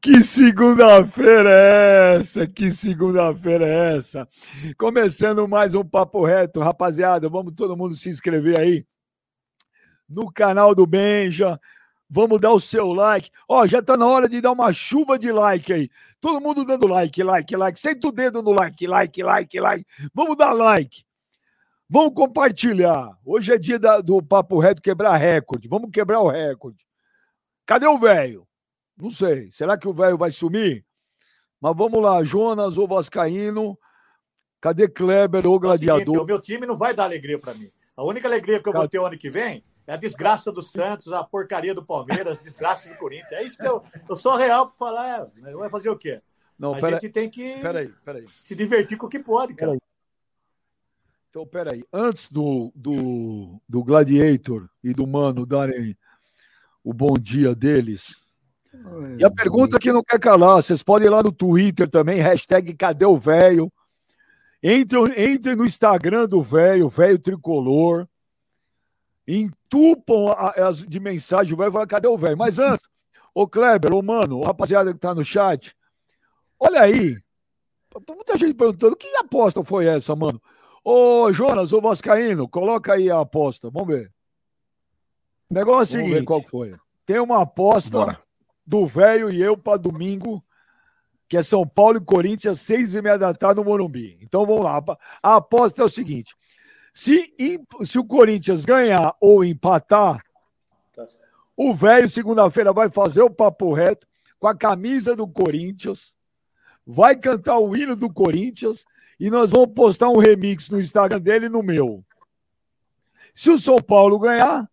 [0.00, 2.46] Que segunda-feira é essa?
[2.46, 4.28] Que segunda-feira é essa?
[4.76, 7.28] Começando mais um Papo Reto, rapaziada.
[7.28, 8.86] Vamos todo mundo se inscrever aí
[10.08, 11.58] no canal do Benja.
[12.12, 13.30] Vamos dar o seu like.
[13.48, 15.88] Ó, já tá na hora de dar uma chuva de like aí.
[16.20, 17.78] Todo mundo dando like, like, like.
[17.78, 19.86] Senta o dedo no like, like, like, like.
[20.12, 21.04] Vamos dar like.
[21.88, 23.16] Vamos compartilhar.
[23.24, 25.68] Hoje é dia da, do Papo Reto quebrar recorde.
[25.68, 26.84] Vamos quebrar o recorde.
[27.64, 28.44] Cadê o velho?
[28.96, 29.52] Não sei.
[29.52, 30.84] Será que o velho vai sumir?
[31.60, 33.78] Mas vamos lá, Jonas, o Vascaíno.
[34.60, 36.00] Cadê Kleber, o gladiador?
[36.00, 37.70] É o, seguinte, o meu time não vai dar alegria para mim.
[37.96, 40.62] A única alegria que eu vou ter o ano que vem é a desgraça do
[40.62, 43.32] Santos, a porcaria do Palmeiras, a desgraça do Corinthians.
[43.32, 45.28] É isso que eu, eu sou real para falar.
[45.44, 46.22] É, vai fazer o quê?
[46.56, 48.28] Não, a gente tem que peraí, peraí.
[48.28, 49.72] se divertir com o que pode, cara.
[49.72, 49.80] Peraí.
[51.28, 51.84] Então, peraí.
[51.92, 55.96] Antes do, do, do Gladiator e do Mano darem
[56.84, 58.14] o bom dia deles,
[59.18, 62.72] e a pergunta que não quer calar, vocês podem ir lá no Twitter também, hashtag
[62.74, 63.72] cadê o velho?
[64.62, 68.06] Entre, entre no Instagram do velho, velho tricolor,
[69.36, 72.36] entupam as de mensagem, vai falar, cadê o velho?
[72.36, 72.86] Mas antes,
[73.34, 75.76] ô Kleber, ô mano, o rapaziada que tá no chat,
[76.58, 77.16] olha aí,
[78.08, 80.40] muita gente perguntando, que aposta foi essa, mano?
[80.84, 84.12] Ô Jonas, ô Vascaíno, coloca aí a aposta, vamos ver.
[85.48, 86.74] O negócio é o seguinte, qual foi.
[87.04, 87.90] Tem uma aposta...
[87.90, 88.30] Bora
[88.70, 90.40] do velho e eu para domingo,
[91.28, 94.16] que é São Paulo e Corinthians, seis e meia da tarde no Morumbi.
[94.22, 94.80] Então vamos lá.
[95.20, 96.36] A aposta é o seguinte:
[97.00, 97.32] se,
[97.82, 100.22] se o Corinthians ganhar ou empatar,
[100.94, 101.06] tá
[101.56, 104.06] o velho segunda-feira vai fazer o papo reto
[104.38, 106.14] com a camisa do Corinthians,
[106.86, 108.84] vai cantar o hino do Corinthians
[109.18, 112.04] e nós vamos postar um remix no Instagram dele e no meu.
[113.34, 114.68] Se o São Paulo ganhar,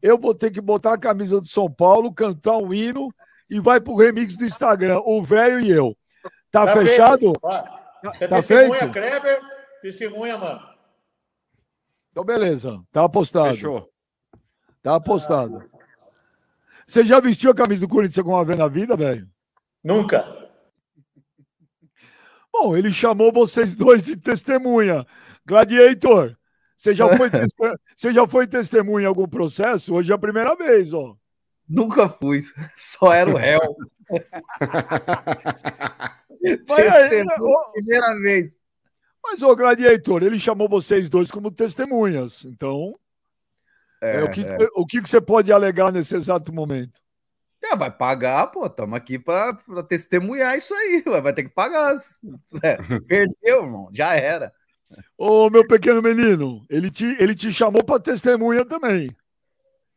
[0.00, 3.12] eu vou ter que botar a camisa do São Paulo, cantar um hino
[3.50, 5.96] e vai pro remix do Instagram, o velho e eu.
[6.48, 7.32] Tá, tá fechado?
[7.32, 7.40] Feito.
[8.04, 8.92] Você tá testemunha, feito?
[8.92, 9.40] Kleber,
[9.82, 10.69] testemunha, mano.
[12.10, 12.82] Então, beleza.
[12.92, 13.54] Tá apostado.
[13.54, 13.90] Fechou.
[14.82, 15.70] Tá apostado.
[16.86, 19.28] Você já vestiu a camisa do Corinthians alguma vez na vida, velho?
[19.82, 20.24] Nunca.
[22.52, 25.06] Bom, ele chamou vocês dois de testemunha.
[25.46, 26.36] Gladiator,
[26.76, 27.30] você já foi,
[27.96, 29.94] você já foi testemunha em algum processo?
[29.94, 31.16] Hoje é a primeira vez, ó.
[31.68, 32.42] Nunca fui,
[32.76, 33.60] só era o réu.
[37.70, 38.59] primeira vez.
[39.22, 42.44] Mas, ô Gladiator, ele chamou vocês dois como testemunhas.
[42.44, 42.98] Então,
[44.02, 44.68] é, é, o, que, é.
[44.74, 47.00] o que você pode alegar nesse exato momento?
[47.62, 48.66] É, vai pagar, pô.
[48.66, 49.54] Estamos aqui para
[49.86, 51.02] testemunhar isso aí.
[51.22, 51.94] Vai ter que pagar.
[52.62, 52.76] É,
[53.06, 53.90] perdeu, irmão.
[53.92, 54.52] Já era.
[55.16, 59.14] Ô, meu pequeno menino, ele te, ele te chamou para testemunha também.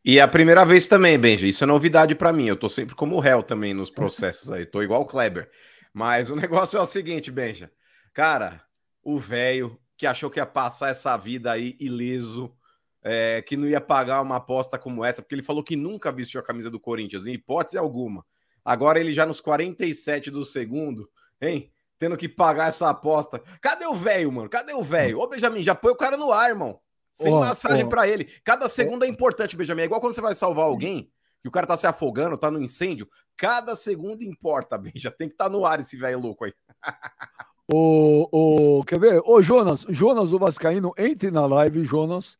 [0.05, 1.47] E é a primeira vez também, Benja.
[1.47, 2.45] Isso é novidade para mim.
[2.45, 4.65] Eu tô sempre como réu também nos processos aí.
[4.65, 5.49] Tô igual o Kleber.
[5.93, 7.71] Mas o negócio é o seguinte, Benja.
[8.13, 8.61] Cara,
[9.03, 12.55] o velho que achou que ia passar essa vida aí ileso,
[13.01, 16.39] é, que não ia pagar uma aposta como essa, porque ele falou que nunca vestiu
[16.39, 18.25] a camisa do Corinthians, em hipótese alguma.
[18.63, 21.09] Agora ele já nos 47 do segundo,
[21.41, 21.71] hein?
[22.03, 23.41] tendo que pagar essa aposta.
[23.61, 24.49] Cadê o velho, mano?
[24.49, 25.19] Cadê o velho?
[25.19, 26.79] Ô, Benjamin, já põe o cara no ar, irmão.
[27.13, 27.89] Sem oh, massagem oh.
[27.89, 28.25] para ele.
[28.43, 29.83] Cada segundo é importante, Benjamin.
[29.83, 31.09] É igual quando você vai salvar alguém,
[31.41, 33.07] que o cara tá se afogando, tá no incêndio.
[33.37, 35.11] Cada segundo importa, Benja.
[35.11, 36.53] Tem que estar tá no ar esse velho louco aí.
[37.71, 39.21] Ô, ô, quer ver?
[39.25, 42.37] Ô, Jonas, Jonas do Vascaíno, entre na live, Jonas.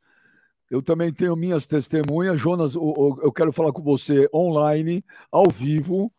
[0.70, 2.40] Eu também tenho minhas testemunhas.
[2.40, 6.12] Jonas, eu quero falar com você online, ao vivo.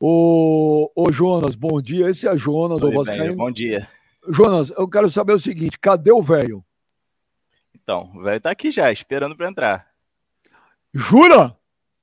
[0.00, 2.08] Ô, ô Jonas, bom dia.
[2.08, 3.36] Esse é Jonas, Oi, o Vascaíno.
[3.36, 3.88] bom dia.
[4.28, 6.64] Jonas, eu quero saber o seguinte: cadê o velho?
[7.74, 9.86] Então, o velho tá aqui já, esperando para entrar.
[10.92, 11.56] Jura?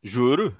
[0.03, 0.55] Juro.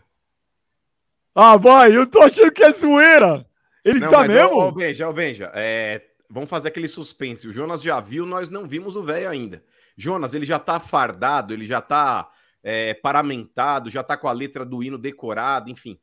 [1.35, 3.45] Ah, vai, eu tô achando que é zoeira.
[3.83, 4.57] Ele não, tá mesmo?
[4.57, 7.47] Ô, Benja, ô, Benja, é, vamos fazer aquele suspense.
[7.47, 9.63] O Jonas já viu, nós não vimos o velho ainda.
[9.97, 12.31] Jonas, ele já tá fardado, ele já tá
[12.63, 15.99] é, paramentado, já tá com a letra do hino decorada, enfim.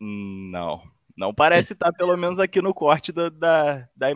[0.00, 0.82] Não.
[1.16, 4.08] Não parece estar, pelo menos aqui no corte do, da, da,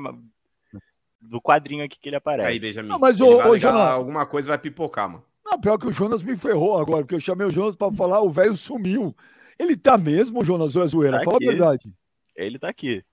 [1.21, 2.49] do quadrinho aqui que ele aparece.
[2.49, 2.89] Aí, Benjamin.
[2.89, 3.81] Não, mas o, o Jonas...
[3.81, 5.25] alguma coisa vai pipocar, mano.
[5.45, 8.21] Não, pior que o Jonas me ferrou agora, porque eu chamei o Jonas para falar,
[8.21, 9.15] o velho sumiu.
[9.59, 11.19] Ele tá mesmo, Jonas, ou é zoeira?
[11.19, 11.47] Tá Fala aqui.
[11.47, 11.93] a verdade.
[12.37, 13.05] Ele tá aqui.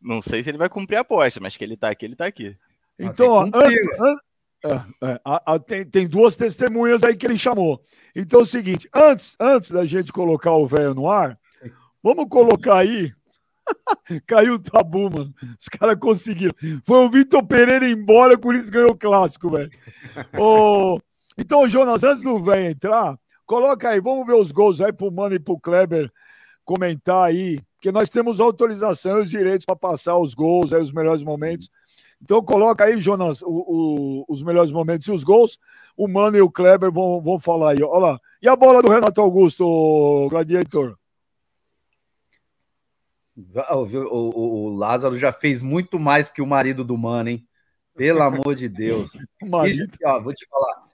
[0.00, 2.26] Não sei se ele vai cumprir a aposta, mas que ele tá aqui, ele tá
[2.26, 2.56] aqui.
[2.98, 3.78] Então, ó, antes,
[4.64, 7.82] é, é, a, a, tem, tem duas testemunhas aí que ele chamou.
[8.14, 11.38] Então é o seguinte: antes, antes da gente colocar o velho no ar,
[12.02, 13.12] vamos colocar aí.
[14.26, 15.34] Caiu o tabu, mano.
[15.58, 16.54] Os caras conseguiram.
[16.84, 19.70] Foi o Vitor Pereira embora, por isso ganhou o clássico, velho.
[20.38, 20.98] oh,
[21.36, 25.34] então, Jonas, antes do velho entrar, coloca aí, vamos ver os gols aí pro Mano
[25.34, 26.10] e pro Kleber
[26.64, 30.90] comentar aí, porque nós temos autorização e os direitos para passar os gols, aí, os
[30.90, 31.70] melhores momentos.
[32.20, 35.56] Então coloca aí, Jonas, o, o, os melhores momentos e os gols.
[35.96, 37.82] O Mano e o Kleber vão, vão falar aí.
[37.84, 38.20] Olha lá.
[38.42, 39.64] E a bola do Renato Augusto,
[40.28, 40.98] Gladiator?
[43.36, 47.46] O, o, o, Lázaro já fez muito mais que o marido do Mano, hein?
[47.94, 49.12] Pelo amor de Deus.
[49.44, 49.94] marido.
[50.00, 50.88] E, ó, vou te falar.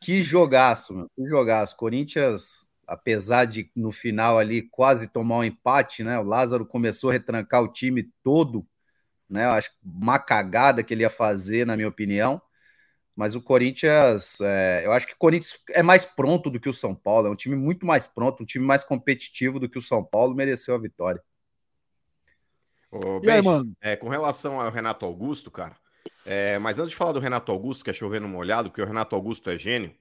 [0.00, 1.08] Que jogaço, meu.
[1.14, 1.76] Que jogaço.
[1.76, 6.18] Corinthians, apesar de no final ali quase tomar um empate, né?
[6.18, 8.66] O Lázaro começou a retrancar o time todo
[9.28, 9.46] né?
[9.46, 12.40] Eu acho uma cagada que ele ia fazer, na minha opinião.
[13.16, 16.74] Mas o Corinthians, é, eu acho que o Corinthians é mais pronto do que o
[16.74, 19.82] São Paulo, é um time muito mais pronto, um time mais competitivo do que o
[19.82, 21.22] São Paulo, mereceu a vitória.
[22.90, 23.72] Ô, e aí, mano?
[23.80, 25.76] É, com relação ao Renato Augusto, cara,
[26.26, 29.14] é, mas antes de falar do Renato Augusto, que é chovendo molhado, porque o Renato
[29.14, 29.94] Augusto é gênio,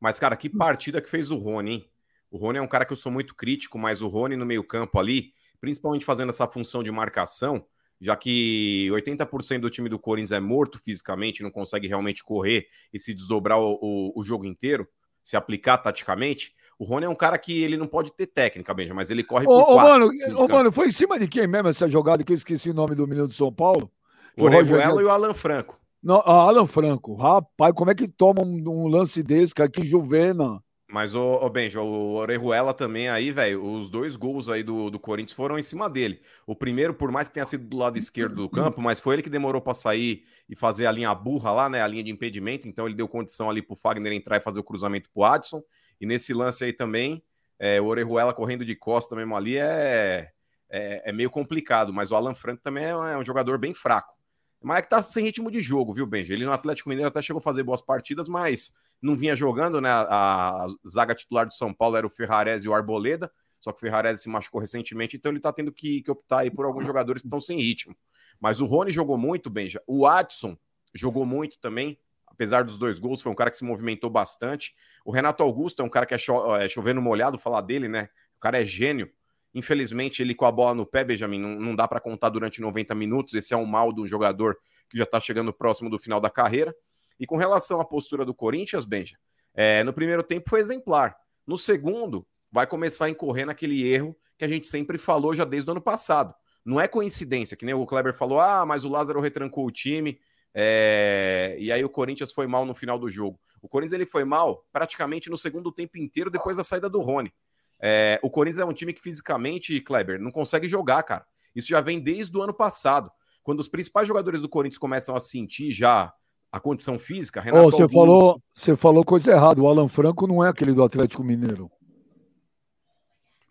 [0.00, 1.90] mas, cara, que partida que fez o Rony, hein?
[2.34, 4.98] O Rony é um cara que eu sou muito crítico, mas o Rony no meio-campo
[4.98, 7.64] ali, principalmente fazendo essa função de marcação,
[8.00, 12.98] já que 80% do time do Corinthians é morto fisicamente, não consegue realmente correr e
[12.98, 14.84] se desdobrar o, o, o jogo inteiro,
[15.22, 16.52] se aplicar taticamente.
[16.76, 19.44] O Rony é um cara que ele não pode ter técnica, Benja, mas ele corre
[19.44, 19.92] por ô, quatro.
[19.92, 22.74] Mano, ô, mano, foi em cima de quem mesmo essa jogada que eu esqueci o
[22.74, 23.88] nome do menino de São Paulo?
[24.36, 25.78] O Orejuela e o Alan Franco.
[26.02, 27.14] Não, ah, Alan Franco.
[27.14, 29.70] Rapaz, como é que toma um, um lance desse, cara?
[29.70, 30.60] Que juvena.
[30.86, 35.00] Mas, o, o Benjo, o Orejuela também aí, velho, os dois gols aí do, do
[35.00, 36.20] Corinthians foram em cima dele.
[36.46, 39.22] O primeiro, por mais que tenha sido do lado esquerdo do campo, mas foi ele
[39.22, 42.68] que demorou para sair e fazer a linha burra lá, né, a linha de impedimento,
[42.68, 45.62] então ele deu condição ali pro Fagner entrar e fazer o cruzamento pro Adson.
[46.00, 47.24] E nesse lance aí também,
[47.58, 50.30] é, o Orejuela correndo de costa mesmo ali é,
[50.68, 54.14] é, é, meio complicado, mas o Alan Franco também é, é um jogador bem fraco.
[54.62, 56.32] Mas é que tá sem ritmo de jogo, viu, Benjo?
[56.32, 59.90] Ele no Atlético Mineiro até chegou a fazer boas partidas, mas não vinha jogando, né?
[59.90, 63.30] A, zaga titular do São Paulo era o Ferrarese e o Arboleda,
[63.60, 66.50] só que o Ferrarese se machucou recentemente, então ele tá tendo que, que optar aí
[66.50, 67.96] por alguns jogadores que estão sem ritmo.
[68.40, 69.82] Mas o Rony jogou muito, Benja.
[69.86, 70.56] O Adson
[70.94, 74.74] jogou muito também, apesar dos dois gols, foi um cara que se movimentou bastante.
[75.04, 78.08] O Renato Augusto é um cara que é, cho é chovendo molhado falar dele, né?
[78.36, 79.10] O cara é gênio.
[79.54, 82.94] Infelizmente, ele com a bola no pé, Benjamin, não, não dá para contar durante 90
[82.94, 83.34] minutos.
[83.34, 84.58] Esse é um mal do jogador
[84.90, 86.74] que já está chegando próximo do final da carreira.
[87.18, 89.16] E com relação à postura do Corinthians, Benja,
[89.54, 91.16] é, no primeiro tempo foi exemplar.
[91.46, 95.68] No segundo, vai começar a incorrer naquele erro que a gente sempre falou já desde
[95.70, 96.34] o ano passado.
[96.64, 100.18] Não é coincidência, que nem o Kleber falou, ah, mas o Lázaro retrancou o time,
[100.54, 101.56] é...
[101.58, 103.38] e aí o Corinthians foi mal no final do jogo.
[103.60, 107.32] O Corinthians ele foi mal praticamente no segundo tempo inteiro depois da saída do Rony.
[107.80, 108.18] É...
[108.22, 111.26] o Corinthians é um time que fisicamente, Kleber, não consegue jogar, cara.
[111.54, 113.10] Isso já vem desde o ano passado.
[113.42, 116.12] Quando os principais jogadores do Corinthians começam a sentir já
[116.54, 117.98] a condição física, Renato oh, você Augusto...
[117.98, 119.60] falou Você falou coisa errada.
[119.60, 121.68] O Alan Franco não é aquele do Atlético Mineiro.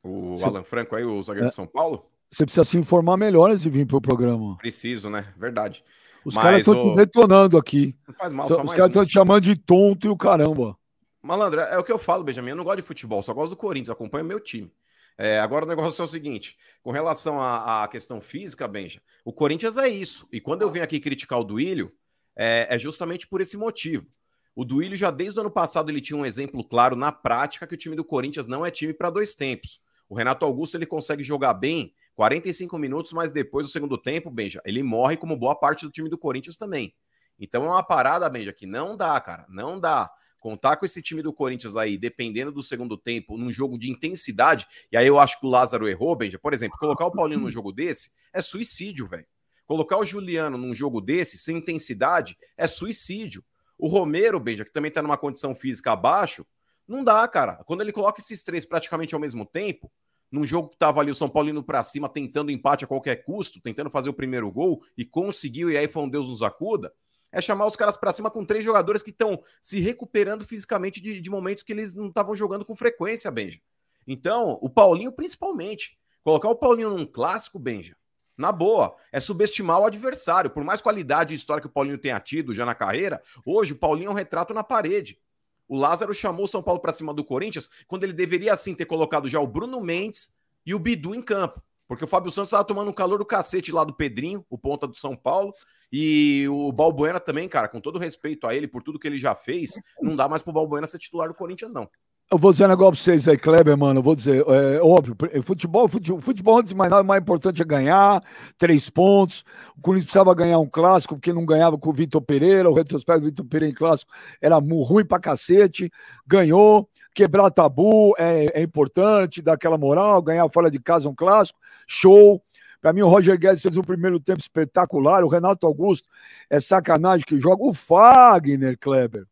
[0.01, 0.45] O você...
[0.45, 1.49] Alan Franco aí, o zagueiro é.
[1.49, 2.01] de São Paulo?
[2.31, 4.55] Você precisa se informar melhor antes de vir para o programa.
[4.55, 5.33] Preciso, né?
[5.37, 5.83] Verdade.
[6.23, 6.95] Os caras estão o...
[6.95, 7.93] detonando aqui.
[8.07, 10.77] Não faz mal, Os caras estão te chamando de tonto e o caramba.
[11.21, 12.51] Malandro, é o que eu falo, Benjamin.
[12.51, 14.71] Eu não gosto de futebol, só gosto do Corinthians, acompanho meu time.
[15.17, 19.33] É, agora o negócio é o seguinte: com relação à, à questão física, Benja, o
[19.33, 20.25] Corinthians é isso.
[20.31, 21.91] E quando eu venho aqui criticar o Duílio,
[22.35, 24.07] é, é justamente por esse motivo.
[24.55, 27.73] O Duílio já desde o ano passado ele tinha um exemplo claro na prática que
[27.73, 29.81] o time do Corinthians não é time para dois tempos.
[30.07, 34.61] O Renato Augusto ele consegue jogar bem 45 minutos, mas depois do segundo tempo, Benja,
[34.63, 36.93] ele morre como boa parte do time do Corinthians também.
[37.39, 40.09] Então é uma parada, Benja, que não dá, cara, não dá.
[40.39, 44.67] Contar com esse time do Corinthians aí, dependendo do segundo tempo, num jogo de intensidade,
[44.91, 46.37] e aí eu acho que o Lázaro errou, Benja.
[46.37, 49.25] Por exemplo, colocar o Paulinho num jogo desse é suicídio, velho.
[49.73, 53.43] Colocar o Juliano num jogo desse, sem intensidade, é suicídio.
[53.75, 56.45] O Romero, Benja, que também tá numa condição física abaixo,
[56.87, 57.63] não dá, cara.
[57.65, 59.91] Quando ele coloca esses três praticamente ao mesmo tempo,
[60.31, 63.25] num jogo que tava ali o São Paulo indo pra cima, tentando empate a qualquer
[63.25, 66.93] custo, tentando fazer o primeiro gol, e conseguiu, e aí foi um Deus nos acuda,
[67.31, 71.19] é chamar os caras para cima com três jogadores que estão se recuperando fisicamente de,
[71.19, 73.59] de momentos que eles não estavam jogando com frequência, Benja.
[74.05, 75.97] Então, o Paulinho principalmente.
[76.23, 77.97] Colocar o Paulinho num clássico, Benja,
[78.37, 80.49] na boa, é subestimar o adversário.
[80.49, 83.77] Por mais qualidade e história que o Paulinho tenha tido já na carreira, hoje o
[83.77, 85.19] Paulinho é um retrato na parede.
[85.67, 88.85] O Lázaro chamou o São Paulo para cima do Corinthians quando ele deveria assim ter
[88.85, 90.35] colocado já o Bruno Mendes
[90.65, 91.61] e o Bidu em campo.
[91.87, 94.87] Porque o Fábio Santos estava tomando um calor do cacete lá do Pedrinho, o ponta
[94.87, 95.53] do São Paulo.
[95.91, 99.35] E o Balbuena também, cara, com todo respeito a ele, por tudo que ele já
[99.35, 101.87] fez, não dá mais pro Balbuena ser titular do Corinthians, não.
[102.33, 103.99] Eu vou dizer um negócio pra vocês aí, Kleber, mano.
[103.99, 107.61] Eu vou dizer, é óbvio, futebol, futebol, futebol antes de mais nada, o mais importante
[107.61, 108.23] é ganhar,
[108.57, 109.45] três pontos.
[109.77, 113.21] O Corinthians precisava ganhar um clássico, porque não ganhava com o Vitor Pereira, o retrospecto
[113.21, 114.11] do Vitor Pereira em clássico
[114.41, 115.91] era ruim pra cacete.
[116.25, 121.59] Ganhou, quebrar tabu é, é importante, dar aquela moral, ganhar fora de casa um clássico,
[121.85, 122.41] show.
[122.81, 125.23] Para mim, o Roger Guedes fez um primeiro tempo espetacular.
[125.23, 126.09] O Renato Augusto
[126.49, 127.63] é sacanagem que joga.
[127.63, 129.27] O Fagner, Kleber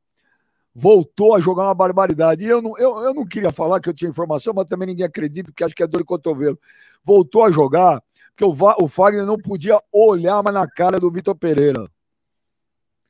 [0.73, 2.43] voltou a jogar uma barbaridade.
[2.43, 5.05] E eu não, eu, eu não queria falar que eu tinha informação, mas também ninguém
[5.05, 6.59] acredita, porque acho que é dor de cotovelo.
[7.03, 8.01] Voltou a jogar,
[8.35, 11.89] porque o, o Fagner não podia olhar mais na cara do Vitor Pereira.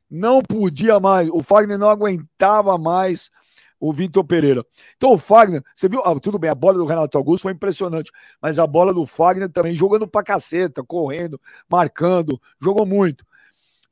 [0.10, 1.30] Não podia mais.
[1.30, 3.32] O Fagner não aguentava mais
[3.80, 4.64] o Vitor Pereira.
[4.96, 6.02] Então o Fagner, você viu?
[6.06, 9.50] Ah, tudo bem, a bola do Renato Augusto foi impressionante, mas a bola do Fagner
[9.50, 13.26] também jogando pra caceta, correndo, marcando, jogou muito.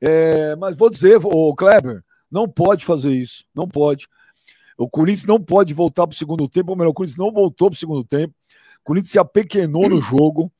[0.00, 3.44] É, mas vou dizer, o Kleber, não pode fazer isso.
[3.54, 4.08] Não pode.
[4.78, 7.68] O Corinthians não pode voltar para o segundo tempo, ou melhor, o Corinthians não voltou
[7.68, 8.34] para o segundo tempo.
[8.80, 10.50] O Corinthians se apequenou no jogo.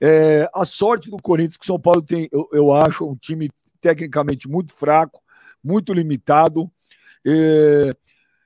[0.00, 3.50] É, a sorte do Corinthians, que São Paulo tem, eu, eu acho, um time
[3.80, 5.20] tecnicamente muito fraco,
[5.62, 6.70] muito limitado.
[7.24, 7.94] É,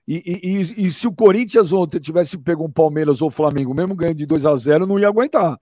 [0.07, 4.19] e, e, e, se o Corinthians ontem tivesse pego um Palmeiras ou Flamengo, mesmo ganhando
[4.19, 5.59] de 2 a 0 não ia aguentar.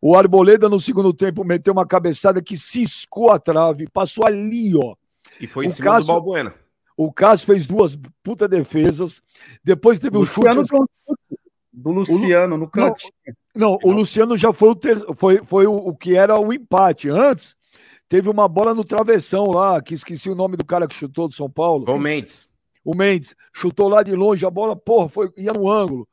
[0.00, 4.96] O Arboleda, no segundo tempo, meteu uma cabeçada que ciscou a trave, passou ali, ó.
[5.40, 6.54] E foi em o cima Cássio, do Balbuena.
[6.96, 9.22] O Cássio fez duas puta defesas.
[9.64, 10.46] Depois teve o um chute.
[11.72, 13.04] Do Luciano no canto.
[13.54, 16.52] Não, não, o Luciano já foi o, ter, foi, foi o, o que era o
[16.52, 17.08] empate.
[17.08, 17.56] Antes,
[18.08, 21.34] teve uma bola no travessão lá, que esqueci o nome do cara que chutou do
[21.34, 21.90] São Paulo.
[21.90, 22.52] O Mendes.
[22.84, 26.06] O Mendes chutou lá de longe, a bola, porra, foi, ia no ângulo.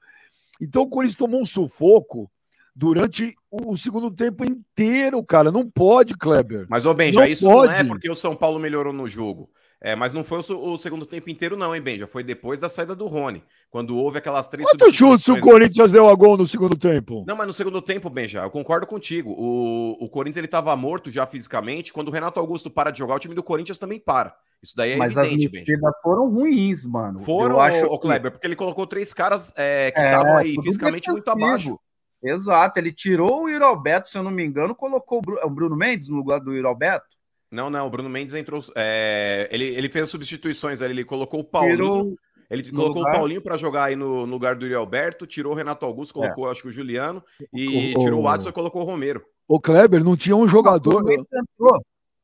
[0.61, 2.31] Então o Corinthians tomou um sufoco
[2.75, 5.51] durante o, segundo tempo inteiro, cara.
[5.51, 6.67] Não pode, Kleber.
[6.69, 7.71] Mas, ô Benja, não isso pode.
[7.71, 9.49] não é porque o São Paulo melhorou no jogo.
[9.81, 12.05] É, mas não foi o, o, segundo tempo inteiro, não, hein, Benja?
[12.05, 13.41] Foi depois da saída do Rony.
[13.71, 17.23] Quando houve aquelas três Quantos chutes o Corinthians deu a gol no segundo tempo?
[17.25, 19.31] Não, mas no segundo tempo, Benja, eu concordo contigo.
[19.31, 21.93] O, o Corinthians ele estava morto já fisicamente.
[21.93, 24.35] Quando o Renato Augusto para de jogar, o time do Corinthians também para.
[24.61, 27.21] Isso daí é Mas evidente, as mexidas foram ruins, mano.
[27.21, 28.01] Foram, eu acho, o assim...
[28.01, 31.79] Kleber, porque ele colocou três caras é, que estavam é, aí fisicamente muito abaixo.
[32.21, 36.17] Exato, ele tirou o Alberto, se eu não me engano, colocou o Bruno Mendes no
[36.17, 37.07] lugar do Alberto.
[37.51, 38.63] Não, não, o Bruno Mendes entrou.
[38.75, 41.75] É, ele, ele fez as substituições ali, ele colocou o Paulinho.
[41.75, 42.15] Tirou
[42.49, 43.13] ele colocou lugar...
[43.13, 46.15] o Paulinho para jogar aí no, no, lugar do Yuri Alberto, tirou o Renato Augusto,
[46.15, 46.51] colocou, é.
[46.51, 47.23] acho que o Juliano,
[47.53, 49.23] e o, tirou o Watson e colocou o Romero.
[49.47, 51.03] O Kleber não tinha um jogador.
[51.03, 51.79] O Mendes entrou.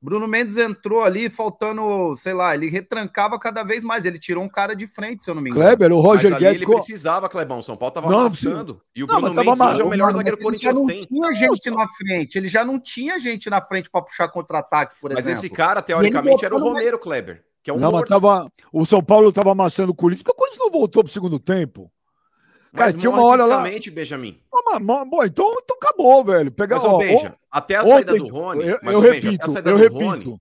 [0.06, 4.06] Bruno Mendes entrou ali faltando, sei lá, ele retrancava cada vez mais.
[4.06, 5.66] Ele tirou um cara de frente, se eu não me engano.
[5.66, 6.62] Kleber, o Roger Mas Guedes.
[6.62, 7.60] Ele precisava, Clebão.
[7.64, 8.80] São Paulo tava não, amassando.
[8.96, 10.98] E o não, Bruno Mendes hoje é o melhor zagueiro o Corinthians tem.
[11.00, 12.38] Ele já não tinha gente na frente.
[12.38, 15.28] Ele já não tinha gente na frente para puxar contra-ataque, por exemplo.
[15.28, 17.44] Mas esse cara, teoricamente, era o Romero, Kleber.
[17.64, 20.38] Que é um não, mas tava, o São Paulo estava amassando o Corinthians, porque o
[20.38, 21.92] Corinthians não voltou pro segundo tempo.
[22.76, 23.64] Cara, tinha uma hora lá.
[23.92, 24.40] Benjamin.
[24.54, 26.52] Ah, mas, bom, então, então acabou, velho.
[26.52, 28.68] Pegar, mas, ó, Benja, até a ontem, saída do Rony.
[28.68, 30.30] Eu, eu repito, eu repito.
[30.30, 30.40] Rony,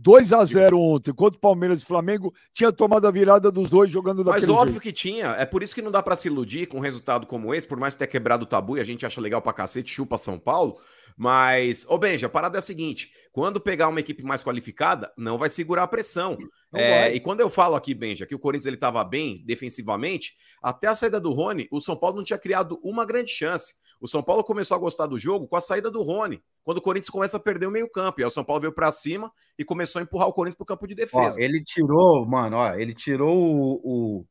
[0.00, 3.90] 2 a 0 ontem, contra o Palmeiras e Flamengo, tinha tomado a virada dos dois
[3.90, 4.82] jogando daquele Mas óbvio jeito.
[4.82, 7.54] que tinha, é por isso que não dá para se iludir com um resultado como
[7.54, 9.92] esse, por mais que tenha quebrado o tabu e a gente acha legal pra cacete,
[9.92, 10.78] chupa São Paulo,
[11.20, 15.36] mas, ô Benja, a parada é a seguinte, quando pegar uma equipe mais qualificada, não
[15.36, 16.38] vai segurar a pressão.
[16.74, 20.86] É, e quando eu falo aqui, Benja, que o Corinthians ele estava bem defensivamente, até
[20.86, 23.74] a saída do Rony, o São Paulo não tinha criado uma grande chance.
[24.00, 26.80] O São Paulo começou a gostar do jogo com a saída do Rony, quando o
[26.80, 28.18] Corinthians começa a perder o meio-campo.
[28.18, 30.64] E aí o São Paulo veio para cima e começou a empurrar o Corinthians para
[30.64, 31.36] o campo de defesa.
[31.36, 34.26] Ó, ele tirou, mano, ó, ele tirou o, o,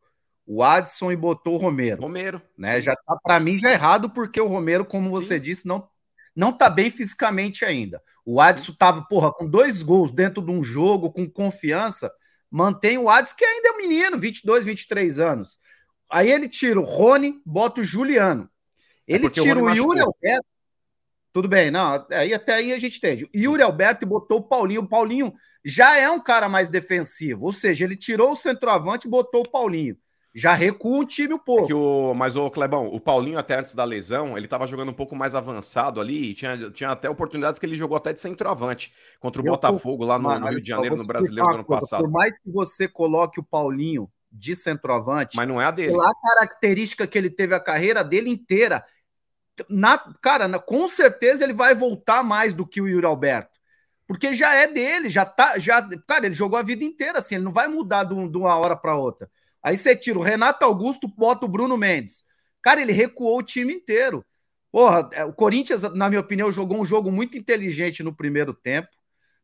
[0.48, 2.02] o Adson e botou o Romero.
[2.02, 2.42] Romero.
[2.58, 2.82] Né?
[2.82, 5.44] Já tá, para mim, já errado, porque o Romero, como você Sim.
[5.44, 5.88] disse, não,
[6.40, 8.02] não tá bem fisicamente ainda.
[8.26, 12.10] O Adson tava, porra, com dois gols dentro de um jogo, com confiança.
[12.50, 15.60] Mantém o Adson, que ainda é um menino, 22, 23 anos.
[16.10, 18.50] Aí ele tira o Rony, bota o Juliano.
[19.06, 20.48] É ele é tira o, o Yuri Alberto.
[21.34, 23.30] Tudo bem, não, aí até aí a gente entende.
[23.36, 24.82] Yuri Alberto botou o Paulinho.
[24.82, 25.34] O Paulinho
[25.66, 29.50] já é um cara mais defensivo, ou seja, ele tirou o centroavante e botou o
[29.50, 29.98] Paulinho.
[30.34, 31.72] Já recua o time um pouco.
[31.72, 34.94] É o, mas o Clebão, o Paulinho até antes da lesão, ele estava jogando um
[34.94, 39.42] pouco mais avançado ali, tinha, tinha até oportunidades que ele jogou até de centroavante contra
[39.42, 41.82] o Eu Botafogo lá no, mano, no Rio de Janeiro, no Brasileiro do ano coisa,
[41.82, 42.04] passado.
[42.04, 45.92] Por mais que você coloque o Paulinho de centroavante, mas não é a dele.
[45.92, 48.86] Pela característica que ele teve a carreira dele inteira,
[49.68, 53.58] na, cara, na, com certeza ele vai voltar mais do que o Yuri Alberto.
[54.08, 55.58] Porque já é dele, já tá.
[55.60, 58.56] Já, cara, ele jogou a vida inteira assim, ele não vai mudar de, de uma
[58.56, 59.30] hora para outra.
[59.62, 62.24] Aí você tira o Renato Augusto, bota o Bruno Mendes.
[62.62, 64.26] Cara, ele recuou o time inteiro.
[64.72, 68.90] Porra, é, o Corinthians, na minha opinião, jogou um jogo muito inteligente no primeiro tempo.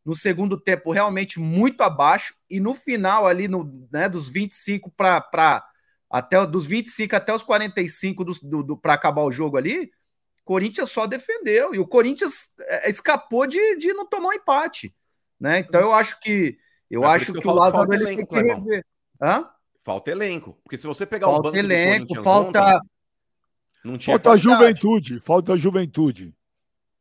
[0.05, 2.35] No segundo tempo, realmente muito abaixo.
[2.49, 5.65] E no final, ali, no, né, dos 25 para
[6.09, 9.91] até dos 25 até os 45 do, do, do para acabar o jogo ali,
[10.45, 14.95] Corinthians só defendeu e o Corinthians é, escapou de, de não tomar um empate,
[15.39, 15.59] né?
[15.59, 16.57] Então eu acho que
[16.89, 18.85] eu é acho que, que o Lázaro ele tem que rever.
[19.19, 19.49] Hã?
[19.85, 22.89] Falta elenco, porque se você pegar falta o banco elenco, falta ontem,
[23.83, 26.33] não tinha falta juventude, falta juventude.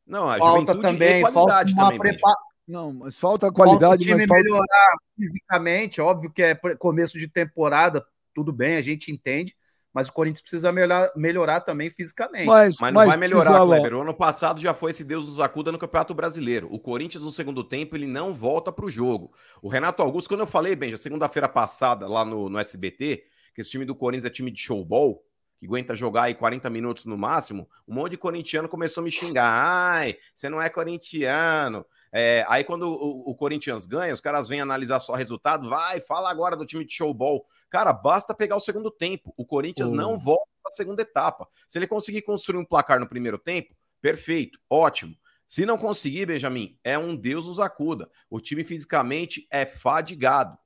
[0.07, 2.37] Não, a falta também, falta também, prepa...
[2.69, 4.43] Não, mas falta qualidade, falta o time falta...
[4.43, 9.57] melhorar fisicamente, óbvio que é começo de temporada, tudo bem, a gente entende,
[9.95, 12.47] mas o Corinthians precisa melhorar, melhorar também fisicamente.
[12.47, 13.95] Mas, mas não mas vai melhorar, Kleber.
[13.95, 16.67] O ano passado já foi esse Deus nos acuda no Campeonato Brasileiro.
[16.69, 19.33] O Corinthians, no segundo tempo, ele não volta para o jogo.
[19.63, 23.23] O Renato Augusto, quando eu falei, bem, já segunda-feira passada, lá no, no SBT,
[23.55, 25.23] que esse time do Corinthians é time de showball,
[25.57, 29.13] que aguenta jogar aí 40 minutos no máximo, um monte de corintiano começou a me
[29.13, 29.47] xingar.
[29.47, 31.87] Ai, você não é corintiano.
[32.13, 36.31] É, aí quando o, o, Corinthians ganha, os caras vêm analisar só resultado, vai, fala
[36.31, 37.47] agora do time de showball.
[37.75, 39.35] Cara, basta pegar o segundo tempo.
[39.37, 39.97] O Corinthians oh.
[39.97, 41.49] não volta para a segunda etapa.
[41.67, 45.17] Se ele conseguir construir um placar no primeiro tempo, perfeito, ótimo.
[45.45, 48.09] Se não conseguir, Benjamin, é um Deus nos acuda.
[48.31, 50.57] O time fisicamente é fadigado.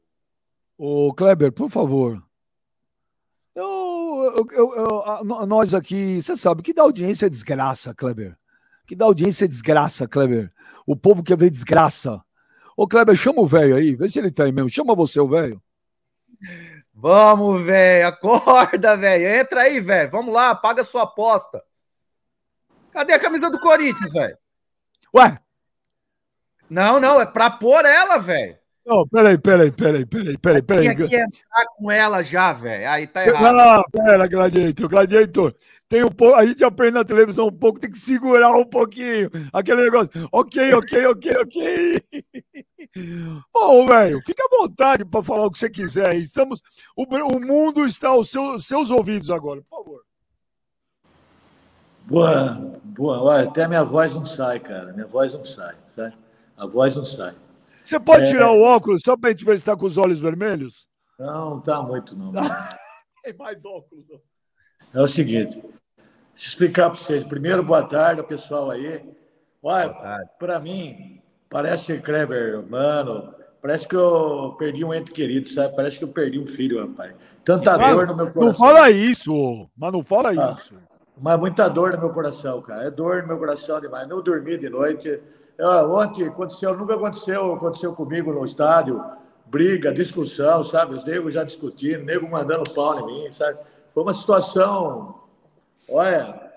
[0.77, 2.23] Ô, Kleber, por favor.
[3.55, 8.37] Eu, eu, eu, nós aqui, você sabe que dá audiência é desgraça, Kleber.
[8.87, 10.53] Que dá audiência é desgraça, Kleber.
[10.87, 12.23] O povo quer ver desgraça.
[12.77, 14.69] Ô, Kleber, chama o velho aí, vê se ele tá aí mesmo.
[14.69, 15.59] Chama você, o velho.
[17.01, 18.09] Vamos, velho.
[18.09, 19.29] Acorda, velho.
[19.29, 20.11] Entra aí, velho.
[20.11, 21.63] Vamos lá, paga sua aposta.
[22.91, 24.37] Cadê a camisa do Corinthians, velho?
[25.15, 25.39] Ué?
[26.69, 28.59] Não, não, é pra pôr ela, velho.
[28.89, 30.89] Não, peraí, peraí, peraí, peraí, peraí, peraí.
[30.89, 32.89] Aqui é entrar com ela já, velho.
[32.89, 33.55] Aí tá errado.
[33.55, 35.55] Não, pera, Gladiator, Gladiator.
[35.87, 39.29] Tem um pouco, a gente aprende na televisão um pouco, tem que segurar um pouquinho
[39.53, 40.11] aquele negócio.
[40.33, 42.03] Ok, ok, ok, ok.
[43.53, 46.23] Bom, velho, fica à vontade para falar o que você quiser aí.
[46.23, 46.63] Estamos,
[46.97, 50.03] o, o mundo está aos seus, seus ouvidos agora, por favor.
[52.07, 53.23] Boa, boa.
[53.23, 54.95] Olha, até a minha voz não sai, cara.
[54.95, 56.15] Minha voz não sai, sabe?
[56.57, 57.35] A voz não sai.
[57.89, 58.27] Você pode é...
[58.27, 60.87] tirar o óculos só para a gente ver se está com os olhos vermelhos?
[61.19, 62.33] Não, não está muito, não.
[63.25, 64.05] Tem mais óculos.
[64.93, 65.73] É o seguinte, deixa eu
[66.37, 67.25] explicar para vocês.
[67.25, 69.03] Primeiro, boa tarde, pessoal aí.
[69.63, 69.89] Olha,
[70.39, 75.75] para mim, parece Kleber, mano, parece que eu perdi um ente querido, sabe?
[75.75, 77.15] Parece que eu perdi um filho, rapaz.
[77.43, 78.49] Tanta dor no meu coração.
[78.49, 80.75] Não fala isso, mas não fala ah, isso.
[81.17, 82.85] Mas muita dor no meu coração, cara.
[82.85, 84.07] É dor no meu coração demais.
[84.07, 85.19] Não dormi de noite.
[85.59, 89.03] Eu, ontem aconteceu, nunca aconteceu, aconteceu comigo no estádio.
[89.45, 90.95] Briga, discussão, sabe?
[90.95, 93.59] Os negros já discutindo, nego mandando pau em mim, sabe?
[93.93, 95.23] Foi uma situação,
[95.91, 96.49] olha,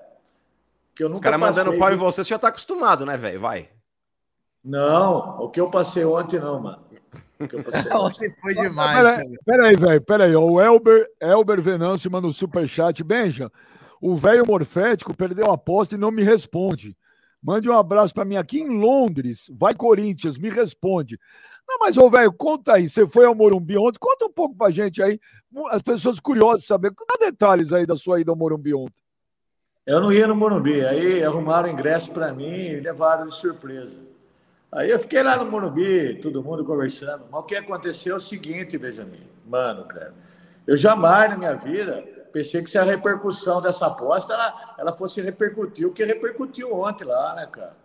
[0.93, 3.39] que eu nunca Os caras mandando pau em você, você já tá acostumado, né, velho?
[3.39, 3.69] Vai.
[4.63, 6.83] Não, o que eu passei ontem não, mano.
[7.95, 8.97] ontem foi demais.
[8.97, 10.35] Peraí, peraí, velho, peraí.
[10.35, 13.03] O Elber, Elber Venâncio manda um superchat.
[13.03, 13.51] Benja,
[13.99, 16.95] o velho morfético perdeu a aposta e não me responde.
[17.41, 19.49] Mande um abraço para mim aqui em Londres.
[19.57, 21.19] Vai, Corinthians, me responde.
[21.67, 22.87] Não, mas, ô, velho, conta aí.
[22.87, 23.97] Você foi ao Morumbi ontem?
[23.99, 25.19] Conta um pouco pra gente aí.
[25.69, 26.91] As pessoas curiosas saber.
[26.91, 29.01] Dá detalhes aí da sua ida ao Morumbi ontem.
[29.85, 30.85] Eu não ia no Morumbi.
[30.85, 33.95] Aí arrumaram ingresso para mim e levaram de surpresa.
[34.71, 37.25] Aí eu fiquei lá no Morumbi, todo mundo conversando.
[37.31, 39.25] Mas o que aconteceu é o seguinte, Benjamin.
[39.45, 40.13] Mano, cara.
[40.67, 45.21] Eu jamais na minha vida pensei que se a repercussão dessa aposta ela, ela fosse
[45.21, 47.75] repercutir o que repercutiu ontem lá, né, cara?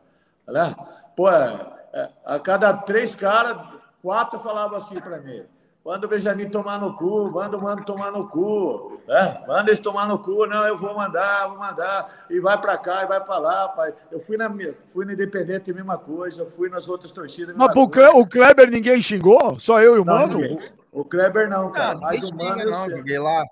[0.46, 0.76] Olha,
[1.16, 3.56] pô, é, é, a cada três caras,
[4.02, 5.42] quatro falavam assim para mim.
[5.84, 9.40] Manda o Benjamin tomar no cu, manda o mano tomar no cu, né?
[9.46, 13.04] manda eles tomar no cu, não, eu vou mandar, vou mandar, e vai para cá,
[13.04, 13.94] e vai para lá, pai.
[14.10, 14.52] Eu fui na,
[14.86, 17.54] fui na Independente, a mesma coisa, eu fui nas outras torcidas.
[17.54, 19.60] Mas o Kleber ninguém xingou?
[19.60, 20.38] Só eu e o não, Mano?
[20.38, 20.72] Ninguém.
[20.90, 21.94] O Kleber não, cara.
[21.94, 22.68] Não, mas o Mano.
[22.68, 23.44] Não, ninguém lá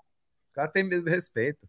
[0.55, 1.69] cara tem respeito.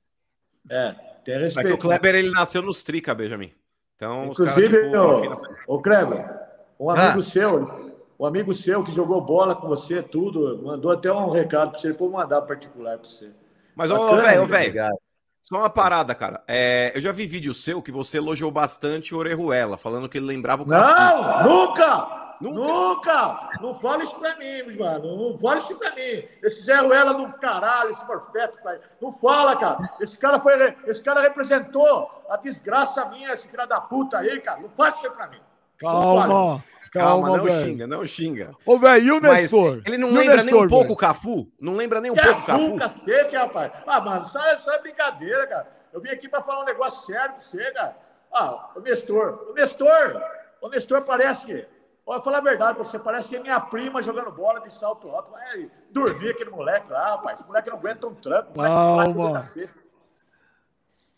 [0.70, 0.92] É,
[1.24, 1.68] tem respeito.
[1.68, 3.52] É que o Kleber ele nasceu nos Trica, Benjamin.
[3.96, 6.30] Então, Inclusive, cara, tipo, o, o Kleber,
[6.80, 7.24] um amigo ah.
[7.24, 11.80] seu, um amigo seu que jogou bola com você, tudo, mandou até um recado para
[11.80, 13.32] você, ele pôr mandar particular para você.
[13.76, 14.98] Mas, ô, velho, velho,
[15.42, 16.44] só uma parada, cara.
[16.48, 20.26] É, eu já vi vídeo seu que você elogiou bastante o Orejuela, falando que ele
[20.26, 22.25] lembrava o Não, nunca!
[22.42, 22.60] Nunca!
[22.60, 23.50] Nunca!
[23.62, 25.30] Não fala isso pra mim, mano.
[25.30, 26.24] Não fala isso pra mim.
[26.44, 28.80] Esse Zé Ruela do caralho, esse perfeito, pai.
[29.02, 29.90] Não fala, cara.
[30.00, 30.76] Esse cara foi.
[30.86, 34.60] Esse cara representou a desgraça minha, esse filho da puta aí, cara.
[34.62, 35.40] Não fala isso pra mim.
[35.78, 36.64] Calma.
[36.92, 37.62] Calma, Calma, não véio.
[37.66, 38.56] xinga, não xinga.
[38.66, 39.76] Ô, velho, e o Nestor?
[39.78, 41.52] Mas ele não lembra Nestor, nem um pouco o Cafu?
[41.60, 42.78] Não lembra nem um pouco o Cafu?
[42.78, 43.74] cacete, rapaz.
[43.86, 45.68] Ah, mano, isso é, isso é brincadeira, cara.
[45.92, 47.98] Eu vim aqui pra falar um negócio sério pra você, cara.
[48.32, 49.48] Ah, o Nestor.
[49.50, 50.22] O Nestor.
[50.62, 51.68] O Nestor parece
[52.08, 55.32] Olha, falar a verdade, você parece que é minha prima jogando bola de salto alto.
[55.32, 57.40] Vai dormir aquele moleque lá, rapaz.
[57.40, 58.54] Esse moleque não aguenta um tranco.
[58.54, 59.44] Calma.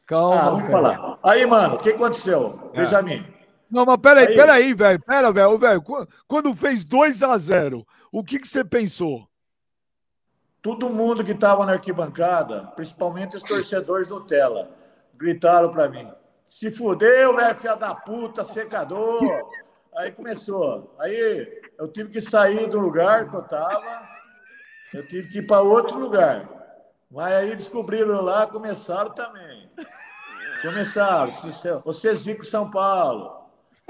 [0.08, 0.40] Calma.
[0.40, 1.20] Ah, vamos falar.
[1.22, 2.72] Aí, mano, o que aconteceu?
[2.74, 2.80] É.
[2.80, 3.26] Benjamin.
[3.70, 4.36] Não, mas peraí, aí.
[4.36, 5.00] peraí, velho.
[5.04, 5.58] Pera, velho.
[5.58, 5.84] velho.
[6.26, 9.28] Quando fez 2 a 0 o que, que você pensou?
[10.62, 14.72] Todo mundo que estava na arquibancada, principalmente os torcedores do Tela,
[15.14, 16.10] gritaram para mim:
[16.46, 19.46] se fudeu, velho, filha da puta, secador.
[19.98, 20.96] Aí começou.
[21.00, 24.08] Aí eu tive que sair do lugar que eu estava,
[24.94, 26.48] eu tive que ir para outro lugar.
[27.10, 29.72] Mas aí descobriram lá, começaram também.
[30.62, 31.34] Começaram.
[31.84, 33.37] O Cezico São Paulo.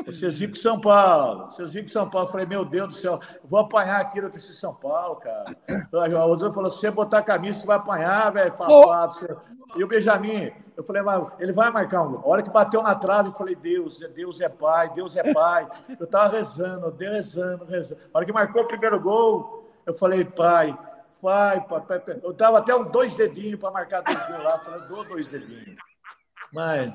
[0.05, 1.47] O Cezico São Paulo.
[1.49, 2.27] Cezico São Paulo.
[2.27, 5.55] Eu falei, meu Deus do céu, vou apanhar aqui no TC São Paulo, cara.
[5.91, 9.41] O outro falou: se você botar a camisa, você vai apanhar, velho, safado.
[9.75, 12.19] E o Benjamin, eu falei, mas ele vai marcar um.
[12.19, 15.67] A hora que bateu na trave, eu falei, Deus, Deus é pai, Deus é pai.
[15.99, 18.01] Eu tava rezando, rezando, rezando.
[18.13, 20.77] A hora que marcou o primeiro gol, eu falei, pai,
[21.21, 22.19] vai, pai, pai.
[22.23, 24.59] Eu tava até um dois dedinhos para marcar dois gols lá.
[24.59, 25.75] Falei, dou dois dedinhos.
[26.53, 26.93] Mas.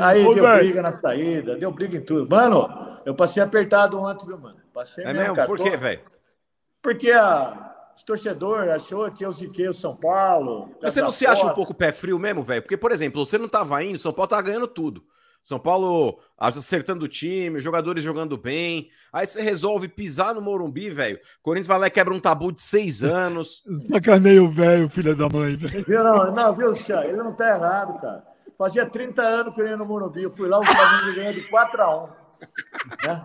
[0.00, 0.58] Aí Ô, deu véio.
[0.58, 2.28] briga na saída, deu briga em tudo.
[2.28, 4.58] Mano, eu passei apertado ontem, viu, mano?
[4.72, 5.46] Passei é mesmo?
[5.46, 6.00] Por quê, velho?
[6.82, 10.70] Porque a, os torcedores achou que eu ziquei o São Paulo.
[10.80, 12.62] Mas você não se acha um pouco pé frio mesmo, velho?
[12.62, 15.02] Porque, por exemplo, você não tava indo, São Paulo tava ganhando tudo.
[15.42, 18.90] São Paulo acertando o time, jogadores jogando bem.
[19.12, 21.18] Aí você resolve pisar no Morumbi, velho.
[21.42, 23.62] Corinthians vai lá e quebra um tabu de seis anos.
[23.90, 25.84] Sacaneio o velho, filho da mãe, velho.
[25.88, 27.04] Não, não, viu, Xia?
[27.06, 28.27] Ele não tá errado, cara.
[28.58, 30.24] Fazia 30 anos que eu ia no Morumbi.
[30.24, 32.08] Eu fui lá, o Flamengo ganhou de 4 a 1
[33.06, 33.24] né?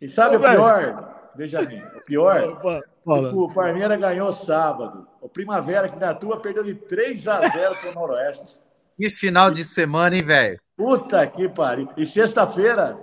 [0.00, 1.82] E sabe Ô, o pior, Benjamin?
[1.96, 3.34] O pior, Fala.
[3.34, 5.06] o Parmeira ganhou sábado.
[5.20, 8.58] O Primavera, que da tua, perdeu de 3 a 0 para o Noroeste.
[8.96, 10.58] Que final de semana, hein, velho?
[10.76, 11.88] Puta que pariu.
[11.96, 12.98] E sexta-feira,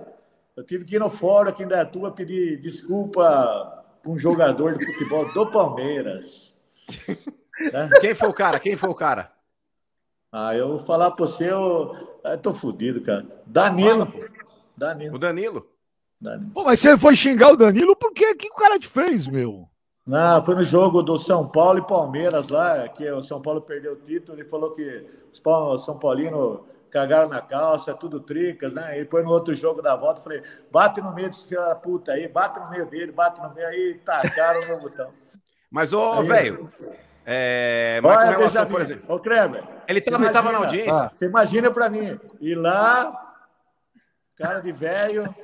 [0.57, 4.85] eu tive que ir no fórum aqui em Datuba pedir desculpa para um jogador de
[4.85, 6.59] futebol do Palmeiras.
[7.59, 7.89] Né?
[8.01, 8.59] Quem foi o cara?
[8.59, 9.31] Quem foi o cara?
[10.31, 13.25] Ah, eu vou falar para você, eu, eu tô fodido, cara.
[13.45, 14.11] Danilo.
[14.77, 15.15] Danilo.
[15.15, 15.67] O Danilo?
[16.21, 16.51] Danilo.
[16.51, 18.31] Pô, mas você foi xingar o Danilo, por quê?
[18.31, 19.67] O que o cara te fez, meu?
[20.05, 23.93] Não, foi no jogo do São Paulo e Palmeiras lá, que o São Paulo perdeu
[23.93, 24.39] o título.
[24.39, 28.99] Ele falou que os São Paulinos cagaram na calça, tudo tricas, né?
[28.99, 32.11] E foi no outro jogo da volta, falei, bate no meio desse filho da puta
[32.11, 35.11] aí, bate no meio dele, bate no meio aí, tacaram o meu botão.
[35.69, 36.71] Mas, ô, velho,
[37.31, 39.15] é, mas Olha, com relação, por exemplo.
[39.15, 39.63] Ô, Kleber.
[39.87, 41.03] Ele estava na audiência.
[41.03, 43.35] Ah, você imagina para mim, ir lá,
[44.35, 45.35] cara de velho.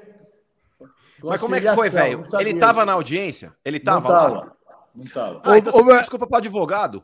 [1.23, 2.23] Mas como é que foi, velho?
[2.39, 3.53] Ele estava na audiência?
[3.63, 4.51] Ele estava lá?
[4.95, 5.41] Não estava.
[5.43, 7.03] Ah, então ô, ô, desculpa para advogado.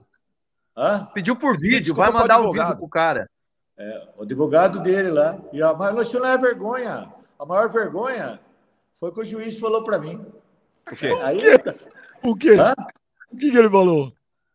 [0.75, 1.07] Hã?
[1.13, 3.29] Pediu por vídeo, vai mandar o vídeo pro cara.
[3.77, 5.37] É, o advogado dele lá.
[5.53, 7.07] E a, mas não é vergonha.
[7.37, 8.39] A maior vergonha
[8.99, 10.25] foi que o juiz falou para mim.
[10.91, 11.15] O quê?
[11.21, 11.75] Aí, o quê?
[12.23, 12.55] O, quê?
[13.31, 14.11] o que, que ele falou?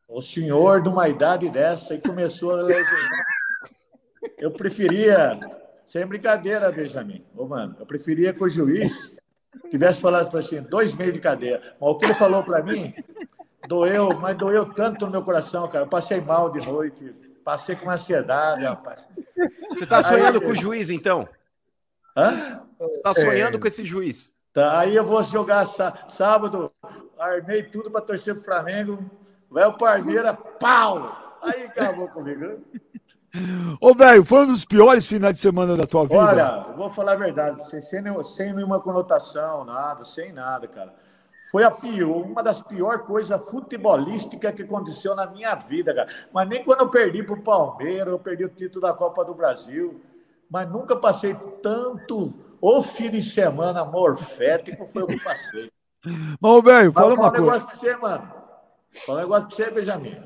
[0.08, 3.26] O senhor, de uma idade dessa, e começou a lesionar.
[4.38, 5.38] Eu preferia,
[5.80, 9.16] sem brincadeira, Benjamin, ô, mano, eu preferia que o juiz
[9.70, 11.60] tivesse falado para assim, dois meses de cadeia.
[11.80, 12.94] Mas o que ele falou para mim,
[13.66, 15.84] doeu, mas doeu tanto no meu coração, cara.
[15.84, 17.14] Eu passei mal de noite,
[17.44, 19.00] passei com ansiedade, rapaz.
[19.70, 21.28] Você está sonhando aí, com o juiz, então?
[22.16, 22.62] Hã?
[22.78, 23.60] Você está sonhando é...
[23.60, 24.34] com esse juiz?
[24.52, 26.72] Tá, aí eu vou jogar sábado,
[27.18, 28.98] armei tudo para torcer pro Flamengo.
[29.50, 31.38] Vai o Parmeira, pau!
[31.42, 32.61] Aí acabou comigo.
[33.80, 36.16] Ô, velho, foi um dos piores finais de semana da tua vida?
[36.16, 40.94] Olha, vou falar a verdade, sem, sem, sem nenhuma conotação, nada, sem nada, cara.
[41.50, 46.09] Foi a pior, uma das piores coisas futebolísticas que aconteceu na minha vida, cara.
[46.32, 50.00] Mas nem quando eu perdi pro Palmeiras, eu perdi o título da Copa do Brasil.
[50.50, 55.70] Mas nunca passei tanto o fim de semana morfético, foi o que passei.
[56.40, 57.42] Mas, velho, fala uma coisa.
[57.42, 58.45] um negócio pra você, mano.
[59.05, 60.16] Fala um negócio pra você, Benjamin.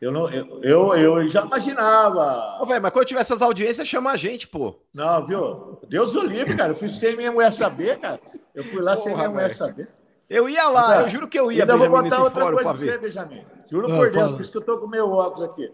[0.00, 2.58] Eu, não, eu, eu, eu já imaginava.
[2.60, 4.80] Ô, velho, mas quando tiver essas audiências, chama a gente, pô.
[4.94, 5.78] Não, viu?
[5.86, 6.72] Deus o livre, cara.
[6.72, 8.18] Eu fui sem minha mulher saber, cara.
[8.54, 9.88] Eu fui lá Porra, sem minha mulher saber.
[10.28, 12.72] Eu ia lá, então, eu juro que eu ia, Benjamin, vou botar outra coisa pra
[12.72, 12.92] ver.
[12.92, 13.44] Você, Benjamin.
[13.68, 14.32] Juro não, por Deus, fala.
[14.32, 15.70] por isso que eu tô com meu óculos aqui.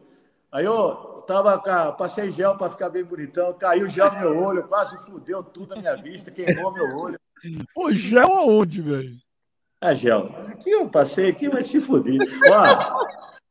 [0.51, 1.59] Aí eu tava,
[1.92, 5.77] passei gel para ficar bem bonitão, caiu gel no meu olho, quase fudeu tudo a
[5.77, 7.20] minha vista, queimou meu olho.
[7.77, 9.14] Ô, gel aonde, velho?
[9.80, 10.30] É, gel.
[10.48, 12.18] Aqui eu passei aqui, mas se fuder.
[12.48, 12.60] Ó,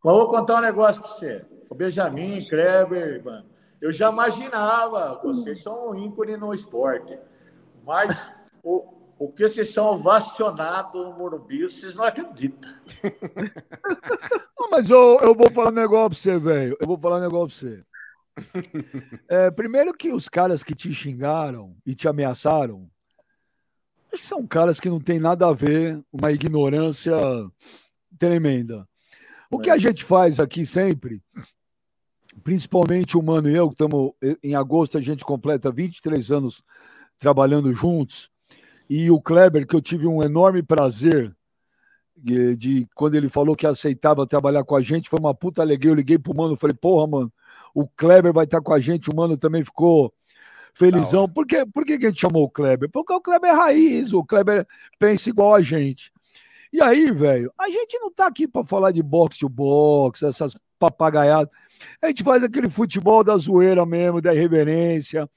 [0.03, 1.45] mas vou contar um negócio para você.
[1.69, 3.45] O Benjamin, Kleber, mano,
[3.81, 7.17] eu já imaginava, vocês são um ícone no esporte,
[7.85, 8.31] mas
[8.63, 12.71] o, o que vocês são ovacionados no Morumbi, vocês não acreditam.
[14.59, 16.77] não, mas eu, eu vou falar um negócio para você, velho.
[16.79, 18.75] Eu vou falar um negócio para você.
[19.29, 22.89] É, primeiro que os caras que te xingaram e te ameaçaram,
[24.21, 27.15] são caras que não tem nada a ver, uma ignorância
[28.17, 28.87] tremenda.
[29.49, 31.21] O que a gente faz aqui sempre,
[32.43, 34.11] principalmente o Mano e eu, que estamos
[34.43, 36.63] em agosto, a gente completa 23 anos
[37.17, 38.29] trabalhando juntos,
[38.89, 41.35] e o Kleber, que eu tive um enorme prazer
[42.15, 45.91] de, de quando ele falou que aceitava trabalhar com a gente, foi uma puta alegria.
[45.91, 47.33] Eu liguei pro Mano, falei, porra, mano,
[47.73, 50.13] o Kleber vai estar com a gente, o Mano também ficou
[50.75, 51.27] felizão.
[51.27, 52.89] Por, que, por que a gente chamou o Kleber?
[52.91, 54.67] Porque o Kleber é raiz, o Kleber
[54.99, 56.11] pensa igual a gente.
[56.71, 60.55] E aí, velho, a gente não tá aqui para falar de boxe to boxe, essas
[60.77, 61.49] papagaiadas.
[62.01, 65.29] A gente faz aquele futebol da zoeira mesmo, da irreverência,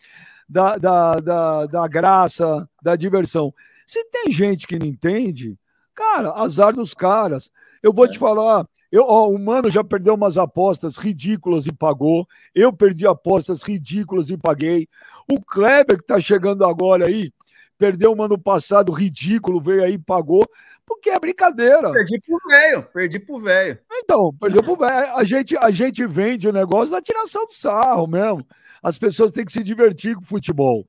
[0.48, 3.54] da, da, da, da graça, da diversão.
[3.86, 5.56] Se tem gente que não entende,
[5.94, 7.50] cara, azar dos caras.
[7.82, 8.08] Eu vou é.
[8.08, 12.26] te falar, eu, ó, o Mano já perdeu umas apostas ridículas e pagou.
[12.54, 14.88] Eu perdi apostas ridículas e paguei.
[15.30, 17.30] O Kleber, que tá chegando agora aí,
[17.76, 20.44] perdeu um ano passado ridículo, veio aí e pagou
[20.88, 21.92] porque é brincadeira.
[21.92, 23.78] Perdi pro velho, perdi pro velho.
[23.92, 25.16] Então, perdeu pro velho.
[25.16, 28.44] A gente, a gente vende o negócio da tiração do sarro mesmo.
[28.82, 30.86] As pessoas têm que se divertir com o futebol.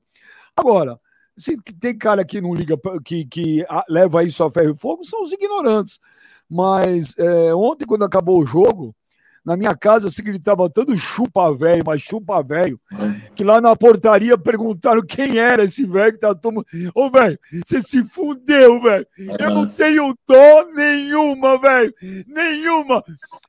[0.56, 0.98] Agora,
[1.36, 5.22] se tem cara que não liga, que, que leva isso a ferro e fogo, são
[5.22, 5.98] os ignorantes.
[6.48, 8.94] Mas é, ontem, quando acabou o jogo,
[9.44, 12.80] na minha casa se gritava tanto chupa velho, mas chupa velho,
[13.34, 16.66] que lá na portaria perguntaram quem era esse velho que tá tomando.
[16.94, 19.06] Ô, velho, você se fudeu, velho.
[19.38, 21.94] Eu não tenho dó nenhuma, velho.
[22.26, 23.02] Nenhuma.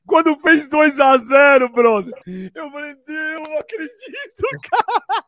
[0.06, 2.12] Quando fez 2 a 0 brother,
[2.54, 5.24] eu falei, Deus, não acredito, cara.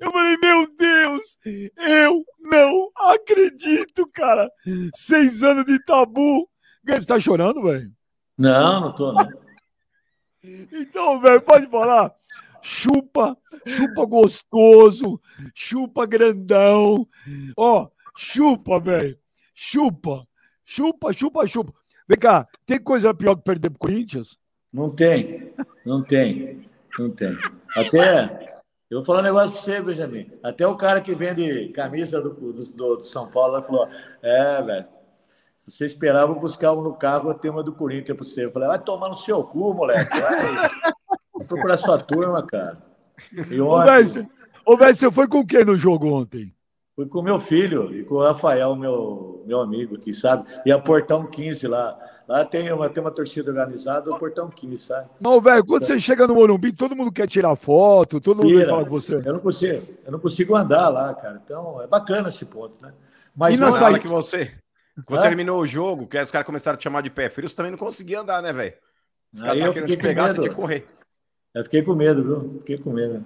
[0.00, 1.38] Eu falei, meu Deus,
[1.78, 4.50] eu não acredito, cara.
[4.94, 6.48] Seis anos de tabu.
[6.86, 7.90] Você tá chorando, velho?
[8.36, 9.28] Não, não tô, não.
[10.72, 12.14] Então, velho, pode falar.
[12.62, 15.20] Chupa, chupa gostoso,
[15.54, 17.06] chupa grandão.
[17.56, 19.18] Ó, chupa, velho.
[19.54, 20.26] Chupa,
[20.64, 21.72] chupa, chupa, chupa.
[22.08, 24.38] Vem cá, tem coisa pior que perder pro Corinthians?
[24.72, 25.52] Não tem,
[25.86, 26.68] não tem,
[26.98, 27.38] não tem.
[27.76, 30.30] Até, eu vou falar um negócio pra você, Benjamin.
[30.42, 33.88] Até o cara que vende camisa do, do, do São Paulo falou:
[34.22, 34.86] é, velho,
[35.70, 38.44] você esperava buscar um no carro o tema do Corinthians para você.
[38.44, 40.10] Eu falei, vai tomar no seu cu, moleque.
[40.20, 40.70] Vai,
[41.46, 42.78] procurar sua turma, cara.
[43.50, 44.28] E ontem...
[44.66, 46.54] Ô, velho, você foi com quem no jogo ontem?
[46.96, 50.48] Fui com meu filho e com o Rafael, meu, meu amigo aqui, sabe?
[50.64, 51.98] E a Portão 15 lá.
[52.26, 55.08] Lá tem uma, tem uma torcida organizada, o Portão 15, sabe?
[55.20, 58.68] Não, velho, quando você chega no Morumbi, todo mundo quer tirar foto, todo mundo Tira.
[58.68, 59.16] fala com você.
[59.16, 61.42] Eu não consigo, eu não consigo andar lá, cara.
[61.44, 62.92] Então, é bacana esse ponto, né?
[63.36, 64.52] Mas e na saída que você
[65.04, 67.56] quando terminou o jogo, que os caras começaram a te chamar de pé frio, você
[67.56, 68.74] também não conseguia andar, né, velho?
[69.32, 70.86] Os caras querendo te pegar, você tinha correr.
[71.52, 72.58] Eu fiquei com medo, viu?
[72.60, 73.24] Fiquei com medo.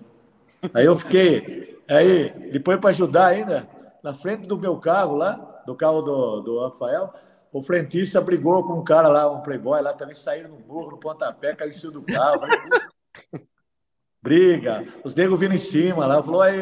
[0.73, 1.83] Aí eu fiquei.
[1.89, 3.69] Aí, depois para ajudar ainda,
[4.03, 7.13] na frente do meu carro lá, do carro do, do Rafael,
[7.53, 10.99] o frentista brigou com um cara lá, um playboy lá, também saíram no burro, no
[10.99, 12.41] pontapé, caiu em cima do carro
[14.23, 16.59] briga, os negros vindo em cima lá, falou, aí,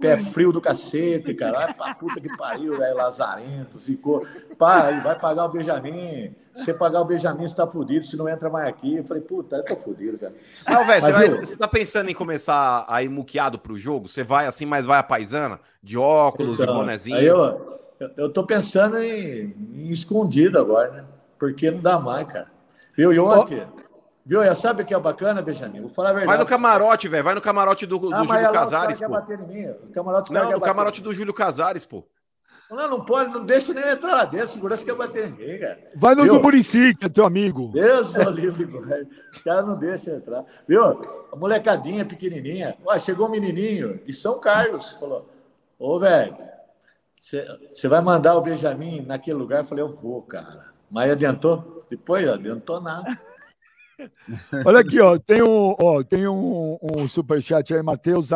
[0.00, 4.26] pé frio do cacete, cara, vai pra puta que pariu, velho, lazarento, ficou,
[4.58, 8.28] pai, vai pagar o Benjamin, se você pagar o Benjamin, você tá fudido, se não
[8.28, 10.34] entra mais aqui, eu falei, puta, eu tô fudido, cara.
[10.68, 14.06] Não, velho, você, você tá pensando em começar a ir muqueado pro jogo?
[14.06, 17.16] Você vai assim, mas vai a paisana, de óculos, então, de bonezinho?
[17.16, 17.80] Aí eu,
[18.16, 21.04] eu tô pensando em, em escondido agora, né,
[21.38, 22.52] porque não dá mais, cara.
[22.96, 23.66] Viu, e ontem...
[23.78, 23.83] Oh.
[24.26, 24.54] Viu?
[24.54, 25.82] Sabe o que é bacana, Benjamin?
[25.82, 26.36] Vou falar a verdade.
[26.36, 27.24] Vai no camarote, velho.
[27.24, 29.06] Vai no camarote do, do ah, Júlio Casares, pô.
[29.92, 32.04] Camarote não, no camarote do Júlio Casares, pô.
[32.70, 34.48] Não, não pode, não deixa nem entrar lá dentro.
[34.48, 35.78] Segurança quer bater ninguém, cara.
[35.94, 36.34] Vai no Viu?
[36.34, 37.70] do Murici, que é teu amigo.
[37.72, 38.64] Deus do livre,
[39.30, 40.44] Os caras não deixam entrar.
[40.66, 40.82] Viu?
[41.30, 42.76] A molecadinha pequenininha.
[42.84, 44.92] Ó, chegou um menininho de São Carlos.
[44.92, 45.28] Falou:
[45.78, 46.36] Ô, velho,
[47.14, 49.60] você vai mandar o Benjamin naquele lugar?
[49.60, 50.72] Eu falei: Eu vou, cara.
[50.90, 51.84] Mas adiantou?
[51.90, 53.18] Depois, adiantou nada.
[54.64, 58.30] Olha aqui, ó, tem um, ó, tem um, um superchat aí, Matheus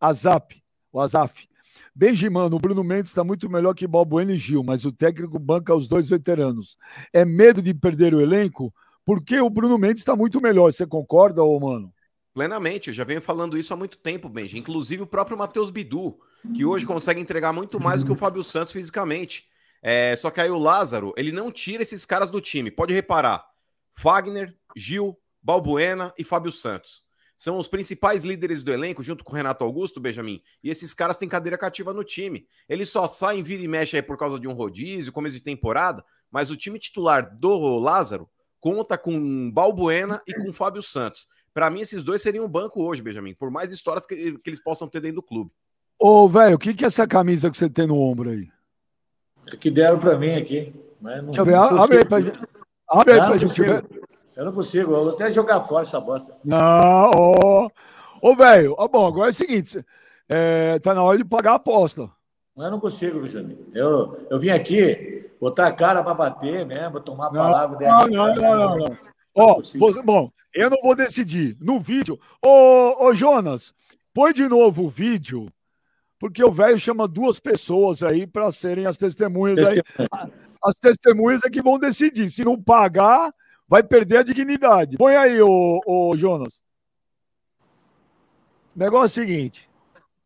[0.00, 1.48] Azap, o Azaf.
[1.94, 5.74] Benjimano, o Bruno Mendes está muito melhor que Balbuena e Gil, mas o técnico banca
[5.74, 6.76] os dois veteranos.
[7.12, 8.72] É medo de perder o elenco?
[9.04, 10.72] Porque o Bruno Mendes está muito melhor.
[10.72, 11.92] Você concorda, ô mano?
[12.32, 14.56] Plenamente, eu já venho falando isso há muito tempo, Benji.
[14.56, 16.16] Inclusive o próprio Matheus Bidu,
[16.54, 19.48] que hoje consegue entregar muito mais do que o Fábio Santos fisicamente.
[19.82, 22.70] É, só que aí o Lázaro, ele não tira esses caras do time.
[22.70, 23.49] Pode reparar.
[23.94, 27.02] Fagner, Gil, Balbuena e Fábio Santos.
[27.36, 30.42] São os principais líderes do elenco, junto com o Renato Augusto, Benjamin.
[30.62, 32.46] E esses caras têm cadeira cativa no time.
[32.68, 36.04] Eles só saem, vira e mexe aí por causa de um rodízio, começo de temporada.
[36.30, 38.28] Mas o time titular do Lázaro
[38.60, 41.26] conta com Balbuena e com Fábio Santos.
[41.54, 44.62] Para mim, esses dois seriam um banco hoje, Benjamin, por mais histórias que, que, eles
[44.62, 45.50] possam ter dentro do clube.
[45.98, 48.48] Ô, velho, o que, que é essa camisa que você tem no ombro aí?
[49.46, 50.72] É que deram pra mim aqui.
[51.00, 52.38] Mas não, Deixa eu ver, abre aí pra gente.
[52.90, 53.84] Abre aí pra gente ver.
[54.36, 56.36] Eu não consigo, eu vou até jogar fora essa bosta.
[56.44, 57.70] Não, ô.
[58.22, 59.84] Ô, velho, ó, bom, agora é o seguinte:
[60.28, 62.10] é, tá na hora de pagar a aposta.
[62.56, 63.58] Eu não consigo, Benjamin.
[63.72, 68.06] Eu, eu vim aqui botar a cara para bater mesmo, tomar a palavra dela.
[68.06, 68.98] Não, não, não, não, não.
[69.34, 71.56] Ó, você, bom, eu não vou decidir.
[71.60, 72.18] No vídeo.
[72.44, 73.72] Ô, ô, Jonas,
[74.12, 75.48] põe de novo o vídeo,
[76.18, 79.82] porque o velho chama duas pessoas aí para serem as testemunhas aí.
[80.62, 82.30] As testemunhas é que vão decidir.
[82.30, 83.32] Se não pagar,
[83.66, 84.96] vai perder a dignidade.
[84.96, 86.62] Põe aí, ô, ô Jonas.
[88.74, 89.70] Negócio é o seguinte: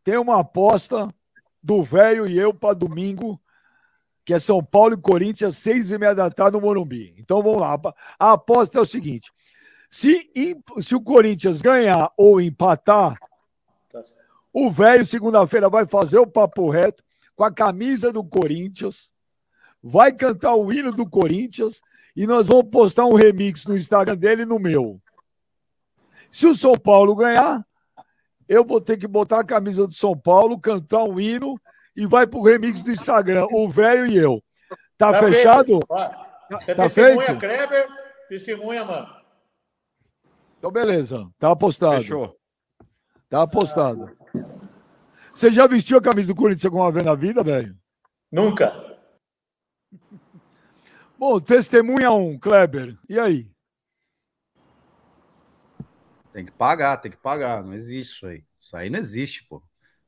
[0.03, 1.13] tem uma aposta
[1.61, 3.39] do velho e eu para domingo,
[4.23, 7.15] que é São Paulo e Corinthians, seis e meia da tarde no Morumbi.
[7.17, 7.79] Então vamos lá.
[8.19, 9.31] A aposta é o seguinte:
[9.89, 10.29] se,
[10.81, 13.17] se o Corinthians ganhar ou empatar,
[14.53, 17.03] o velho segunda-feira vai fazer o papo reto
[17.35, 19.11] com a camisa do Corinthians,
[19.87, 21.79] vai cantar o hino do Corinthians
[22.15, 24.99] e nós vamos postar um remix no Instagram dele e no meu.
[26.31, 27.63] Se o São Paulo ganhar,
[28.49, 31.55] eu vou ter que botar a camisa do São Paulo, cantar um hino
[31.95, 34.43] e vai pro remix do Instagram, o velho e eu.
[34.97, 35.67] Tá, tá fechado?
[35.67, 36.25] Feito.
[36.49, 37.39] Você tá testemunha, feito?
[37.39, 37.87] Kleber,
[38.27, 39.07] testemunha, mano.
[40.57, 41.29] Então, beleza.
[41.37, 42.01] Tá apostado.
[42.01, 42.35] Fechou.
[43.29, 44.11] Tá apostado.
[45.31, 47.75] Você já vestiu a camisa do Corinthians alguma vez na vida, velho?
[48.31, 48.84] Nunca.
[51.27, 52.95] Bom, testemunha um, Kleber.
[53.09, 53.49] E aí?
[56.31, 57.63] Tem que pagar, tem que pagar.
[57.63, 58.43] Não existe isso aí.
[58.61, 59.59] Isso aí não existe, pô.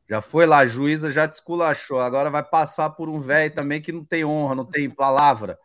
[0.07, 1.99] Já foi lá, a juíza já desculachou.
[1.99, 5.57] Agora vai passar por um velho também que não tem honra, não tem palavra.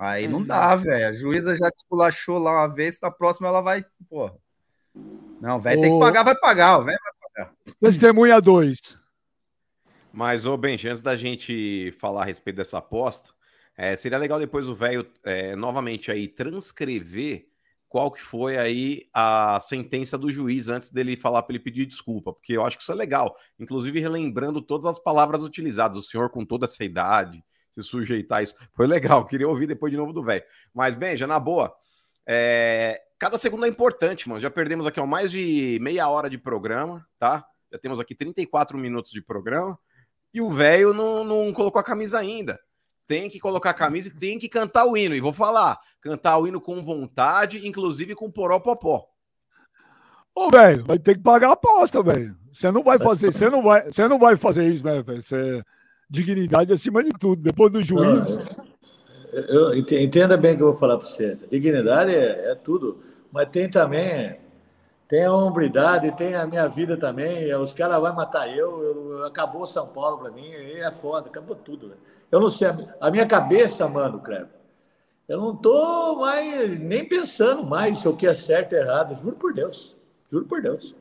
[0.00, 1.10] Aí não dá, velho.
[1.10, 4.34] A juíza já desculachou lá uma vez, na próxima ela vai, porra.
[5.40, 7.54] Não, velho tem que pagar, vai pagar, o velho vai pagar.
[7.78, 8.98] Testemunha 2.
[10.12, 13.32] Mas, ô Benji, antes da gente falar a respeito dessa aposta,
[13.76, 17.46] é, seria legal depois o velho é, novamente aí transcrever
[17.92, 22.32] qual que foi aí a sentença do juiz antes dele falar para ele pedir desculpa,
[22.32, 23.36] porque eu acho que isso é legal.
[23.58, 28.42] Inclusive relembrando todas as palavras utilizadas, o senhor com toda essa idade, se sujeitar a
[28.44, 28.54] isso.
[28.72, 30.42] Foi legal, queria ouvir depois de novo do velho.
[30.72, 31.70] Mas, bem, já na boa,
[32.26, 32.98] é...
[33.18, 34.40] cada segundo é importante, mano.
[34.40, 37.46] Já perdemos aqui ó, mais de meia hora de programa, tá?
[37.70, 39.78] Já temos aqui 34 minutos de programa.
[40.32, 42.58] E o velho não, não colocou a camisa ainda.
[43.12, 45.14] Tem que colocar a camisa e tem que cantar o hino.
[45.14, 49.06] E vou falar, cantar o hino com vontade, inclusive com poró popó.
[50.34, 52.34] Ô, velho, vai ter que pagar a aposta, velho.
[52.50, 55.22] Você não vai fazer, você não vai, você não vai fazer isso, né, velho?
[55.22, 55.62] Você
[56.08, 57.42] dignidade acima de tudo.
[57.42, 58.38] Depois do juiz.
[59.30, 61.36] Eu, eu, entenda bem o que eu vou falar para você.
[61.50, 64.38] Dignidade é, é tudo, mas tem também
[65.06, 67.54] tem a hombridade, tem a minha vida também.
[67.56, 71.88] Os caras vão matar eu, eu, Acabou São Paulo para mim, é foda, acabou tudo.
[71.88, 71.94] Né?
[72.32, 72.68] Eu não sei,
[72.98, 74.48] a minha cabeça, mano, Cleber,
[75.28, 79.20] eu não tô mais nem pensando mais se o que é certo ou errado.
[79.20, 79.94] Juro por Deus,
[80.30, 80.96] juro por Deus.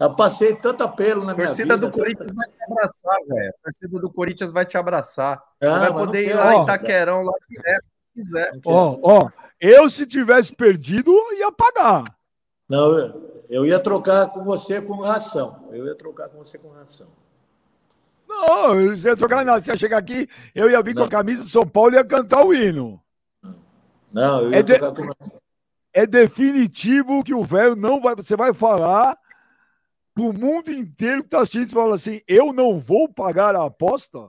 [0.00, 1.74] Eu passei tanto apelo na minha vida.
[1.74, 3.50] A torcida do Corinthians vai te abraçar, velho.
[3.50, 5.44] A torcida do Corinthians vai te abraçar.
[5.60, 8.60] Você ah, vai poder ir lá em Itaquerão, lá direto, se quiser.
[8.64, 12.04] Ó, ó, eu se tivesse perdido, ia pagar.
[12.66, 15.68] Não, eu ia trocar com você com ração.
[15.70, 17.08] Eu ia trocar com você com ração.
[18.40, 19.60] Não, você ia trocar nada.
[19.60, 21.02] Você ia chegar aqui, eu ia vir não.
[21.02, 23.00] com a camisa de São Paulo e ia cantar o hino.
[24.12, 24.78] Não, eu ia é de...
[24.78, 24.92] com.
[25.92, 28.16] É definitivo que o velho não vai.
[28.16, 29.16] Você vai falar
[30.12, 34.28] pro mundo inteiro que tá assistindo, você fala assim: eu não vou pagar a aposta?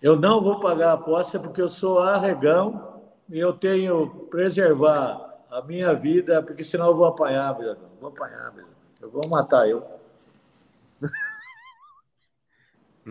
[0.00, 5.62] Eu não vou pagar a aposta porque eu sou arregão e eu tenho preservar a
[5.62, 8.66] minha vida, porque senão eu vou apanhar, meu Vou apanhar, meu
[9.00, 9.86] Eu vou matar eu.
[11.00, 11.10] Não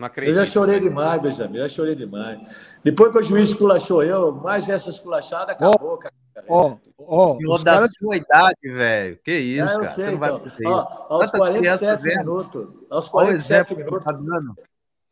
[0.00, 0.36] acredito.
[0.36, 2.40] Eu já chorei demais, Benjamin, já chorei demais.
[2.82, 6.14] Depois que o juiz esculachou eu, mais essa esculachada acabou, cara.
[6.48, 7.92] Ó, ó, Senhor da caras...
[7.98, 9.18] sua idade, velho.
[9.24, 9.88] Que isso, é, cara.
[9.90, 10.50] Sei, Você não vai então.
[10.50, 10.92] fazer ó, isso.
[10.92, 12.68] Aos Quantas 47 minutos.
[12.90, 14.04] Aos 47 minutos.
[14.04, 14.18] Tá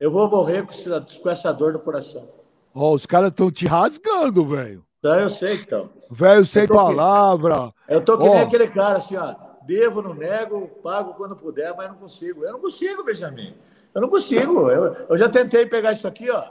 [0.01, 2.27] eu vou morrer com essa dor no coração.
[2.75, 4.85] Ó, os caras estão te rasgando, velho.
[5.03, 5.91] Não, eu sei, então.
[6.11, 7.73] Velho sem palavra.
[7.87, 7.95] Que...
[7.95, 8.35] Eu tô que oh.
[8.35, 9.35] nem aquele cara assim, ó.
[9.67, 12.45] Devo, não nego, pago quando puder, mas não consigo.
[12.45, 13.55] Eu não consigo, Benjamin.
[13.95, 14.71] Eu não consigo.
[14.71, 16.45] Eu, eu já tentei pegar isso aqui, ó.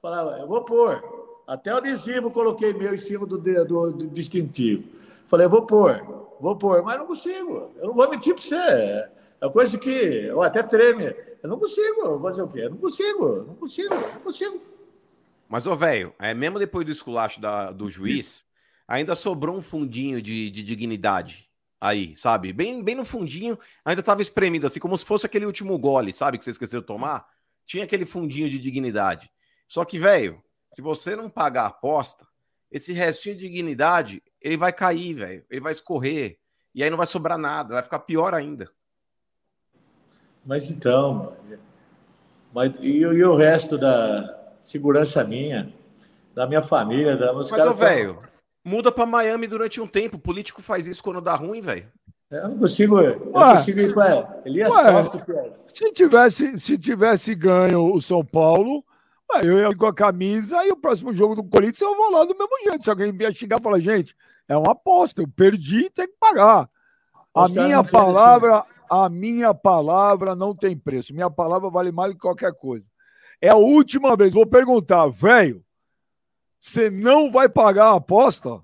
[0.00, 1.02] Falar, eu vou pôr.
[1.46, 4.88] Até o adesivo coloquei meu em cima do, do, do distintivo.
[5.26, 6.02] Falei, vou pôr,
[6.40, 7.72] vou pôr, mas não consigo.
[7.76, 9.08] Eu não vou mentir para você.
[9.40, 11.14] É coisa que eu até treme.
[11.42, 12.18] Eu não consigo.
[12.20, 12.60] Fazer o quê?
[12.60, 14.60] Eu não consigo, não consigo, não consigo.
[15.50, 18.46] Mas, ô, velho, é, mesmo depois do esculacho da, do juiz,
[18.88, 21.48] ainda sobrou um fundinho de, de dignidade
[21.84, 22.50] aí, sabe?
[22.50, 26.38] Bem, bem no fundinho, ainda tava espremido, assim, como se fosse aquele último gole, sabe?
[26.38, 27.26] Que você esqueceu de tomar.
[27.66, 29.30] Tinha aquele fundinho de dignidade.
[29.68, 32.26] Só que, velho, se você não pagar a aposta,
[32.70, 35.44] esse restinho de dignidade, ele vai cair, velho.
[35.50, 36.38] Ele vai escorrer.
[36.74, 38.70] E aí não vai sobrar nada, vai ficar pior ainda.
[40.44, 41.36] Mas então,
[42.52, 45.72] mas, e, e o resto da segurança minha,
[46.34, 48.22] da minha família, da Mas, ô, velho,
[48.64, 50.16] muda para Miami durante um tempo.
[50.16, 51.86] O político faz isso quando dá ruim, velho.
[52.30, 55.56] Eu não consigo, eu não consigo ir para Elias Costa.
[55.68, 58.84] Se tivesse, se tivesse ganho o São Paulo,
[59.42, 62.36] eu ia com a camisa e o próximo jogo do Corinthians eu vou lá do
[62.36, 62.82] mesmo jeito.
[62.82, 64.16] Se alguém vier xingar, fala, gente,
[64.48, 66.68] é uma aposta, eu perdi, tem que pagar.
[67.34, 71.14] A minha palavra, a minha palavra não tem preço.
[71.14, 72.86] Minha palavra vale mais do que qualquer coisa.
[73.40, 75.63] É a última vez, vou perguntar, velho,
[76.64, 78.58] você não vai pagar a aposta?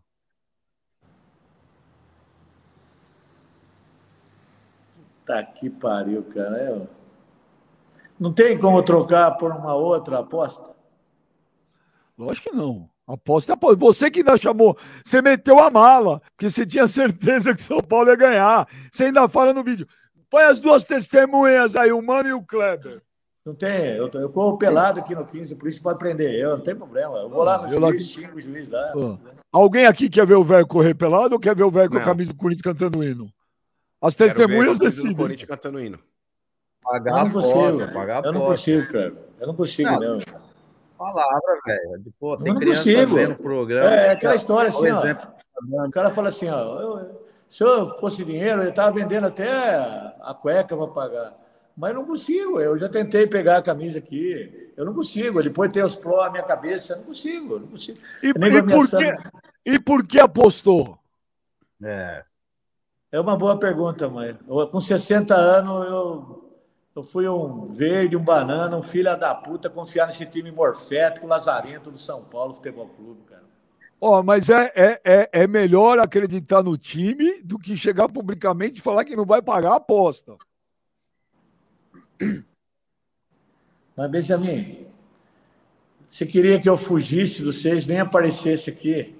[5.26, 6.62] Tá que pariu, cara.
[6.62, 6.88] Eu...
[8.18, 10.74] Não tem como trocar por uma outra aposta?
[12.16, 12.88] Lógico que não.
[13.06, 13.76] Aposta, aposta.
[13.76, 18.08] Você que ainda chamou, você meteu a mala, porque você tinha certeza que São Paulo
[18.08, 18.66] ia ganhar.
[18.90, 19.86] Você ainda fala no vídeo.
[20.30, 23.02] Põe as duas testemunhas aí, o Mano e o Kleber.
[23.44, 26.64] Não tem, eu, eu corro pelado aqui no 15, por isso pode prender eu, não
[26.64, 27.16] tem problema.
[27.16, 28.92] Eu vou lá no eu juiz, xingo o juiz lá.
[29.50, 32.04] Alguém aqui quer ver o velho correr pelado ou quer ver o velho com a
[32.04, 33.32] camisa do Corinthians cantando hino?
[34.00, 35.16] As testemunhas decidem.
[35.16, 35.98] Corinthians cantando hino.
[36.82, 39.14] Pagar eu não consigo, pagar Eu não consigo, cara.
[39.38, 40.18] Eu não consigo, não.
[40.18, 40.20] não.
[40.98, 42.14] Palavra, velho.
[42.18, 43.14] Pô, tem eu não criança consigo.
[43.14, 43.94] vendo programa.
[43.94, 45.28] É, é aquela história assim, ó, exemplo.
[45.86, 49.50] O cara fala assim, ó, eu, se eu fosse dinheiro, eu estava vendendo até
[50.20, 51.40] a cueca para pagar.
[51.80, 52.60] Mas não consigo.
[52.60, 54.70] Eu já tentei pegar a camisa aqui.
[54.76, 55.40] Eu não consigo.
[55.40, 56.92] Ele pode ter os pró na minha cabeça.
[56.92, 57.54] Eu não consigo.
[57.54, 57.98] Eu não consigo.
[58.22, 59.16] E, e, por que,
[59.64, 60.98] e por que apostou?
[61.82, 62.22] É.
[63.10, 64.38] É uma boa pergunta, mãe.
[64.46, 66.50] Eu, com 60 anos, eu
[66.94, 71.90] eu fui um verde, um banana, um filho da puta, confiar nesse time morfético, lazarento
[71.90, 73.44] do São Paulo Futebol Clube, cara.
[73.98, 78.80] Ó, oh, mas é, é, é, é, melhor acreditar no time do que chegar publicamente
[78.80, 80.36] e falar que não vai pagar a aposta.
[83.96, 84.86] Mas, Benjamin,
[86.08, 89.16] você queria que eu fugisse dos seis, nem aparecesse aqui.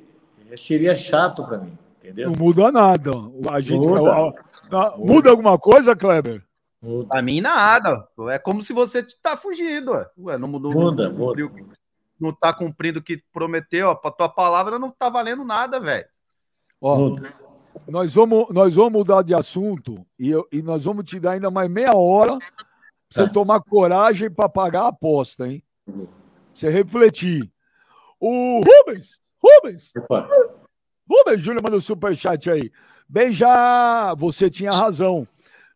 [0.57, 2.31] Seria chato para mim, entendeu?
[2.31, 3.13] Não muda nada.
[3.51, 4.11] A gente, muda.
[4.11, 4.33] A,
[4.73, 6.45] a, a, muda alguma coisa, Kleber?
[7.09, 8.09] Pra mim, nada.
[8.31, 9.93] É como se você tá fugindo.
[10.19, 11.53] Ué, não, não, muda, não, cumpriu,
[12.19, 13.95] não tá cumprindo o que prometeu.
[13.95, 16.07] Pra tua palavra não tá valendo nada, velho.
[16.81, 17.15] Ó,
[17.87, 21.51] nós vamos, nós vamos mudar de assunto e, eu, e nós vamos te dar ainda
[21.51, 22.39] mais meia hora
[23.11, 23.29] você é.
[23.29, 25.63] tomar coragem para pagar a aposta, hein?
[26.55, 27.51] Você refletir.
[28.21, 29.21] O Rubens!
[29.43, 29.93] Rubens!
[31.09, 32.71] Rubens, Júlio manda o um superchat aí.
[33.09, 35.27] Bem, já você tinha razão.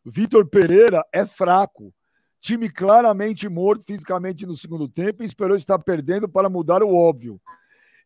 [0.05, 1.93] Vitor Pereira é fraco.
[2.41, 7.41] Time claramente morto fisicamente no segundo tempo e esperou estar perdendo para mudar o óbvio.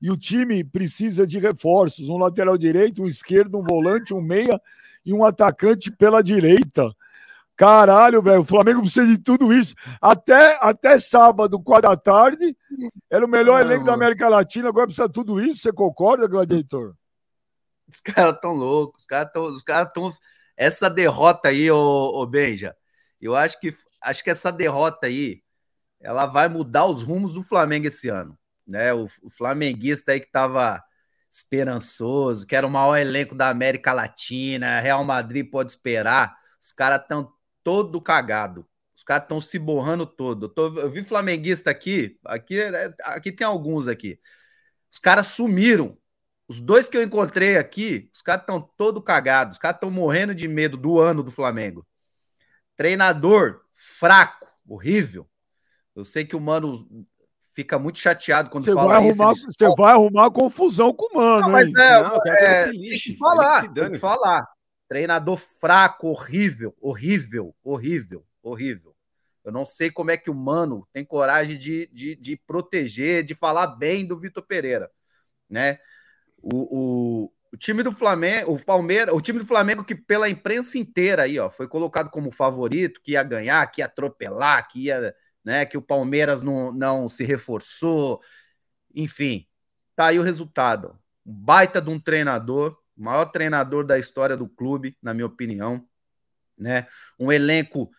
[0.01, 4.61] E o time precisa de reforços: um lateral direito, um esquerdo, um volante, um meia
[5.05, 6.95] e um atacante pela direita.
[7.59, 9.75] Caralho, velho, o Flamengo precisa de tudo isso.
[10.01, 12.57] Até, até sábado, quatro da tarde,
[13.11, 15.63] era o melhor elenco da América Latina, agora precisa de tudo isso.
[15.63, 16.95] Você concorda, Gladiator?
[17.89, 19.33] Os caras estão loucos, os caras.
[19.35, 20.13] Os caras estão
[20.57, 22.77] essa derrota aí, ô, ô Benja,
[23.21, 25.43] eu acho que acho que essa derrota aí
[26.01, 28.39] ela vai mudar os rumos do Flamengo esse ano.
[28.65, 28.95] Né?
[28.95, 30.81] O, o flamenguista aí que estava
[31.29, 36.37] esperançoso, que era o maior elenco da América Latina, Real Madrid pode esperar.
[36.63, 37.33] Os caras estão
[37.69, 38.67] todo cagado.
[38.97, 40.47] Os caras estão se borrando todo.
[40.47, 42.59] Eu, tô, eu vi flamenguista aqui, aqui,
[43.03, 44.19] aqui tem alguns aqui.
[44.91, 45.95] Os caras sumiram.
[46.49, 50.35] Os dois que eu encontrei aqui, os caras estão todo cagados, os caras estão morrendo
[50.35, 51.87] de medo do ano do Flamengo.
[52.75, 55.29] Treinador fraco, horrível.
[55.95, 56.89] Eu sei que o mano
[57.53, 59.47] fica muito chateado quando você fala vai arrumar, isso.
[59.53, 61.41] Você vai arrumar confusão com o mano.
[61.43, 64.58] Não, mas é, não, é, lixe, tem que falar, tem que falar.
[64.89, 68.97] Treinador fraco, horrível, horrível, horrível, horrível.
[69.45, 73.35] Eu não sei como é que o mano tem coragem de, de, de proteger, de
[73.35, 74.91] falar bem do Vitor Pereira,
[75.49, 75.79] né?
[76.37, 80.79] O, o, o, time do Flamengo, o Palmeiras, o time do Flamengo que pela imprensa
[80.79, 85.15] inteira aí, ó, foi colocado como favorito, que ia ganhar, que ia atropelar, que ia,
[85.45, 88.21] né, que o Palmeiras não, não se reforçou,
[88.95, 89.47] enfim,
[89.97, 90.99] tá aí o resultado.
[91.25, 95.87] Um baita de um treinador, o maior treinador da história do clube, na minha opinião,
[96.57, 96.89] né?
[97.19, 97.91] Um elenco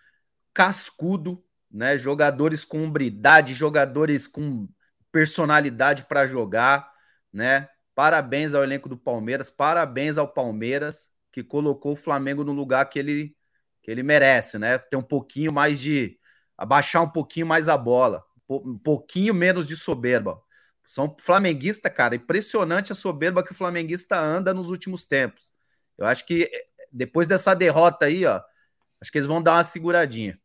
[0.54, 1.98] cascudo, né?
[1.98, 4.68] Jogadores com umbridade, jogadores com
[5.12, 6.92] personalidade para jogar,
[7.32, 7.70] né?
[7.96, 13.00] Parabéns ao elenco do Palmeiras, parabéns ao Palmeiras, que colocou o Flamengo no lugar que
[13.00, 13.36] ele,
[13.82, 14.78] que ele merece, né?
[14.78, 16.20] Ter um pouquinho mais de.
[16.58, 20.42] abaixar um pouquinho mais a bola, um pouquinho menos de soberba.
[20.90, 25.54] São flamenguista, cara, impressionante a soberba que o flamenguista anda nos últimos tempos.
[25.96, 28.42] Eu acho que eh, depois dessa derrota aí, ó,
[29.00, 30.40] acho que eles vão dar uma seguradinha.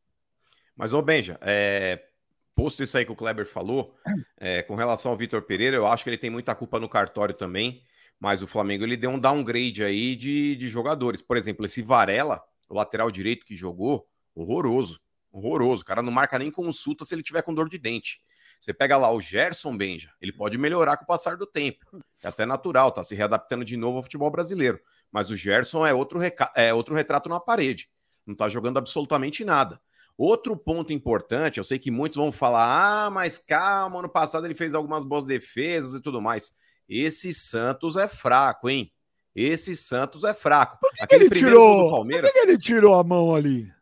[0.77, 2.09] Mas, ô Benja, é,
[2.55, 3.97] posto isso aí que o Kleber falou,
[4.37, 7.35] é, com relação ao Vitor Pereira, eu acho que ele tem muita culpa no cartório
[7.35, 7.83] também,
[8.21, 11.23] mas o Flamengo ele deu um downgrade aí de, de jogadores.
[11.23, 15.01] Por exemplo, esse Varela, o lateral direito que jogou, horroroso,
[15.33, 15.81] horroroso.
[15.81, 18.21] O cara não marca nem consulta se ele tiver com dor de dente.
[18.59, 21.85] Você pega lá o Gerson Benja, ele pode melhorar com o passar do tempo.
[22.23, 24.81] É até natural, tá se readaptando de novo ao futebol brasileiro.
[25.13, 26.19] Mas o Gerson é outro,
[26.57, 27.89] é outro retrato na parede.
[28.27, 29.81] Não tá jogando absolutamente nada.
[30.17, 34.55] Outro ponto importante, eu sei que muitos vão falar: ah, mas calma, ano passado ele
[34.55, 36.57] fez algumas boas defesas e tudo mais.
[36.89, 38.93] Esse Santos é fraco, hein?
[39.35, 40.79] Esse Santos é fraco.
[40.81, 41.91] Por que, Aquele que ele tirou?
[41.91, 42.31] Palmeiras...
[42.31, 43.73] Por que, que, ele tirou a mão ali?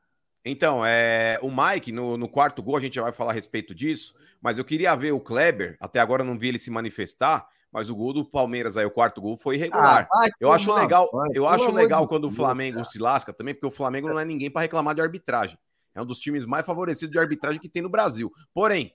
[0.45, 3.75] Então, é, o Mike, no, no, quarto gol, a gente já vai falar a respeito
[3.75, 7.89] disso, mas eu queria ver o Kleber, até agora não vi ele se manifestar, mas
[7.89, 10.07] o gol do Palmeiras aí, o quarto gol, foi irregular.
[10.13, 13.71] Ah, eu acho legal, eu acho legal quando o Flamengo se lasca também, porque o
[13.71, 15.57] Flamengo não é ninguém para reclamar de arbitragem.
[15.95, 18.31] É um dos times mais favorecidos de arbitragem que tem no Brasil.
[18.53, 18.93] Porém,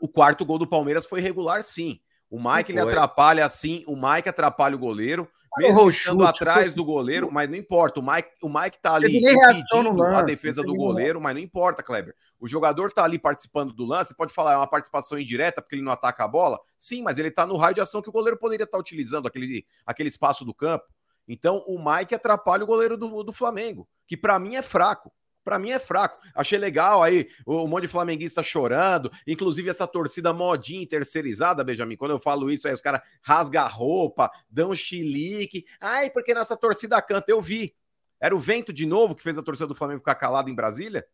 [0.00, 2.00] o quarto gol do Palmeiras foi regular, sim.
[2.30, 5.28] O Mike ele atrapalha assim, o Mike atrapalha o goleiro,
[5.58, 8.00] mesmo estando atrás do goleiro, mas não importa.
[8.00, 12.14] O Mike, o Mike tá ali impedindo a defesa do goleiro, mas não importa, Kleber.
[12.38, 15.82] O jogador tá ali participando do lance, pode falar, é uma participação indireta porque ele
[15.82, 16.58] não ataca a bola?
[16.78, 19.26] Sim, mas ele tá no raio de ação que o goleiro poderia estar tá utilizando,
[19.26, 20.86] aquele, aquele espaço do campo.
[21.28, 25.12] Então, o Mike atrapalha o goleiro do, do Flamengo, que para mim é fraco
[25.46, 26.18] para mim é fraco.
[26.34, 31.96] Achei legal aí um monte de flamenguista chorando, inclusive essa torcida modinha terceirizada, Benjamin.
[31.96, 35.64] Quando eu falo isso, aí os caras rasgam a roupa, dão chilique.
[35.80, 37.30] Ai, porque nossa torcida canta.
[37.30, 37.76] Eu vi.
[38.20, 41.06] Era o vento de novo que fez a torcida do Flamengo ficar calada em Brasília,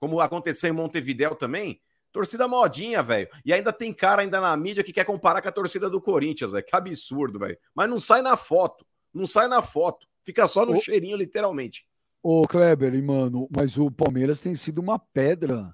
[0.00, 1.80] como aconteceu em Montevidéu também.
[2.10, 3.28] Torcida modinha, velho.
[3.44, 6.50] E ainda tem cara ainda na mídia que quer comparar com a torcida do Corinthians,
[6.50, 6.64] velho.
[6.64, 7.56] Que absurdo, velho.
[7.72, 8.84] Mas não sai na foto.
[9.14, 10.08] Não sai na foto.
[10.24, 10.80] Fica só no o...
[10.80, 11.86] cheirinho, literalmente.
[12.22, 15.72] Ô, Kleber, mano, mas o Palmeiras tem sido uma pedra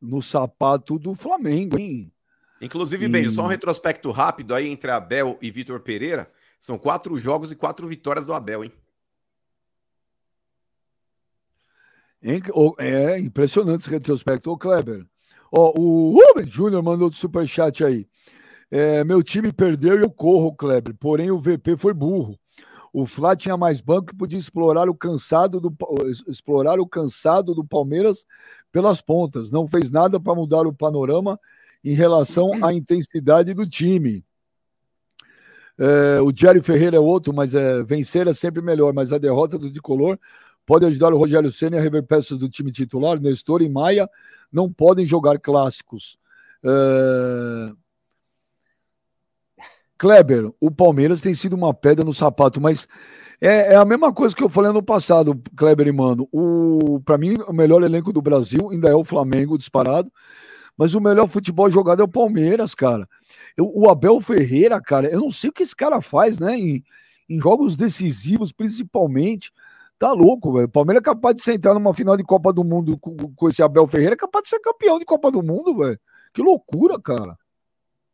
[0.00, 2.12] no sapato do Flamengo, hein?
[2.60, 3.08] Inclusive, e...
[3.08, 6.30] bem, só um retrospecto rápido aí entre Abel e Vitor Pereira.
[6.60, 8.72] São quatro jogos e quatro vitórias do Abel, hein?
[12.78, 14.50] É impressionante esse retrospecto.
[14.50, 15.04] Ô, Kleber,
[15.52, 18.08] ó, o Rubens Júnior mandou do superchat aí.
[18.70, 20.94] É, meu time perdeu e eu corro, Kleber.
[20.98, 22.38] Porém, o VP foi burro.
[22.94, 25.74] O Flá tinha mais banco e podia explorar o cansado do
[26.28, 28.24] explorar o cansado do Palmeiras
[28.72, 29.50] pelas pontas.
[29.50, 31.38] Não fez nada para mudar o panorama
[31.84, 34.24] em relação à intensidade do time.
[35.76, 38.94] É, o Jerry Ferreira é outro, mas é, vencer é sempre melhor.
[38.94, 40.18] Mas a derrota do tricolor
[40.66, 43.20] pode ajudar o Rogério Senna a rever peças do time titular.
[43.20, 44.08] Nestor e Maia
[44.52, 46.18] não podem jogar clássicos.
[46.62, 47.72] É,
[49.96, 52.88] Kleber, o Palmeiras tem sido uma pedra no sapato, mas
[53.40, 56.28] é, é, a mesma coisa que eu falei no passado, Kleber e Mano.
[56.32, 60.10] O, para mim, o melhor elenco do Brasil ainda é o Flamengo, disparado.
[60.76, 63.08] Mas o melhor futebol jogado é o Palmeiras, cara.
[63.56, 66.56] Eu, o Abel Ferreira, cara, eu não sei o que esse cara faz, né?
[66.56, 66.82] Em,
[67.28, 69.52] em jogos decisivos, principalmente.
[70.04, 70.66] Tá louco, velho.
[70.66, 73.62] O Palmeiras é capaz de sentar numa final de Copa do Mundo com, com esse
[73.62, 75.98] Abel Ferreira, é capaz de ser campeão de Copa do Mundo, velho.
[76.34, 77.38] Que loucura, cara.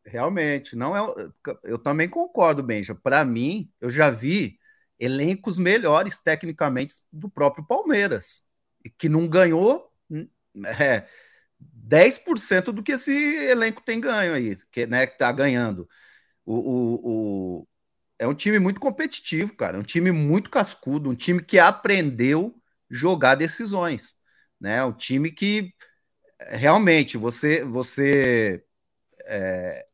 [0.05, 1.31] Realmente, não é.
[1.65, 2.95] Eu também concordo, Benja.
[2.95, 4.57] Para mim, eu já vi
[5.01, 8.41] elencos melhores tecnicamente do próprio Palmeiras,
[8.97, 10.29] que não ganhou hum,
[10.79, 11.09] é,
[11.61, 13.11] 10% do que esse
[13.49, 15.89] elenco tem ganho aí, que né, que tá ganhando.
[16.47, 17.69] O, o,
[18.21, 19.79] é um time muito competitivo, cara.
[19.79, 22.55] É um time muito cascudo, um time que aprendeu
[22.91, 24.15] jogar decisões,
[24.61, 24.85] né?
[24.85, 25.73] Um time que
[26.51, 28.63] realmente você você
[29.27, 29.87] é,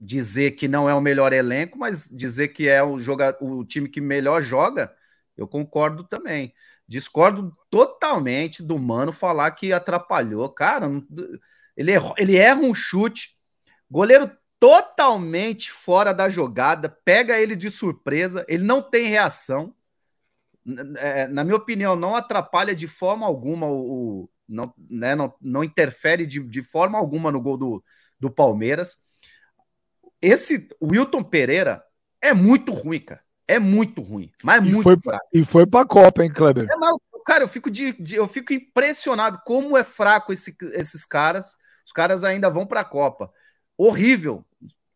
[0.00, 3.88] dizer que não é o melhor elenco, mas dizer que é o, joga, o time
[3.88, 4.92] que melhor joga,
[5.36, 6.52] eu concordo também.
[6.88, 10.48] Discordo totalmente do Mano falar que atrapalhou.
[10.50, 10.88] Cara,
[11.76, 13.36] ele, ele erra um chute,
[13.88, 14.30] goleiro
[14.62, 19.74] totalmente fora da jogada, pega ele de surpresa, ele não tem reação.
[20.98, 24.22] É, na minha opinião, não atrapalha de forma alguma o.
[24.22, 27.84] o não, né, não, não interfere de, de forma alguma no gol do,
[28.20, 29.02] do Palmeiras.
[30.20, 31.82] Esse Wilton Pereira
[32.20, 33.20] é muito ruim, cara.
[33.48, 34.30] É muito ruim.
[34.44, 35.26] Mas e muito foi, fraco.
[35.32, 36.68] E foi pra Copa, hein, Kleber?
[36.70, 36.94] É, mas,
[37.26, 41.56] cara, eu fico, de, de, eu fico impressionado como é fraco esse, esses caras.
[41.84, 43.32] Os caras ainda vão pra Copa.
[43.84, 44.44] Horrível.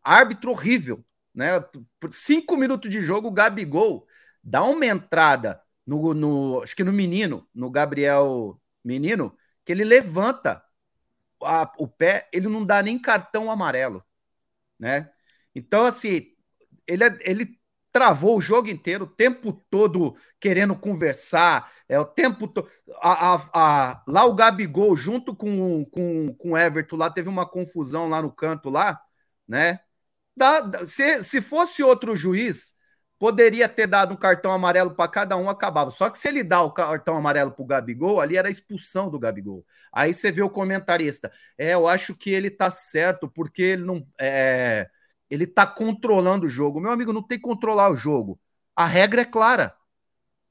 [0.01, 1.03] Árbitro horrível.
[1.35, 1.59] Né?
[1.99, 4.07] Por cinco minutos de jogo, o Gabigol
[4.41, 10.63] dá uma entrada no, no, acho que no menino, no Gabriel Menino, que ele levanta
[11.43, 14.01] a, o pé, ele não dá nem cartão amarelo,
[14.79, 15.11] né?
[15.53, 16.33] Então, assim,
[16.87, 17.59] ele, é, ele
[17.91, 22.69] travou o jogo inteiro, o tempo todo querendo conversar, é o tempo todo.
[24.07, 28.31] Lá o Gabigol, junto com, com, com o Everton, lá teve uma confusão lá no
[28.31, 29.01] canto, lá,
[29.47, 29.79] né?
[30.35, 32.73] Da, se, se fosse outro juiz,
[33.19, 35.89] poderia ter dado um cartão amarelo para cada um, acabava.
[35.91, 39.09] Só que se ele dá o cartão amarelo para o Gabigol, ali era a expulsão
[39.09, 39.65] do Gabigol.
[39.91, 41.31] Aí você vê o comentarista.
[41.57, 44.05] É, eu acho que ele tá certo, porque ele não.
[44.19, 44.89] É,
[45.29, 46.79] ele tá controlando o jogo.
[46.79, 48.39] Meu amigo, não tem que controlar o jogo.
[48.75, 49.75] A regra é clara.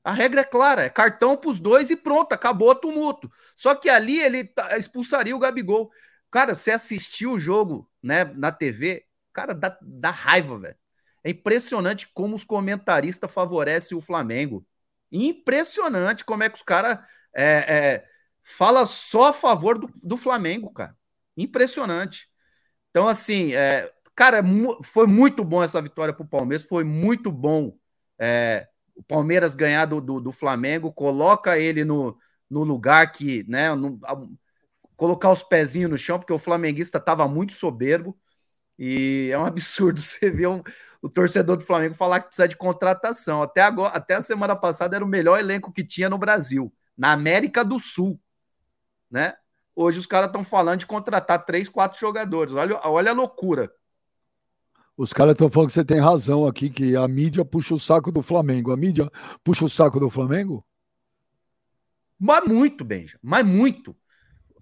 [0.07, 3.29] A regra é clara, é cartão para os dois e pronto, acabou o tumulto.
[3.57, 5.91] Só que ali ele tá, expulsaria o Gabigol.
[6.31, 10.77] Cara, você assistiu o jogo né, na TV, cara, dá, dá raiva, velho.
[11.25, 14.65] É impressionante como os comentaristas favorecem o Flamengo.
[15.11, 17.01] Impressionante como é que os caras
[17.35, 18.05] é, é,
[18.45, 20.97] falam só a favor do, do, Flamengo, cara.
[21.37, 22.29] Impressionante.
[22.91, 24.41] Então, assim, é, cara,
[24.85, 27.77] foi muito bom essa vitória para o Palmeiras, foi muito bom
[28.21, 32.19] é, o Palmeiras ganhar do, do, do, Flamengo, coloca ele no,
[32.51, 34.17] no lugar que, né, no, a,
[34.97, 38.19] colocar os pezinhos no chão, porque o flamenguista estava muito soberbo.
[38.79, 40.63] E é um absurdo você ver um,
[41.03, 43.43] o torcedor do Flamengo falar que precisa de contratação.
[43.43, 47.13] Até agora, até a semana passada era o melhor elenco que tinha no Brasil, na
[47.13, 48.21] América do Sul,
[49.11, 49.35] né?
[49.75, 52.55] Hoje os caras estão falando de contratar três, quatro jogadores.
[52.55, 53.71] Olha, olha a loucura.
[54.97, 58.11] Os caras estão falando que você tem razão aqui, que a mídia puxa o saco
[58.11, 58.73] do Flamengo.
[58.73, 59.11] A mídia
[59.45, 60.67] puxa o saco do Flamengo?
[62.19, 63.19] Mas muito, Benja.
[63.23, 63.95] Mas muito.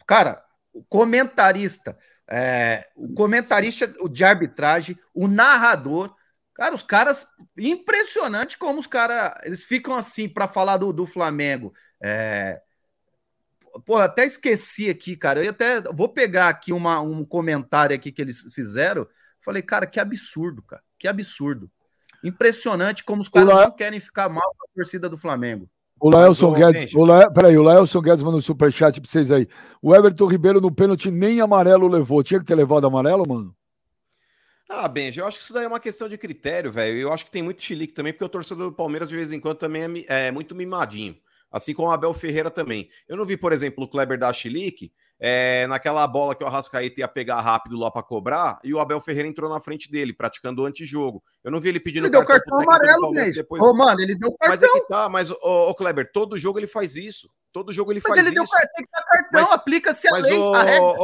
[0.07, 1.97] Cara, o comentarista,
[2.29, 6.15] é, o comentarista de arbitragem, o narrador,
[6.55, 7.27] Cara, os caras,
[7.59, 11.75] impressionante como os caras, eles ficam assim para falar do, do Flamengo.
[12.01, 12.61] É...
[13.85, 15.43] Pô, até esqueci aqui, cara.
[15.45, 19.05] Eu até vou pegar aqui uma, um comentário aqui que eles fizeram.
[19.45, 20.83] Falei, cara, que absurdo, cara.
[20.99, 21.71] Que absurdo.
[22.25, 25.69] Impressionante como os caras não querem ficar mal com a torcida do Flamengo.
[26.01, 27.31] O Laelson Guedes, o La...
[27.31, 29.47] peraí, o Laelson Guedes mandou um superchat pra vocês aí.
[29.81, 32.23] O Everton Ribeiro no pênalti nem amarelo levou.
[32.23, 33.55] Tinha que ter levado amarelo, mano?
[34.69, 36.99] Ah, Benji, eu acho que isso daí é uma questão de critério, velho.
[36.99, 39.39] Eu acho que tem muito chilique também, porque o torcedor do Palmeiras, de vez em
[39.39, 41.17] quando, também é, é muito mimadinho.
[41.53, 42.89] Assim como o Abel Ferreira também.
[43.07, 44.93] Eu não vi, por exemplo, o Kleber da chilique
[45.27, 49.01] é, naquela bola que o Arrascaeta ia pegar rápido lá para cobrar, e o Abel
[49.01, 51.25] Ferreira entrou na frente dele, praticando o antijogo.
[51.43, 53.33] Eu não vi ele pedindo ele cartão, deu cartão amarelo mesmo.
[53.33, 53.63] Depois...
[53.63, 54.49] Ô, mano, ele deu cartão.
[54.51, 57.31] Mas é que tá, mas, ô, ô, Kleber, todo jogo ele faz isso.
[57.55, 58.53] Todo jogo ele mas faz ele isso.
[58.53, 60.95] Mas ele deu cartão, aplica-se a lei, o, a regra.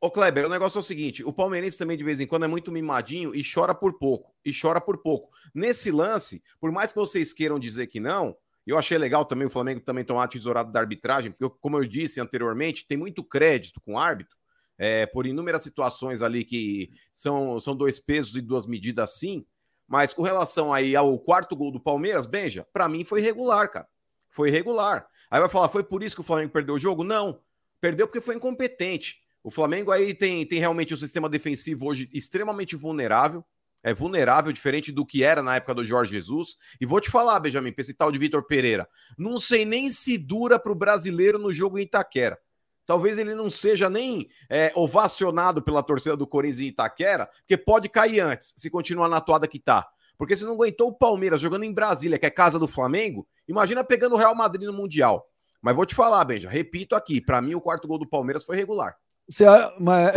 [0.00, 2.48] Ô, Kleber, o negócio é o seguinte: o palmeirense também, de vez em quando, é
[2.48, 4.32] muito mimadinho e chora por pouco.
[4.44, 5.30] E chora por pouco.
[5.52, 8.36] Nesse lance, por mais que vocês queiram dizer que não,
[8.70, 12.20] eu achei legal também o Flamengo também tomar tesourado da arbitragem, porque, como eu disse
[12.20, 14.36] anteriormente, tem muito crédito com o árbitro,
[14.78, 19.44] é, por inúmeras situações ali que são, são dois pesos e duas medidas sim.
[19.86, 23.86] Mas com relação aí ao quarto gol do Palmeiras, Benja, para mim foi regular, cara.
[24.30, 25.06] Foi regular.
[25.30, 27.04] Aí vai falar, foi por isso que o Flamengo perdeu o jogo?
[27.04, 27.40] Não.
[27.80, 29.20] Perdeu porque foi incompetente.
[29.42, 33.44] O Flamengo aí tem, tem realmente um sistema defensivo hoje extremamente vulnerável.
[33.84, 36.56] É vulnerável, diferente do que era na época do Jorge Jesus.
[36.80, 38.88] E vou te falar, Benjamin, pra esse tal de Vitor Pereira.
[39.18, 42.38] Não sei nem se dura para o brasileiro no jogo em Itaquera.
[42.86, 47.88] Talvez ele não seja nem é, ovacionado pela torcida do Corinthians em Itaquera, porque pode
[47.90, 49.86] cair antes, se continuar na toada que tá.
[50.16, 53.84] Porque se não aguentou o Palmeiras jogando em Brasília, que é casa do Flamengo, imagina
[53.84, 55.26] pegando o Real Madrid no Mundial.
[55.60, 58.56] Mas vou te falar, Benja, repito aqui, para mim o quarto gol do Palmeiras foi
[58.56, 58.96] regular.
[59.28, 59.44] Você,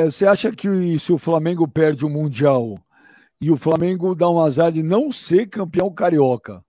[0.06, 2.78] você acha que se o Flamengo perde o Mundial
[3.40, 6.64] e o Flamengo dá um azar de não ser campeão carioca,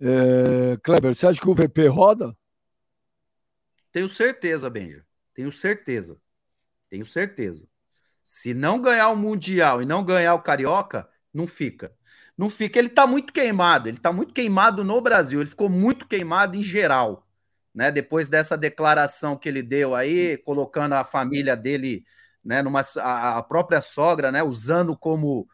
[0.00, 2.34] é, Kleber, você acha que o VP roda?
[3.92, 5.04] Tenho certeza, Benja.
[5.34, 6.18] Tenho certeza.
[6.88, 7.68] Tenho certeza.
[8.24, 11.92] Se não ganhar o Mundial e não ganhar o Carioca, não fica.
[12.38, 12.78] Não fica.
[12.78, 13.88] Ele tá muito queimado.
[13.88, 15.40] Ele tá muito queimado no Brasil.
[15.40, 17.28] Ele ficou muito queimado em geral
[17.74, 17.90] né?
[17.90, 22.04] Depois dessa declaração que ele deu aí, colocando a família dele,
[22.44, 25.48] né, numa a, própria sogra, né, usando como,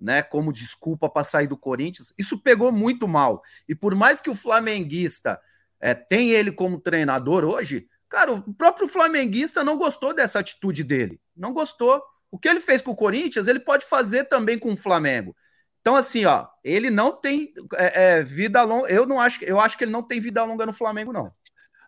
[0.00, 3.42] né, como desculpa para sair do Corinthians, isso pegou muito mal.
[3.68, 5.40] E por mais que o flamenguista
[5.80, 11.20] é, tem ele como treinador hoje, cara, o próprio flamenguista não gostou dessa atitude dele,
[11.36, 12.02] não gostou.
[12.30, 15.34] O que ele fez com o Corinthians, ele pode fazer também com o Flamengo.
[15.80, 18.88] Então, assim, ó, ele não tem é, é, vida longa.
[18.88, 21.32] Eu não acho, eu acho que ele não tem vida longa no Flamengo, não.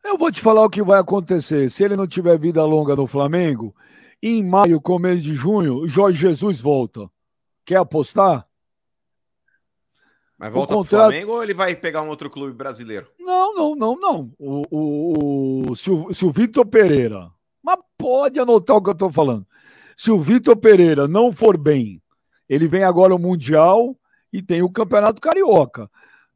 [0.03, 1.71] Eu vou te falar o que vai acontecer.
[1.71, 3.75] Se ele não tiver vida longa no Flamengo,
[4.23, 7.11] em maio, começo de junho, Jorge Jesus volta.
[7.65, 8.47] Quer apostar?
[10.39, 10.89] Mas volta contrato...
[10.89, 13.09] pro Flamengo ou ele vai pegar um outro clube brasileiro?
[13.19, 14.33] Não, não, não, não.
[14.39, 17.31] O, o, o se, o, se o Vitor Pereira.
[17.63, 19.47] Mas pode anotar o que eu estou falando.
[19.97, 22.03] Se o Vitor Pereira não for bem,
[22.49, 23.97] ele vem agora ao Mundial
[24.33, 25.89] e tem o Campeonato Carioca.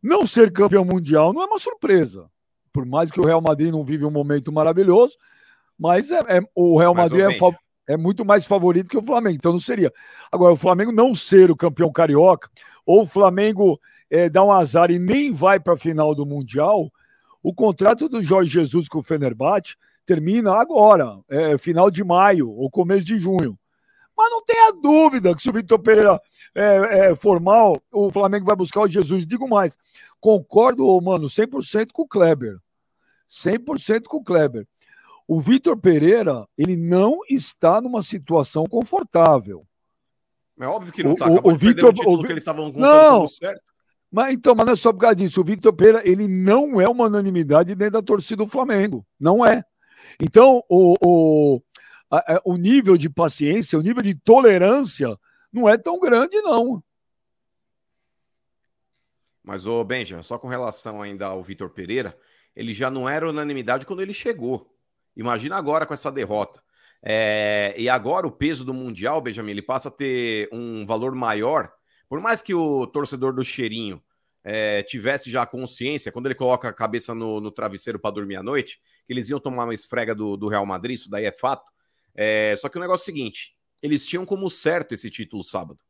[0.02, 2.30] Não ser campeão mundial não é uma surpresa.
[2.72, 5.16] Por mais que o Real Madrid não vive um momento maravilhoso,
[5.76, 7.36] mas é, é o Real Madrid é,
[7.86, 9.92] é, muito mais favorito que o Flamengo, então não seria.
[10.30, 12.50] Agora, o Flamengo não ser o campeão carioca,
[12.84, 13.80] ou o Flamengo
[14.10, 16.90] é, dá um azar e nem vai para a final do Mundial,
[17.42, 22.70] o contrato do Jorge Jesus com o Fenerbahçe termina agora, é, final de maio ou
[22.70, 23.58] começo de junho.
[24.16, 26.18] Mas não tenha dúvida que se o Vitor Pereira
[26.54, 29.26] é, é, formal, o Flamengo vai buscar o Jesus.
[29.26, 29.76] Digo mais,
[30.18, 32.56] concordo, mano, 100% com o Kleber.
[33.28, 34.66] 100% com o Kleber.
[35.28, 39.66] O Vitor Pereira, ele não está numa situação confortável.
[40.58, 41.26] É óbvio que não está.
[41.28, 43.60] O, o, o Vitor, o, que eles estavam não, certo.
[44.10, 45.40] Mas então, mas não é só por causa disso.
[45.40, 49.04] O Vitor Pereira, ele não é uma unanimidade dentro da torcida do Flamengo.
[49.18, 49.64] Não é.
[50.20, 51.62] Então, o, o,
[52.10, 55.18] a, a, o nível de paciência, o nível de tolerância
[55.52, 56.82] não é tão grande, não.
[59.42, 62.16] Mas, ô Benja, só com relação ainda ao Vitor Pereira,
[62.54, 64.75] ele já não era unanimidade quando ele chegou.
[65.16, 66.62] Imagina agora com essa derrota.
[67.02, 71.72] É, e agora o peso do Mundial, Benjamin, ele passa a ter um valor maior.
[72.08, 74.02] Por mais que o torcedor do cheirinho
[74.44, 78.42] é, tivesse já consciência, quando ele coloca a cabeça no, no travesseiro para dormir à
[78.42, 81.72] noite, que eles iam tomar uma esfrega do, do Real Madrid, isso daí é fato.
[82.14, 85.80] É, só que o negócio é o seguinte: eles tinham como certo esse título sábado.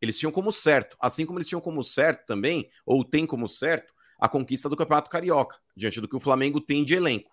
[0.00, 3.92] Eles tinham como certo, assim como eles tinham como certo também, ou tem como certo,
[4.18, 7.29] a conquista do Campeonato Carioca, diante do que o Flamengo tem de elenco.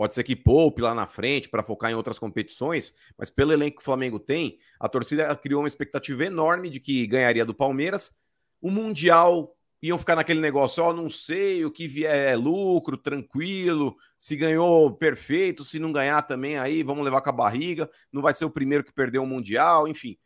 [0.00, 3.76] Pode ser que poupe lá na frente para focar em outras competições, mas pelo elenco
[3.76, 8.18] que o Flamengo tem, a torcida criou uma expectativa enorme de que ganharia do Palmeiras.
[8.62, 13.94] O Mundial iam ficar naquele negócio, ó, não sei, o que vier é lucro, tranquilo,
[14.18, 18.32] se ganhou, perfeito, se não ganhar também, aí vamos levar com a barriga, não vai
[18.32, 20.16] ser o primeiro que perdeu o Mundial, enfim.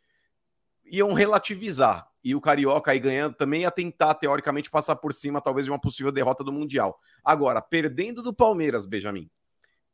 [0.85, 2.07] Iam relativizar.
[2.23, 5.81] E o Carioca aí ganhando também ia tentar, teoricamente, passar por cima, talvez, de uma
[5.81, 6.97] possível derrota do Mundial.
[7.25, 9.29] Agora, perdendo do Palmeiras, Benjamin,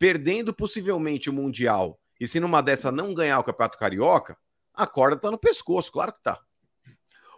[0.02, 4.36] perdendo possivelmente o Mundial, e se numa dessa não ganhar o Campeonato Carioca,
[4.74, 6.39] a corda tá no pescoço, claro que tá.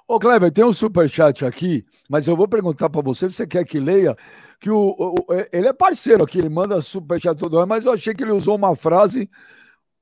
[0.08, 3.82] Ô, Kleber, tem um superchat aqui, mas eu vou perguntar para você, você quer que
[3.82, 4.16] leia,
[4.62, 7.92] que o, o, é, ele é parceiro aqui, ele manda superchat todo ano, mas eu
[7.92, 9.30] achei que ele usou uma frase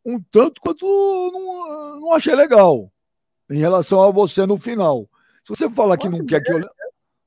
[0.06, 2.94] um tanto quanto não, não achei legal
[3.50, 5.10] em relação a você no final.
[5.44, 6.26] Se você falar que não ler.
[6.28, 6.62] quer que eu...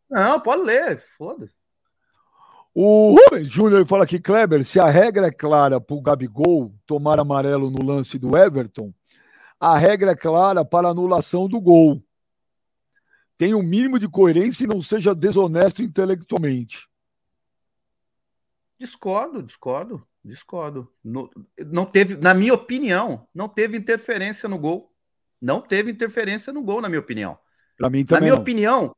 [0.09, 1.64] Não, pode ler, foda-se.
[2.75, 7.21] O Rubens Júnior fala que, Kleber, se a regra é clara para o Gabigol tomar
[7.21, 8.93] amarelo no lance do Everton,
[9.61, 12.03] a regra é clara para anulação do gol
[13.37, 16.89] tenha um mínimo de coerência e não seja desonesto intelectualmente.
[18.79, 20.91] Discordo, discordo, discordo.
[21.03, 21.31] No,
[21.67, 24.93] não teve, na minha opinião, não teve interferência no gol.
[25.41, 27.39] Não teve interferência no gol, na minha opinião.
[27.77, 28.21] Para mim também.
[28.21, 28.41] Na minha não.
[28.41, 28.97] opinião,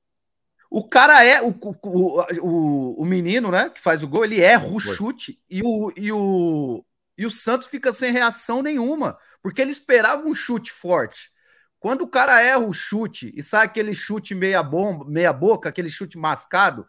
[0.76, 4.66] o cara é o, o, o, o, menino, né, que faz o gol, ele erra
[4.66, 6.84] o chute e o, e o
[7.16, 11.30] e o Santos fica sem reação nenhuma, porque ele esperava um chute forte.
[11.80, 15.88] Quando o cara erra o chute e sai aquele chute meia bomba, meia boca, aquele
[15.88, 16.86] chute mascado,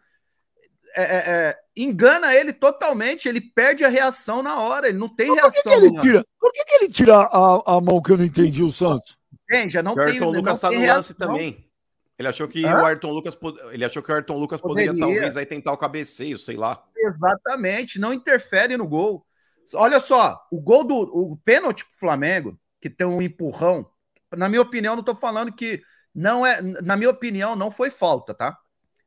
[0.94, 5.28] é, é, é, engana ele totalmente, ele perde a reação na hora, ele não tem
[5.28, 5.72] Mas reação.
[5.72, 8.18] Por que, que ele tira, por que, que ele tira a, a mão que eu
[8.18, 9.16] não entendi, o Santos?
[9.48, 11.67] Bem, já não o Ayrton Lucas está no lance também.
[12.18, 12.80] Ele achou que Hã?
[12.80, 13.38] o Ayrton Lucas
[13.70, 16.82] ele achou que o Ayrton Lucas poderia, poderia talvez aí tentar o cabeceio, sei lá.
[16.96, 19.24] Exatamente, não interfere no gol.
[19.74, 23.88] Olha só, o gol do o pênalti pro Flamengo, que tem um empurrão
[24.36, 25.82] na minha opinião, não estou falando que
[26.14, 26.60] não é.
[26.60, 28.58] Na minha opinião, não foi falta, tá?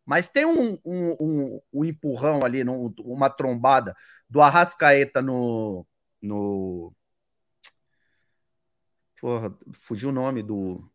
[0.05, 2.63] Mas tem um, um, um, um empurrão ali,
[2.99, 3.95] uma trombada
[4.29, 5.85] do Arrascaeta no.
[6.21, 6.93] no...
[9.19, 10.90] Porra, fugiu o nome do,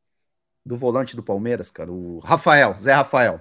[0.67, 1.93] do volante do Palmeiras, cara.
[1.93, 3.41] O Rafael, Zé Rafael.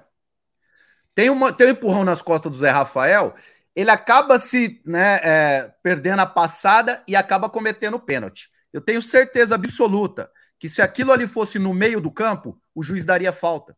[1.15, 3.33] Tem, uma, tem um empurrão nas costas do Zé Rafael.
[3.75, 8.51] Ele acaba se né, é, perdendo a passada e acaba cometendo pênalti.
[8.71, 13.03] Eu tenho certeza absoluta que se aquilo ali fosse no meio do campo, o juiz
[13.03, 13.75] daria falta.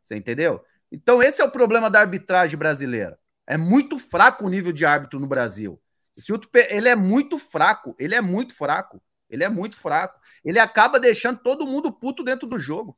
[0.00, 0.64] Você entendeu?
[0.90, 3.18] Então, esse é o problema da arbitragem brasileira.
[3.46, 5.80] É muito fraco o nível de árbitro no Brasil.
[6.16, 9.02] Esse outro, ele é muito fraco, ele é muito fraco,
[9.32, 10.20] ele é muito fraco.
[10.44, 12.96] Ele acaba deixando todo mundo puto dentro do jogo.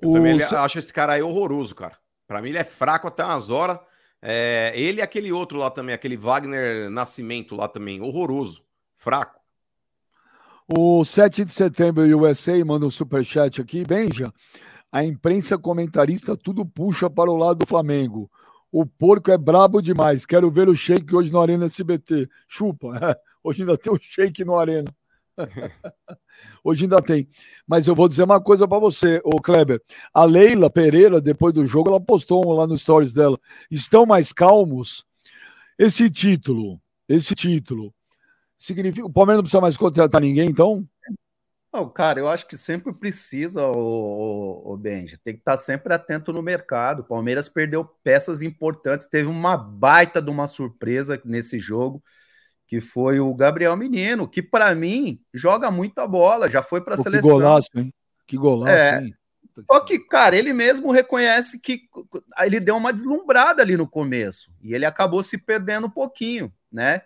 [0.00, 0.12] Eu o...
[0.12, 1.96] também acho esse cara aí horroroso, cara.
[2.26, 3.78] Para mim, ele é fraco até umas horas.
[4.20, 8.64] É, ele e aquele outro lá também, aquele Wagner Nascimento lá também, horroroso,
[8.96, 9.38] fraco.
[10.66, 14.32] O 7 de setembro USA manda um superchat aqui, Benja.
[14.90, 18.30] A imprensa comentarista tudo puxa para o lado do Flamengo.
[18.72, 20.24] O porco é brabo demais.
[20.24, 22.28] Quero ver o shake hoje no Arena SBT.
[22.48, 23.18] Chupa.
[23.44, 24.90] Hoje ainda tem o shake no Arena.
[26.62, 27.28] Hoje ainda tem.
[27.66, 29.80] Mas eu vou dizer uma coisa para você, o Kleber.
[30.12, 33.38] A Leila Pereira, depois do jogo, ela postou lá no stories dela.
[33.70, 35.04] Estão mais calmos?
[35.78, 37.92] Esse título, esse título,
[38.56, 39.06] significa.
[39.06, 40.86] O Palmeiras não precisa mais contratar ninguém, então?
[41.72, 45.18] Não, cara, eu acho que sempre precisa, o, o, Benja.
[45.24, 47.00] Tem que estar sempre atento no mercado.
[47.00, 52.00] O Palmeiras perdeu peças importantes, teve uma baita de uma surpresa nesse jogo
[52.66, 56.98] que foi o Gabriel Menino, que para mim joga muita bola, já foi para a
[56.98, 57.28] seleção.
[57.28, 57.94] Que golaço, hein?
[58.26, 59.02] Que golaço, é.
[59.02, 59.14] hein?
[59.70, 61.82] Só que, cara, ele mesmo reconhece que
[62.40, 67.02] ele deu uma deslumbrada ali no começo e ele acabou se perdendo um pouquinho, né?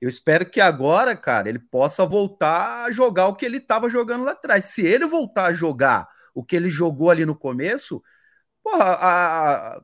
[0.00, 4.24] Eu espero que agora, cara, ele possa voltar a jogar o que ele estava jogando
[4.24, 4.66] lá atrás.
[4.66, 8.00] Se ele voltar a jogar o que ele jogou ali no começo,
[8.62, 9.82] porra, a,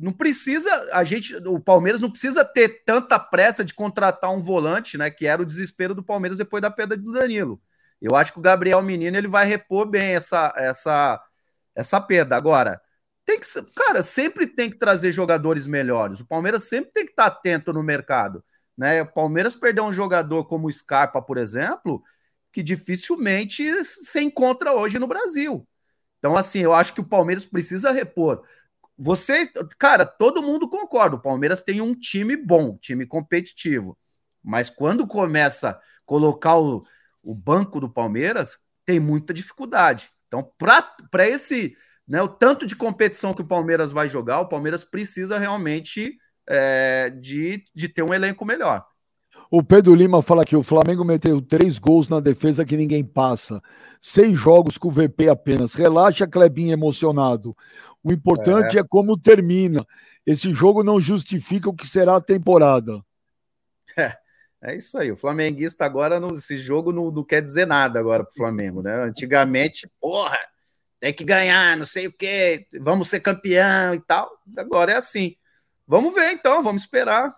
[0.00, 4.96] não precisa, a gente, o Palmeiras não precisa ter tanta pressa de contratar um volante,
[4.96, 5.10] né?
[5.10, 7.60] Que era o desespero do Palmeiras depois da perda do Danilo.
[8.00, 11.22] Eu acho que o Gabriel Menino ele vai repor bem essa essa
[11.74, 12.36] essa perda.
[12.36, 12.80] Agora,
[13.24, 16.20] tem que, cara, sempre tem que trazer jogadores melhores.
[16.20, 18.42] O Palmeiras sempre tem que estar atento no mercado,
[18.76, 19.02] né?
[19.02, 22.02] O Palmeiras perdeu um jogador como o Scarpa, por exemplo,
[22.52, 25.66] que dificilmente se encontra hoje no Brasil.
[26.18, 28.42] Então, assim, eu acho que o Palmeiras precisa repor.
[29.02, 31.16] Você, cara, todo mundo concorda.
[31.16, 33.96] O Palmeiras tem um time bom, time competitivo.
[34.44, 36.84] Mas quando começa a colocar o,
[37.22, 40.10] o banco do Palmeiras, tem muita dificuldade.
[40.28, 41.74] Então, para esse,
[42.06, 47.08] né, o tanto de competição que o Palmeiras vai jogar, o Palmeiras precisa realmente é,
[47.08, 48.84] de, de ter um elenco melhor.
[49.50, 53.60] O Pedro Lima fala que o Flamengo meteu três gols na defesa que ninguém passa.
[54.00, 55.74] Seis jogos com o VP apenas.
[55.74, 57.56] Relaxa, Clebinho emocionado.
[58.02, 58.80] O importante é.
[58.80, 59.86] é como termina.
[60.24, 63.00] Esse jogo não justifica o que será a temporada.
[63.96, 64.16] É,
[64.62, 65.10] é isso aí.
[65.10, 68.94] O flamenguista agora, no, esse jogo não, não quer dizer nada agora pro Flamengo, né?
[69.04, 70.38] Antigamente, porra,
[71.00, 74.30] tem que ganhar, não sei o quê, vamos ser campeão e tal.
[74.56, 75.34] Agora é assim.
[75.86, 77.34] Vamos ver então, vamos esperar.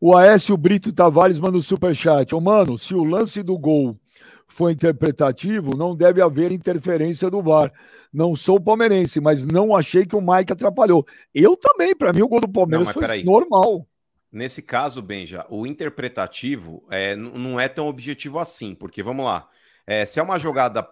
[0.00, 2.32] O Aécio Brito Tavares manda o um superchat.
[2.34, 3.98] Ô, mano, se o lance do gol
[4.46, 7.72] foi interpretativo, não deve haver interferência do VAR.
[8.12, 11.06] Não sou palmeirense, mas não achei que o Mike atrapalhou.
[11.34, 13.24] Eu também, para mim, o gol do Palmeiras não, foi peraí.
[13.24, 13.86] normal.
[14.30, 19.48] Nesse caso, Benja, o interpretativo é, não é tão objetivo assim, porque vamos lá.
[19.86, 20.86] É, se é uma jogada.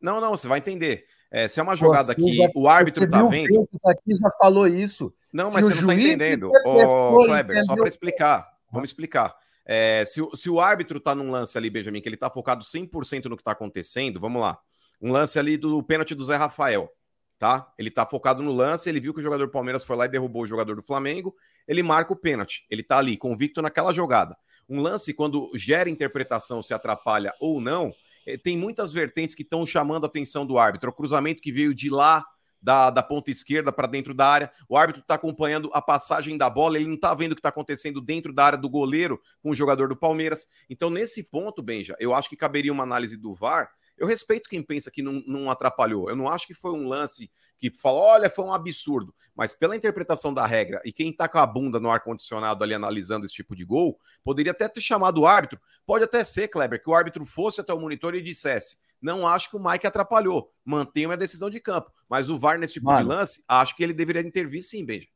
[0.00, 1.04] Não, não, você vai entender.
[1.30, 3.62] É, se é uma jogada você que já, o árbitro tá vendo.
[3.62, 5.12] Isso aqui já falou isso.
[5.32, 6.50] Não, mas se você não tá entendendo.
[6.64, 8.48] Ô, Kleber, só para explicar.
[8.72, 9.36] Vamos explicar.
[9.66, 13.26] É, se, se, o árbitro tá num lance ali, Benjamin, que ele tá focado 100%
[13.26, 14.58] no que tá acontecendo, vamos lá.
[15.00, 16.90] Um lance ali do pênalti do Zé Rafael,
[17.38, 17.72] tá?
[17.78, 20.08] Ele tá focado no lance, ele viu que o jogador do Palmeiras foi lá e
[20.08, 21.34] derrubou o jogador do Flamengo,
[21.66, 22.66] ele marca o pênalti.
[22.70, 24.36] Ele tá ali, convicto naquela jogada.
[24.68, 27.92] Um lance, quando gera interpretação, se atrapalha ou não,
[28.26, 30.90] é, tem muitas vertentes que estão chamando a atenção do árbitro.
[30.90, 32.24] O cruzamento que veio de lá
[32.60, 34.52] da, da ponta esquerda para dentro da área.
[34.68, 37.48] O árbitro está acompanhando a passagem da bola, ele não está vendo o que está
[37.48, 40.46] acontecendo dentro da área do goleiro com o jogador do Palmeiras.
[40.68, 43.70] Então, nesse ponto, Benja, eu acho que caberia uma análise do VAR.
[43.98, 46.08] Eu respeito quem pensa que não, não atrapalhou.
[46.08, 49.12] Eu não acho que foi um lance que falou, olha, foi um absurdo.
[49.34, 53.26] Mas pela interpretação da regra e quem está com a bunda no ar-condicionado ali analisando
[53.26, 55.60] esse tipo de gol, poderia até ter chamado o árbitro.
[55.84, 59.50] Pode até ser, Kleber, que o árbitro fosse até o monitor e dissesse: não acho
[59.50, 60.52] que o Mike atrapalhou.
[60.64, 61.92] Mantenho a decisão de campo.
[62.08, 65.08] Mas o VAR nesse tipo mano, de lance, acho que ele deveria intervir sim, Benja.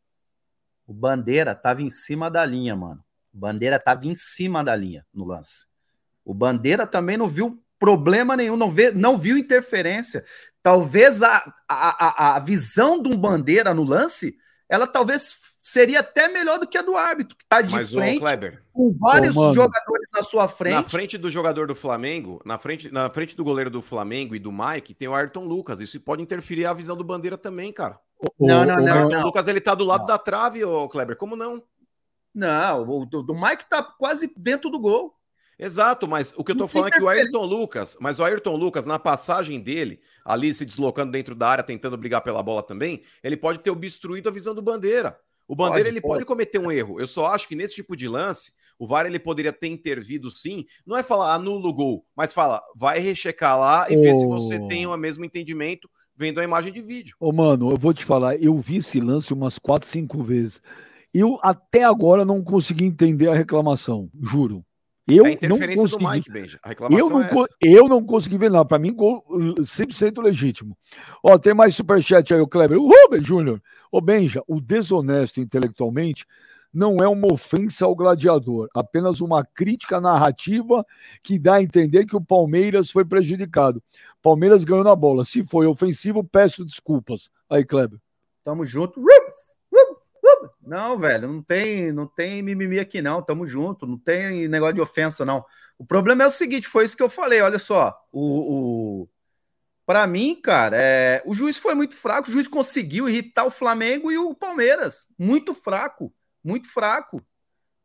[0.87, 3.05] O Bandeira tava em cima da linha, mano.
[3.33, 5.67] O Bandeira tava em cima da linha no lance.
[6.25, 10.25] O Bandeira também não viu problema nenhum, não, vê, não viu interferência.
[10.63, 14.37] Talvez a, a, a, visão de um Bandeira no lance,
[14.69, 18.21] ela talvez seria até melhor do que a do árbitro, que está de Mas, frente,
[18.73, 20.75] com vários Ô, jogadores na sua frente.
[20.75, 24.39] Na frente do jogador do Flamengo, na frente, na frente do goleiro do Flamengo e
[24.39, 25.81] do Mike, tem o Ayrton Lucas.
[25.81, 27.99] Isso pode interferir a visão do Bandeira também, cara.
[28.39, 28.85] não, não, não.
[28.85, 29.25] O Ayrton não.
[29.25, 30.07] Lucas, ele tá do lado não.
[30.07, 31.17] da trave, ô Kleber.
[31.17, 31.61] Como não?
[32.33, 35.13] Não, o do, do Mike tá quase dentro do gol.
[35.63, 38.57] Exato, mas o que eu tô falando é que o Ayrton Lucas, mas o Ayrton
[38.57, 43.03] Lucas, na passagem dele, ali se deslocando dentro da área, tentando brigar pela bola também,
[43.23, 45.17] ele pode ter obstruído a visão do Bandeira.
[45.47, 46.15] O Bandeira pode, ele pode.
[46.15, 46.99] pode cometer um erro.
[46.99, 50.67] Eu só acho que nesse tipo de lance, o VAR ele poderia ter intervido sim.
[50.85, 54.01] Não é falar anula o gol, mas fala, vai rechecar lá e oh.
[54.01, 57.15] ver se você tem o mesmo entendimento vendo a imagem de vídeo.
[57.21, 60.61] Ô, oh, mano, eu vou te falar, eu vi esse lance umas quatro, cinco vezes.
[61.15, 64.65] Eu até agora não consegui entender a reclamação, juro.
[65.07, 66.07] Eu é não consegui.
[66.07, 66.31] Mike,
[66.91, 67.31] eu, não, é
[67.61, 68.65] eu não consegui ver nada.
[68.65, 70.77] Para mim, gol 100% legítimo.
[71.23, 72.79] Ó, tem mais superchat aí, o Kleber.
[72.79, 73.61] O Rubens Júnior.
[73.91, 76.25] Ô, Benja, o desonesto intelectualmente
[76.73, 80.87] não é uma ofensa ao gladiador, apenas uma crítica narrativa
[81.23, 83.83] que dá a entender que o Palmeiras foi prejudicado.
[84.23, 85.25] Palmeiras ganhou na bola.
[85.25, 87.29] Se foi ofensivo, peço desculpas.
[87.51, 87.99] Aí, Kleber.
[88.45, 89.01] Tamo junto.
[89.01, 89.57] Rups.
[90.61, 93.23] Não, velho, não tem, não tem mimimi aqui não.
[93.23, 93.87] Tamo junto.
[93.87, 95.45] Não tem negócio de ofensa não.
[95.79, 97.41] O problema é o seguinte, foi isso que eu falei.
[97.41, 99.09] Olha só, o, o...
[99.85, 101.23] para mim, cara, é...
[101.27, 102.29] o juiz foi muito fraco.
[102.29, 105.09] O juiz conseguiu irritar o Flamengo e o Palmeiras.
[105.19, 106.13] Muito fraco
[106.43, 107.23] muito fraco.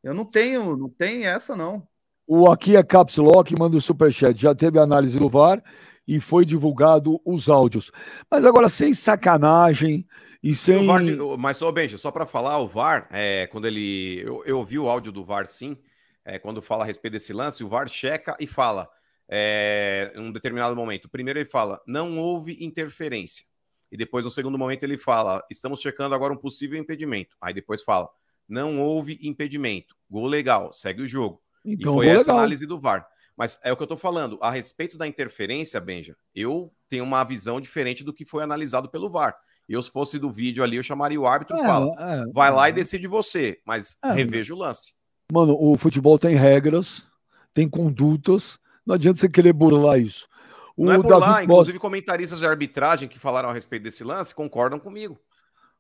[0.03, 1.87] Eu não tenho, não tem essa não.
[2.25, 4.39] O aqui é Caps Lock, manda o superchat.
[4.39, 5.63] Já teve análise do VAR
[6.07, 7.91] e foi divulgado os áudios.
[8.29, 10.05] Mas agora sem sacanagem
[10.43, 10.85] e sem.
[10.85, 11.01] VAR,
[11.37, 14.89] mas só Benja, só para falar, o VAR, é, quando ele, eu, eu ouvi o
[14.89, 15.77] áudio do VAR, sim.
[16.23, 18.89] É, quando fala a respeito desse lance, o VAR checa e fala
[19.29, 21.09] é, em um determinado momento.
[21.09, 23.45] Primeiro ele fala, não houve interferência.
[23.91, 27.35] E depois, no segundo momento, ele fala, estamos checando agora um possível impedimento.
[27.39, 28.09] Aí depois fala,
[28.47, 29.95] não houve impedimento.
[30.09, 31.41] Gol legal, segue o jogo.
[31.63, 32.37] Então, e foi essa legal.
[32.39, 33.07] análise do VAR.
[33.35, 34.39] Mas é o que eu estou falando.
[34.41, 39.09] A respeito da interferência, Benja, eu tenho uma visão diferente do que foi analisado pelo
[39.09, 39.37] VAR.
[39.67, 42.51] Eu, se fosse do vídeo ali, eu chamaria o árbitro e é, fala: é, vai
[42.51, 44.93] lá e decide você, mas é, reveja o lance.
[45.31, 47.05] Mano, o futebol tem regras,
[47.53, 50.27] tem condutas, não adianta você querer burlar isso.
[50.75, 54.33] O não é burlar, David inclusive comentaristas de arbitragem que falaram a respeito desse lance
[54.33, 55.19] concordam comigo.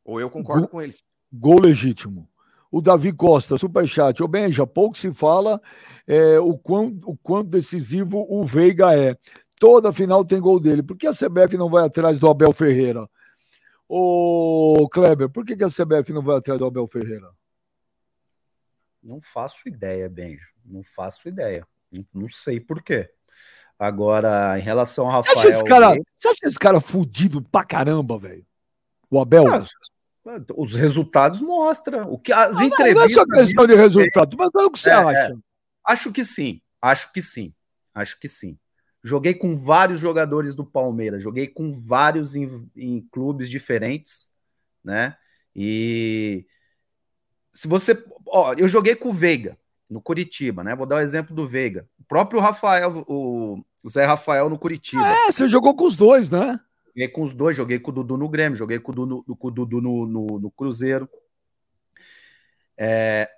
[0.03, 1.03] Ou eu concordo gol, com eles.
[1.31, 2.27] Gol legítimo.
[2.71, 4.21] O Davi Costa, superchat.
[4.21, 5.61] Ô, Benja, pouco se fala
[6.05, 9.15] é, o, quão, o quanto decisivo o Veiga é.
[9.59, 10.83] Toda final tem gol dele.
[10.83, 13.07] Por que a CBF não vai atrás do Abel Ferreira?
[13.89, 17.29] Ô, Kleber, por que, que a CBF não vai atrás do Abel Ferreira?
[19.01, 20.47] Não faço ideia, Benja.
[20.65, 21.65] Não faço ideia.
[22.13, 23.09] Não sei por quê.
[23.79, 25.39] Agora, em relação ao Rafael.
[25.39, 28.45] Você acha esse cara, você acha esse cara fudido pra caramba, velho?
[29.09, 29.45] O Abel?
[29.47, 29.63] Ah,
[30.55, 32.11] os resultados mostram.
[32.11, 32.95] O que as entrevistas.
[32.95, 35.33] Não é só questão de resultado, mas é o que você é, acha.
[35.33, 35.35] É.
[35.85, 36.61] Acho que sim.
[36.81, 37.53] Acho que sim.
[37.93, 38.57] Acho que sim.
[39.07, 44.29] Joguei com vários jogadores do Palmeiras, joguei com vários em, em clubes diferentes,
[44.83, 45.15] né?
[45.55, 46.45] E
[47.53, 49.57] se você, ó, eu joguei com o Veiga
[49.89, 50.75] no Curitiba, né?
[50.75, 51.87] Vou dar o um exemplo do Veiga.
[51.99, 55.07] O próprio Rafael, o Zé Rafael no Curitiba.
[55.07, 56.59] É, você jogou com os dois, né?
[56.87, 59.47] Joguei com os dois, joguei com o Dudu no Grêmio, joguei com o Dudu, com
[59.47, 61.09] o Dudu no, no, no, Cruzeiro.
[62.77, 63.29] É,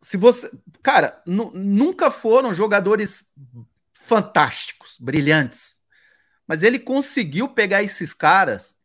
[0.00, 0.50] se você.
[0.82, 3.32] Cara, nunca foram jogadores
[4.06, 5.78] fantásticos, brilhantes.
[6.46, 8.80] Mas ele conseguiu pegar esses caras.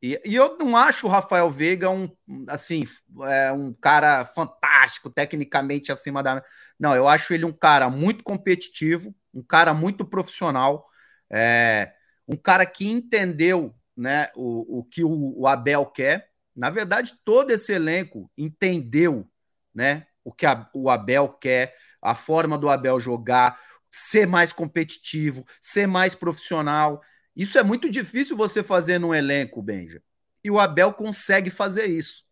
[0.00, 2.08] E, e eu não acho o Rafael Veiga um
[2.48, 2.84] assim
[3.24, 6.42] é, um cara fantástico, tecnicamente acima da.
[6.78, 10.86] Não, eu acho ele um cara muito competitivo, um cara muito profissional.
[11.30, 11.92] É,
[12.26, 16.28] um cara que entendeu né, o, o que o, o, Abel quer.
[16.54, 19.28] Na verdade, todo esse elenco entendeu
[19.74, 23.58] né, o que a, o Abel quer, a forma do Abel jogar,
[23.90, 27.00] ser mais competitivo, ser mais profissional.
[27.34, 30.02] Isso é muito difícil você fazer num elenco, Benja.
[30.42, 32.24] E o Abel consegue fazer isso,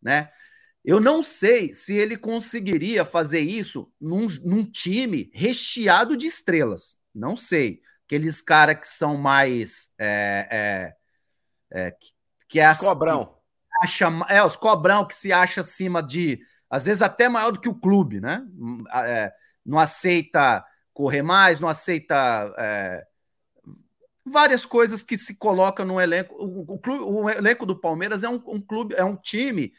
[0.00, 0.30] né?
[0.84, 6.96] Eu não sei se ele conseguiria fazer isso num, num time recheado de estrelas.
[7.14, 9.88] Não sei aqueles caras que são mais.
[9.98, 10.94] É,
[11.70, 11.96] é, é,
[12.48, 13.36] que é cobrão.
[13.82, 16.40] Acha, é, os cobrão que se acha acima de.
[16.70, 18.42] Às vezes até maior do que o clube, né?
[18.94, 19.32] É,
[19.64, 20.64] não aceita
[20.98, 22.52] correr mais, não aceita.
[22.58, 23.06] É,
[24.26, 26.34] várias coisas que se colocam no elenco.
[26.34, 29.72] O, o, clube, o elenco do Palmeiras é um, um, clube, é um time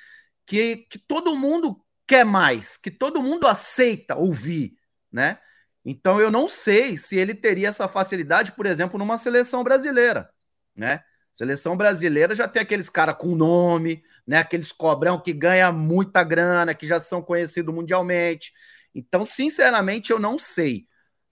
[0.45, 4.77] que, que todo mundo quer mais, que todo mundo aceita ouvir,
[5.11, 5.39] né?
[5.83, 10.29] Então eu não sei se ele teria essa facilidade, por exemplo, numa seleção brasileira,
[10.73, 11.03] né?
[11.33, 14.37] Seleção brasileira já tem aqueles caras com nome, né?
[14.37, 18.53] Aqueles cobrão que ganha muita grana, que já são conhecidos mundialmente.
[18.95, 20.88] Então, sinceramente, eu não sei.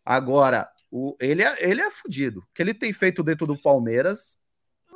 [0.10, 2.40] Agora, o, ele, é, ele é fudido.
[2.40, 4.38] O que ele tem feito dentro do Palmeiras.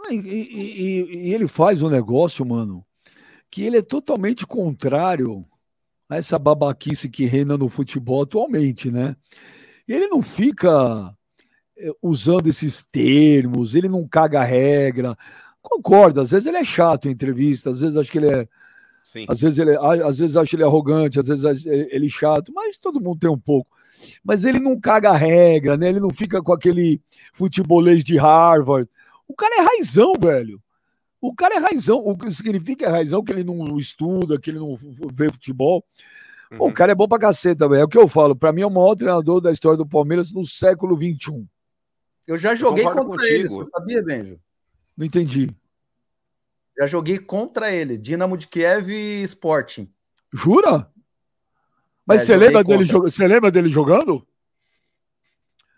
[0.09, 2.85] E, e, e ele faz um negócio, mano,
[3.49, 5.45] que ele é totalmente contrário
[6.09, 9.17] essa babaquice que reina no futebol atualmente, né?
[9.85, 11.13] Ele não fica
[11.77, 15.17] eh, usando esses termos, ele não caga regra.
[15.61, 18.47] Concordo, às vezes ele é chato em entrevista, às vezes acho que ele é.
[19.03, 19.25] Sim.
[19.27, 23.19] Às vezes ele, às vezes acho ele arrogante, às vezes ele chato, mas todo mundo
[23.19, 23.69] tem um pouco.
[24.23, 25.89] Mas ele não caga regra, né?
[25.89, 27.01] Ele não fica com aquele
[27.33, 28.89] futebolês de Harvard.
[29.27, 30.61] O cara é raizão, velho.
[31.19, 31.97] O cara é raizão.
[31.97, 34.77] O que significa é raizão que ele não estuda, que ele não
[35.13, 35.85] vê futebol.
[36.51, 36.67] Uhum.
[36.67, 37.79] O cara é bom pra cacete também.
[37.79, 38.35] É o que eu falo.
[38.35, 41.45] Pra mim é o maior treinador da história do Palmeiras no século XXI.
[42.27, 43.25] Eu já joguei eu contra contigo.
[43.25, 44.39] ele, você sabia, Benjo?
[44.97, 45.55] Não entendi.
[46.77, 49.91] Já joguei contra ele, Dinamo de Kiev e Sporting.
[50.33, 50.89] Jura?
[52.05, 54.25] Mas é, você, lembra dele, você lembra dele jogando?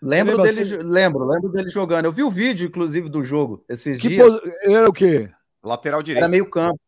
[0.02, 0.78] Lembro dele, assim?
[0.78, 2.06] lembro, lembro dele jogando.
[2.06, 4.40] Eu vi o vídeo, inclusive, do jogo esses que dias.
[4.40, 4.52] Pos...
[4.64, 5.32] Era o quê?
[5.64, 6.24] Lateral direito.
[6.24, 6.80] Era meio campo.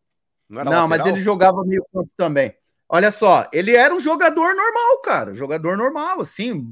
[0.50, 2.54] Não, Não mas ele jogava meio campo também.
[2.88, 5.34] Olha só, ele era um jogador normal, cara.
[5.34, 6.68] Jogador normal, assim,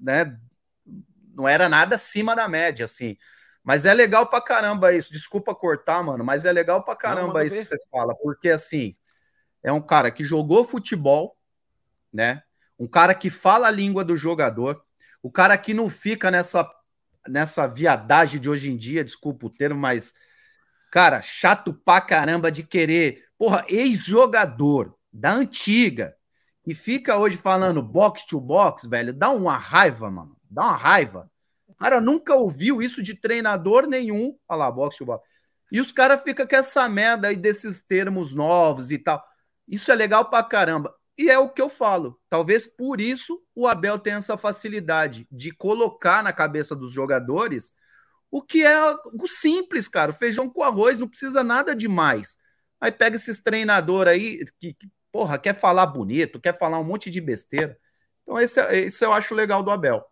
[0.00, 0.38] né?
[1.34, 3.16] Não era nada acima da média, assim.
[3.68, 5.12] Mas é legal pra caramba isso.
[5.12, 7.62] Desculpa cortar, mano, mas é legal pra caramba Não, isso ver.
[7.64, 8.14] que você fala.
[8.14, 8.96] Porque, assim,
[9.62, 11.36] é um cara que jogou futebol,
[12.10, 12.42] né?
[12.78, 14.82] Um cara que fala a língua do jogador.
[15.22, 16.66] O cara que não fica nessa,
[17.28, 20.14] nessa viadagem de hoje em dia, desculpa o termo, mas,
[20.90, 23.26] cara, chato pra caramba de querer.
[23.36, 26.16] Porra, ex-jogador da antiga,
[26.66, 30.34] e fica hoje falando box to box, velho, dá uma raiva, mano.
[30.50, 31.30] Dá uma raiva.
[31.78, 34.36] Cara nunca ouviu isso de treinador nenhum.
[34.48, 35.24] Olha lá, box to box.
[35.70, 39.22] E os caras ficam com essa merda aí desses termos novos e tal.
[39.66, 40.94] Isso é legal pra caramba.
[41.16, 42.18] E é o que eu falo.
[42.28, 47.74] Talvez por isso o Abel tenha essa facilidade de colocar na cabeça dos jogadores
[48.30, 48.78] o que é
[49.14, 50.12] o simples, cara.
[50.12, 52.38] Feijão com arroz não precisa nada demais.
[52.80, 57.10] Aí pega esses treinadores aí que, que porra, quer falar bonito, quer falar um monte
[57.10, 57.78] de besteira.
[58.22, 60.04] Então, esse, esse eu acho legal do Abel.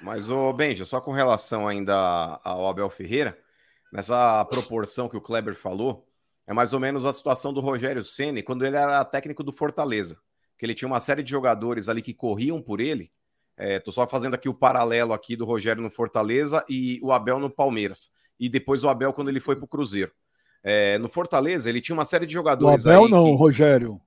[0.00, 1.94] Mas, ô Benja, só com relação ainda
[2.42, 3.38] ao Abel Ferreira,
[3.92, 6.06] nessa proporção que o Kleber falou,
[6.46, 10.18] é mais ou menos a situação do Rogério Ceni quando ele era técnico do Fortaleza,
[10.58, 13.10] que ele tinha uma série de jogadores ali que corriam por ele.
[13.56, 17.38] É, tô só fazendo aqui o paralelo aqui do Rogério no Fortaleza e o Abel
[17.38, 18.10] no Palmeiras.
[18.38, 20.12] E depois o Abel quando ele foi pro Cruzeiro.
[20.62, 22.84] É, no Fortaleza, ele tinha uma série de jogadores.
[22.84, 23.36] O Abel não, que...
[23.36, 24.00] Rogério.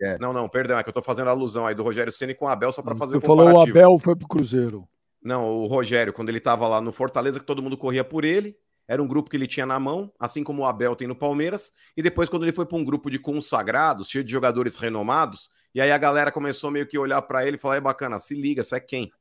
[0.00, 0.18] É.
[0.18, 2.48] Não, não, perdão, é que eu tô fazendo alusão aí do Rogério Ceni com o
[2.48, 4.88] Abel só para fazer o falou o Abel foi pro Cruzeiro.
[5.22, 8.56] Não, o Rogério, quando ele tava lá no Fortaleza, que todo mundo corria por ele,
[8.88, 11.72] era um grupo que ele tinha na mão, assim como o Abel tem no Palmeiras,
[11.96, 15.80] e depois quando ele foi para um grupo de consagrados, cheio de jogadores renomados, e
[15.80, 18.64] aí a galera começou meio que olhar para ele e falar: é bacana, se liga,
[18.64, 19.12] você é quem?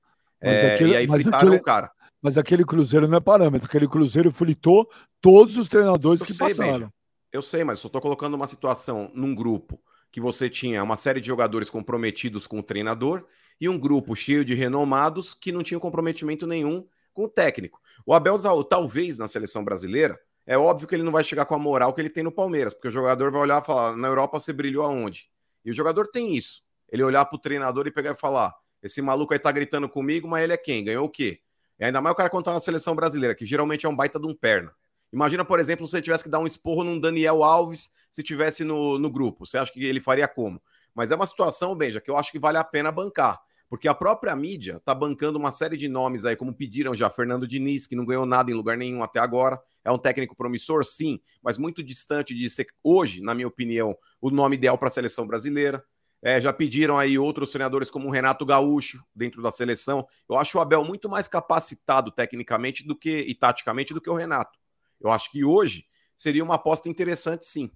[0.41, 1.91] É, aquele, e aí fritaram aquele, o cara.
[2.22, 4.89] Mas aquele Cruzeiro não é parâmetro, aquele Cruzeiro fritou
[5.22, 6.72] todos os treinadores eu que sei, passaram.
[6.72, 6.93] Benja,
[7.32, 9.80] eu sei, mas só tô colocando uma situação num grupo
[10.12, 13.24] que você tinha uma série de jogadores comprometidos com o treinador
[13.60, 17.82] e um grupo cheio de renomados que não tinham comprometimento nenhum com o técnico.
[18.05, 21.60] O Abel, talvez na seleção brasileira, é óbvio que ele não vai chegar com a
[21.60, 24.39] moral que ele tem no Palmeiras, porque o jogador vai olhar e falar: na Europa
[24.39, 25.30] você brilhou aonde?
[25.64, 26.64] E o jogador tem isso.
[26.91, 30.28] Ele olhar para o treinador e pegar e falar: esse maluco aí tá gritando comigo,
[30.28, 30.84] mas ele é quem?
[30.84, 31.39] Ganhou o quê?
[31.80, 34.26] E ainda mais o cara contar na seleção brasileira, que geralmente é um baita de
[34.26, 34.74] um perna.
[35.12, 38.64] Imagina, por exemplo, se você tivesse que dar um esporro num Daniel Alves se tivesse
[38.64, 39.45] no, no grupo.
[39.45, 40.62] Você acha que ele faria como?
[40.93, 43.39] Mas é uma situação, Benja, que eu acho que vale a pena bancar.
[43.70, 47.47] Porque a própria mídia está bancando uma série de nomes aí, como pediram já, Fernando
[47.47, 49.61] Diniz, que não ganhou nada em lugar nenhum até agora.
[49.86, 54.32] É um técnico promissor, sim, mas muito distante de ser hoje, na minha opinião, o
[54.32, 55.84] nome ideal para a seleção brasileira.
[56.22, 60.05] É, já pediram aí outros treinadores como o Renato Gaúcho dentro da seleção.
[60.28, 64.15] Eu acho o Abel muito mais capacitado tecnicamente do que e taticamente do que o
[64.15, 64.57] Renato.
[64.99, 67.72] Eu acho que hoje seria uma aposta interessante, sim.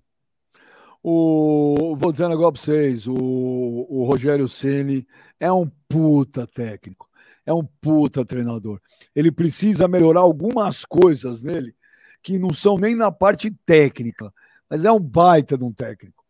[1.06, 5.06] O, vou um negócio para vocês: o, o Rogério Ceni
[5.38, 7.10] é um puta técnico,
[7.46, 8.80] é um puta treinador.
[9.14, 11.76] Ele precisa melhorar algumas coisas nele
[12.22, 14.34] que não são nem na parte técnica,
[14.70, 16.24] mas é um baita de um técnico.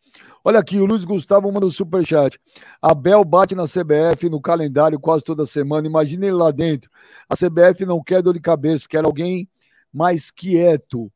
[0.44, 2.38] Olha aqui, o Luiz Gustavo manda um superchat.
[2.82, 5.88] Abel bate na CBF no calendário quase toda semana.
[5.88, 6.90] Imagina ele lá dentro.
[7.30, 9.48] A CBF não quer dor de cabeça, quer alguém
[9.94, 11.10] mais quieto.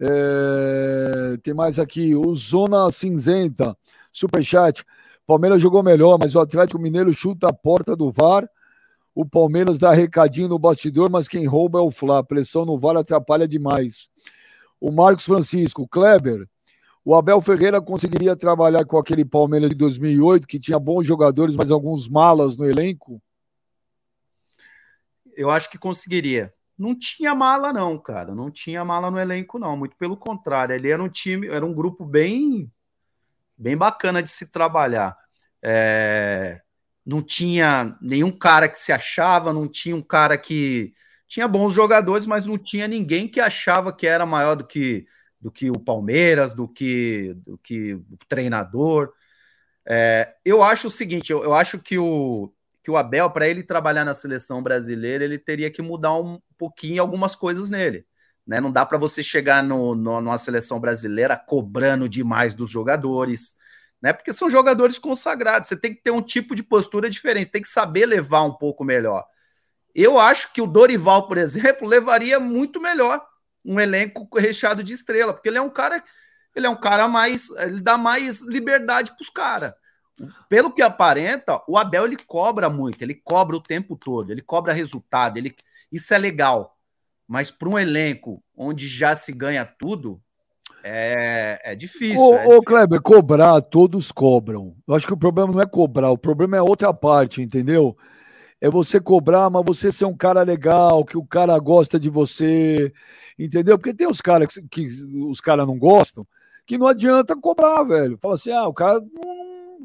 [0.00, 3.76] É, tem mais aqui, o Zona Cinzenta,
[4.12, 4.84] superchat.
[5.26, 8.48] Palmeiras jogou melhor, mas o Atlético Mineiro chuta a porta do VAR.
[9.14, 12.22] O Palmeiras dá recadinho no bastidor, mas quem rouba é o Fla.
[12.22, 14.08] Pressão no VAR atrapalha demais.
[14.80, 16.46] O Marcos Francisco, Kleber.
[17.04, 21.70] O Abel Ferreira conseguiria trabalhar com aquele Palmeiras de 2008, que tinha bons jogadores, mas
[21.70, 23.22] alguns malas no elenco?
[25.36, 28.34] Eu acho que conseguiria não tinha mala, não, cara.
[28.34, 29.76] Não tinha mala no elenco, não.
[29.76, 30.74] Muito pelo contrário.
[30.74, 32.70] Ele era um time, era um grupo bem,
[33.56, 35.16] bem bacana de se trabalhar.
[35.62, 36.60] É,
[37.04, 40.94] não tinha nenhum cara que se achava, não tinha um cara que.
[41.28, 45.06] Tinha bons jogadores, mas não tinha ninguém que achava que era maior do que,
[45.40, 49.12] do que o Palmeiras, do que, do que o treinador.
[49.88, 52.52] É, eu acho o seguinte: eu, eu acho que o,
[52.86, 57.02] que o Abel, para ele trabalhar na seleção brasileira, ele teria que mudar um pouquinho
[57.02, 58.06] algumas coisas nele.
[58.46, 58.60] Né?
[58.60, 63.56] Não dá para você chegar no, no, numa seleção brasileira cobrando demais dos jogadores,
[64.00, 64.12] né?
[64.12, 65.68] Porque são jogadores consagrados.
[65.68, 68.84] Você tem que ter um tipo de postura diferente, tem que saber levar um pouco
[68.84, 69.24] melhor.
[69.92, 73.20] Eu acho que o Dorival, por exemplo, levaria muito melhor
[73.64, 76.00] um elenco recheado de estrela, porque ele é um cara,
[76.54, 79.74] ele é um cara mais, ele dá mais liberdade para os caras.
[80.48, 84.72] Pelo que aparenta, o Abel ele cobra muito, ele cobra o tempo todo, ele cobra
[84.72, 85.54] resultado, ele
[85.92, 86.76] isso é legal.
[87.28, 90.20] Mas para um elenco onde já se ganha tudo,
[90.82, 92.20] é, é difícil.
[92.20, 92.62] Ô, é difícil.
[92.62, 94.76] Kleber, cobrar, todos cobram.
[94.86, 97.96] Eu acho que o problema não é cobrar, o problema é outra parte, entendeu?
[98.60, 102.92] É você cobrar, mas você ser um cara legal, que o cara gosta de você,
[103.38, 103.76] entendeu?
[103.76, 104.88] Porque tem os caras que, que
[105.28, 106.26] os caras não gostam,
[106.64, 108.16] que não adianta cobrar, velho.
[108.22, 109.00] Fala assim, ah, o cara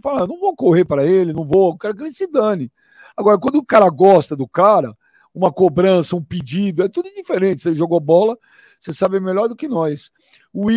[0.02, 2.72] fala, não vou correr para ele, não vou, quero que ele se dane.
[3.16, 4.96] Agora, quando o cara gosta do cara,
[5.34, 7.62] uma cobrança, um pedido, é tudo diferente.
[7.62, 8.38] Você jogou bola,
[8.80, 10.12] você sabe melhor do que nós.
[10.54, 10.70] O,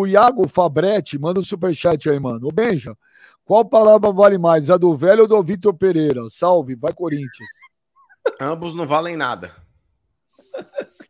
[0.00, 2.46] o Iago Fabretti manda um superchat aí, mano.
[2.46, 2.96] Ô, Benja,
[3.44, 6.22] qual palavra vale mais, a do velho ou do Vitor Pereira?
[6.30, 7.48] Salve, vai Corinthians.
[8.40, 9.52] Ambos não valem nada.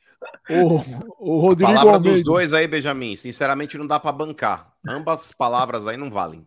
[0.48, 2.18] O, o Rodrigo a palavra Almeida.
[2.18, 4.72] dos dois aí, Benjamin, sinceramente não dá para bancar.
[4.88, 6.46] Ambas palavras aí não valem.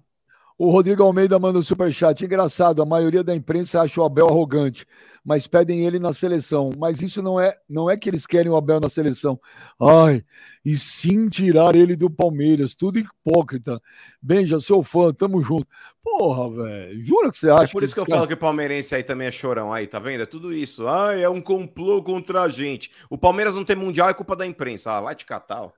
[0.59, 2.25] O Rodrigo Almeida manda um superchat.
[2.25, 4.85] Engraçado, a maioria da imprensa acha o Abel arrogante,
[5.23, 6.69] mas pedem ele na seleção.
[6.77, 9.39] Mas isso não é, não é que eles querem o Abel na seleção.
[9.81, 10.21] Ai,
[10.65, 12.75] e sim tirar ele do Palmeiras.
[12.75, 13.81] Tudo hipócrita.
[14.21, 15.65] Benja, seu fã, tamo junto.
[16.03, 17.05] Porra, velho.
[17.05, 17.63] Jura que você acha?
[17.63, 19.71] É por isso que, que eu falo que o palmeirense aí também é chorão.
[19.71, 20.23] Aí, tá vendo?
[20.23, 20.89] É tudo isso.
[20.89, 22.91] Ai, é um complô contra a gente.
[23.09, 24.91] O Palmeiras não tem mundial, é culpa da imprensa.
[24.91, 25.61] Ah, vai te catar.
[25.61, 25.71] Ó.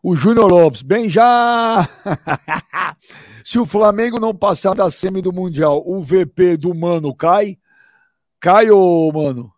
[0.00, 1.88] O Júnior Lopes, bem já!
[3.48, 7.58] Se o Flamengo não passar da semi do Mundial, o VP do Mano cai?
[8.38, 9.50] Cai, ô Mano?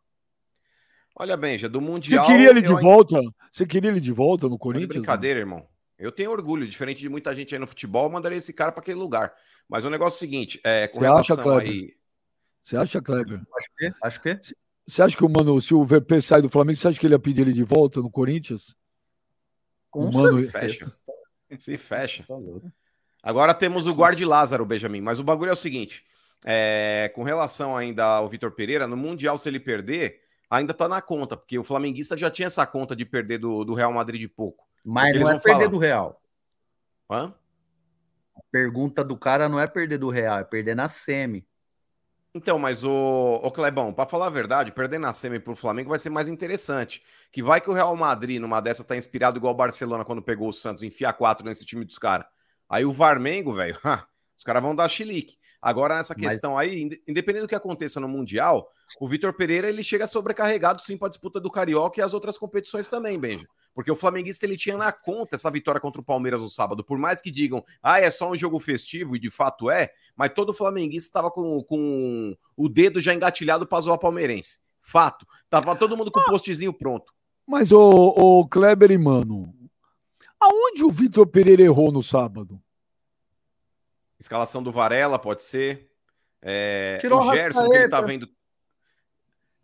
[1.17, 2.25] Olha, Benja, do Mundial.
[2.25, 3.21] Você queria ele de volta?
[3.51, 4.91] Você queria ele de volta no Corinthians?
[4.91, 5.67] É brincadeira, irmão.
[5.99, 8.81] Eu tenho orgulho, diferente de muita gente aí no futebol, eu mandaria esse cara para
[8.81, 9.35] aquele lugar.
[9.69, 11.69] Mas o negócio é o seguinte, é, com Você relação acha, Kleber?
[11.69, 11.97] aí.
[12.62, 13.43] Você acha, Kleber?
[13.57, 13.93] Acho que.
[14.05, 14.41] Acho que.
[14.87, 17.15] Você acha que o Mano, se o VP sai do Flamengo, você acha que ele
[17.15, 18.73] ia pedir ele de volta no Corinthians?
[19.91, 20.87] Com Mano, se fecha.
[21.59, 22.25] Se fecha.
[22.29, 22.37] Tá
[23.23, 25.01] Agora temos o guarde Lázaro, Benjamin.
[25.01, 26.05] Mas o bagulho é o seguinte:
[26.45, 31.01] é, com relação ainda ao Vitor Pereira, no Mundial, se ele perder, ainda tá na
[31.01, 34.29] conta, porque o flamenguista já tinha essa conta de perder do, do Real Madrid de
[34.29, 34.67] pouco.
[34.85, 35.71] Mas não é perder falar.
[35.71, 36.23] do Real.
[37.11, 37.35] Hã?
[38.35, 41.47] A pergunta do cara não é perder do Real, é perder na semi.
[42.33, 45.99] Então, mas o, o Clebão, para falar a verdade, perder na semi pro Flamengo vai
[45.99, 47.03] ser mais interessante.
[47.33, 50.49] Que vai que o Real Madrid, numa dessa, tá inspirado igual o Barcelona quando pegou
[50.49, 52.27] o Santos, enfia quatro nesse time dos caras.
[52.71, 53.77] Aí o Varmengo, velho,
[54.39, 55.37] os caras vão dar chilique.
[55.61, 56.71] Agora, nessa questão mas...
[56.71, 61.09] aí, independente do que aconteça no Mundial, o Vitor Pereira ele chega sobrecarregado sim para
[61.09, 63.47] a disputa do Carioca e as outras competições também, Benja.
[63.75, 66.83] Porque o flamenguista ele tinha na conta essa vitória contra o Palmeiras no sábado.
[66.83, 70.33] Por mais que digam, ah, é só um jogo festivo, e de fato é, mas
[70.35, 74.61] todo flamenguista estava com, com o dedo já engatilhado para zoar palmeirense.
[74.81, 75.27] Fato.
[75.49, 77.13] Tava todo mundo com o ah, postzinho pronto.
[77.47, 79.55] Mas o, o Kleber e Mano,
[80.41, 82.61] aonde o Vitor Pereira errou no sábado?
[84.19, 85.91] Escalação do Varela, pode ser.
[86.43, 88.29] É, Tirou o Gerson, que ele tá vendo.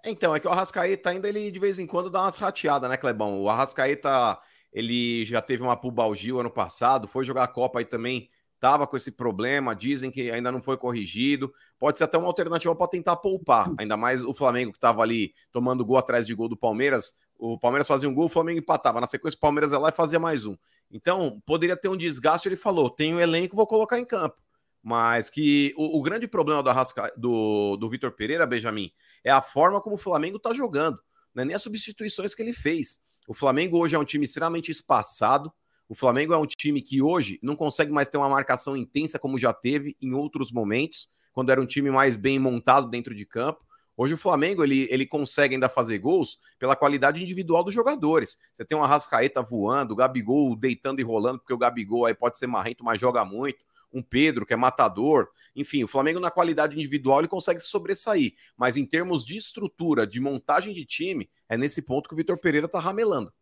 [0.04, 2.96] Então, é que o Arrascaeta ainda ele de vez em quando dá umas rateadas, né,
[2.96, 3.40] Clebão?
[3.40, 4.38] O Arrascaeta,
[4.72, 8.30] ele já teve uma pubalgia ano passado, foi jogar a Copa aí também,
[8.60, 11.52] tava com esse problema, dizem que ainda não foi corrigido.
[11.78, 15.34] Pode ser até uma alternativa para tentar poupar, ainda mais o Flamengo que tava ali
[15.50, 17.14] tomando gol atrás de gol do Palmeiras.
[17.38, 19.00] O Palmeiras fazia um gol, o Flamengo empatava.
[19.00, 20.56] Na sequência, o Palmeiras ia lá e fazia mais um.
[20.90, 22.48] Então, poderia ter um desgaste.
[22.48, 24.36] Ele falou: tenho elenco, vou colocar em campo.
[24.82, 28.92] Mas que o, o grande problema do, Arrasca, do, do Vitor Pereira, Benjamin,
[29.24, 31.00] é a forma como o Flamengo está jogando,
[31.34, 33.00] não é nem as substituições que ele fez.
[33.26, 35.52] O Flamengo hoje é um time extremamente espaçado.
[35.88, 39.38] O Flamengo é um time que hoje não consegue mais ter uma marcação intensa como
[39.38, 43.65] já teve em outros momentos, quando era um time mais bem montado dentro de campo.
[43.96, 48.38] Hoje o Flamengo ele, ele consegue ainda fazer gols pela qualidade individual dos jogadores.
[48.52, 52.36] Você tem uma Rascaeta voando, o Gabigol deitando e rolando, porque o Gabigol aí pode
[52.38, 55.28] ser marrento, mas joga muito um Pedro, que é matador.
[55.54, 58.34] Enfim, o Flamengo, na qualidade individual, ele consegue se sobressair.
[58.56, 62.36] Mas em termos de estrutura, de montagem de time, é nesse ponto que o Vitor
[62.38, 63.32] Pereira tá ramelando.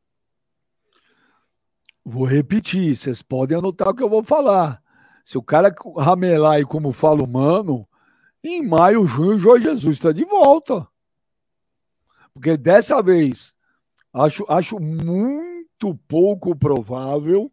[2.05, 4.83] Vou repetir, vocês podem anotar o que eu vou falar.
[5.25, 7.89] Se o cara ramelar aí, como fala mano,
[8.45, 10.87] em maio, junho, o Jorge Jesus está de volta.
[12.33, 13.55] Porque dessa vez,
[14.13, 17.51] acho, acho muito pouco provável,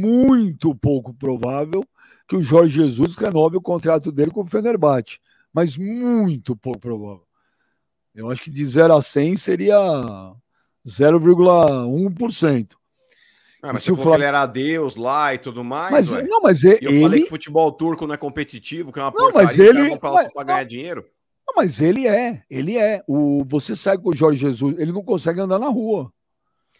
[0.00, 1.82] muito pouco provável,
[2.28, 5.20] que o Jorge Jesus renove o contrato dele com o Fenerbahçe,
[5.52, 7.26] mas muito pouco provável.
[8.14, 9.76] Eu acho que de 0 a 100 seria
[10.86, 12.76] 0,1%.
[13.62, 14.16] Ah, mas se o Flamengo...
[14.16, 15.90] ele era Deus lá e tudo mais.
[15.90, 16.22] Mas, ué.
[16.22, 16.78] não, mas ele...
[16.82, 19.98] eu falei que futebol turco não é competitivo, que é uma não, porcaria, mas ele...
[19.98, 21.06] pra, pra ganhar dinheiro.
[21.46, 23.02] Não, mas ele é, ele é.
[23.06, 26.12] O, você sai com o Jorge Jesus, ele não consegue andar na rua.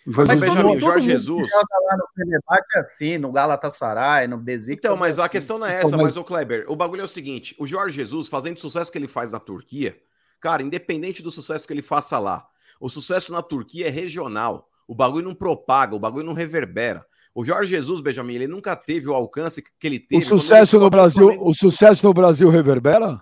[0.07, 1.49] O Jorge mas, Jesus, Benjamin, o Jorge Jesus.
[1.51, 4.91] Joga lá no Fenerbahçe assim, no Galatasaray, no Besiktas.
[4.91, 5.27] Então, mas assim.
[5.27, 6.07] a questão não é essa, então, mas...
[6.09, 8.99] mas o Kleber, o bagulho é o seguinte: o Jorge Jesus, fazendo o sucesso que
[8.99, 9.97] ele faz na Turquia,
[10.41, 12.47] cara, independente do sucesso que ele faça lá,
[12.81, 14.69] o sucesso na Turquia é regional.
[14.87, 17.05] O bagulho não propaga, o bagulho não reverbera.
[17.35, 20.23] O Jorge Jesus, Benjamin, ele nunca teve o alcance que ele teve.
[20.23, 23.21] O sucesso no Brasil, o sucesso no Brasil reverbera?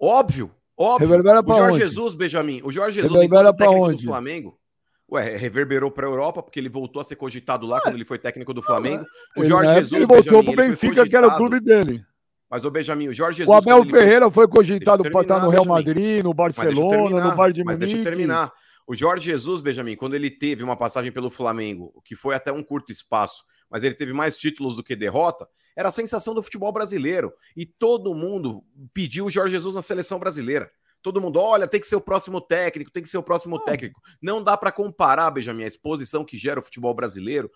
[0.00, 1.06] Óbvio, óbvio.
[1.06, 1.62] Reverbera para onde?
[1.62, 4.04] O Jorge Jesus, Benjamin, o Jorge Jesus, reverbera para onde?
[4.04, 4.58] do Flamengo,
[5.10, 8.18] Ué, reverberou para a Europa, porque ele voltou a ser cogitado lá quando ele foi
[8.18, 9.04] técnico do Flamengo.
[9.36, 9.92] O Jorge ele, Jesus.
[9.92, 12.04] Ele voltou para o Benfica, que era o clube dele.
[12.50, 13.48] Mas o Benjamin, o Jorge Jesus.
[13.48, 17.52] O Abel Ferreira foi, foi cogitado para estar no Real Madrid, no Barcelona, no Bayern
[17.52, 17.64] de Munique.
[17.64, 18.52] Mas deixa eu terminar.
[18.86, 22.62] O Jorge Jesus, Benjamin, quando ele teve uma passagem pelo Flamengo, que foi até um
[22.62, 26.72] curto espaço, mas ele teve mais títulos do que derrota, era a sensação do futebol
[26.72, 27.32] brasileiro.
[27.56, 28.62] E todo mundo
[28.92, 30.70] pediu o Jorge Jesus na seleção brasileira.
[31.02, 34.00] Todo mundo, olha, tem que ser o próximo técnico, tem que ser o próximo técnico.
[34.22, 37.50] Não dá para comparar, Benjamin, a exposição que gera o futebol brasileiro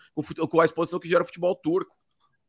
[0.50, 1.96] com a exposição que gera o futebol turco.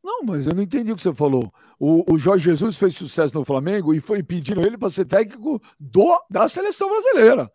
[0.02, 1.52] Não, mas eu não entendi o que você falou.
[1.78, 5.60] O, o Jorge Jesus fez sucesso no Flamengo e foi pedindo ele para ser técnico
[5.78, 7.50] do, da seleção brasileira.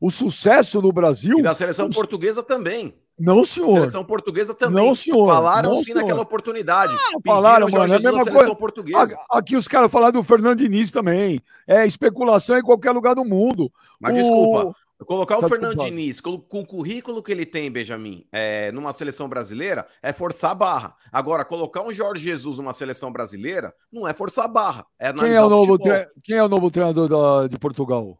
[0.00, 1.38] O sucesso no Brasil.
[1.38, 1.90] E da seleção o...
[1.90, 2.94] portuguesa também.
[3.18, 3.74] Não, senhor.
[3.74, 4.82] Seleção portuguesa também.
[4.82, 5.28] Não, senhor.
[5.28, 6.00] Falaram não, sim senhor.
[6.00, 6.94] naquela oportunidade.
[6.94, 7.92] Ah, falaram, mano.
[7.92, 8.54] É a mesma coisa.
[8.54, 9.18] Portuguesa.
[9.30, 11.38] Aqui os caras falaram do Fernando Diniz também.
[11.66, 13.70] É especulação em qualquer lugar do mundo.
[14.00, 14.16] Mas o...
[14.16, 14.74] desculpa.
[15.06, 15.96] Colocar o tá Fernando desculpado.
[15.96, 20.50] Diniz com, com, o currículo que ele tem, Benjamin, é, numa seleção brasileira, é forçar
[20.50, 20.94] a barra.
[21.10, 24.86] Agora, colocar um Jorge Jesus numa seleção brasileira não é forçar a barra.
[24.98, 25.78] É quem, é o novo
[26.22, 28.18] quem é o novo treinador da, de Portugal?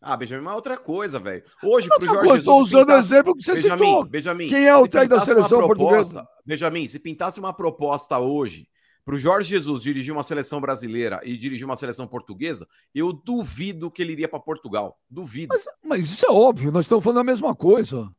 [0.00, 1.42] Ah, Benjamin, é outra coisa, velho.
[1.62, 2.38] Hoje, pro Jorge Jesus.
[2.38, 4.04] Estou usando o exemplo que você Benjamin, citou.
[4.04, 6.28] Benjamin, Quem é o técnico da seleção proposta, portuguesa?
[6.44, 8.68] Benjamin, se pintasse uma proposta hoje
[9.06, 14.02] pro Jorge Jesus dirigir uma seleção brasileira e dirigir uma seleção portuguesa, eu duvido que
[14.02, 14.98] ele iria para Portugal.
[15.08, 15.54] Duvido.
[15.54, 18.10] Mas, mas, isso é óbvio, nós estamos falando a mesma coisa.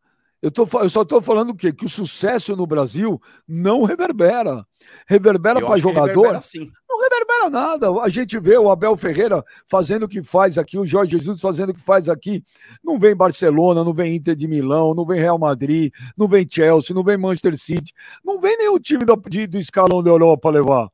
[0.42, 1.74] Eu, tô, eu só estou falando o quê?
[1.74, 4.66] Que o sucesso no Brasil não reverbera.
[5.08, 6.08] Reverbera para jogador.
[6.08, 6.72] Reverbera, sim.
[6.98, 7.92] Não reverbera nada.
[8.02, 11.70] A gente vê o Abel Ferreira fazendo o que faz aqui, o Jorge Jesus fazendo
[11.70, 12.44] o que faz aqui.
[12.84, 16.96] Não vem Barcelona, não vem Inter de Milão, não vem Real Madrid, não vem Chelsea,
[16.96, 17.94] não vem Manchester City.
[18.26, 20.90] Não vem nenhum time do, de, do escalão da Europa levar.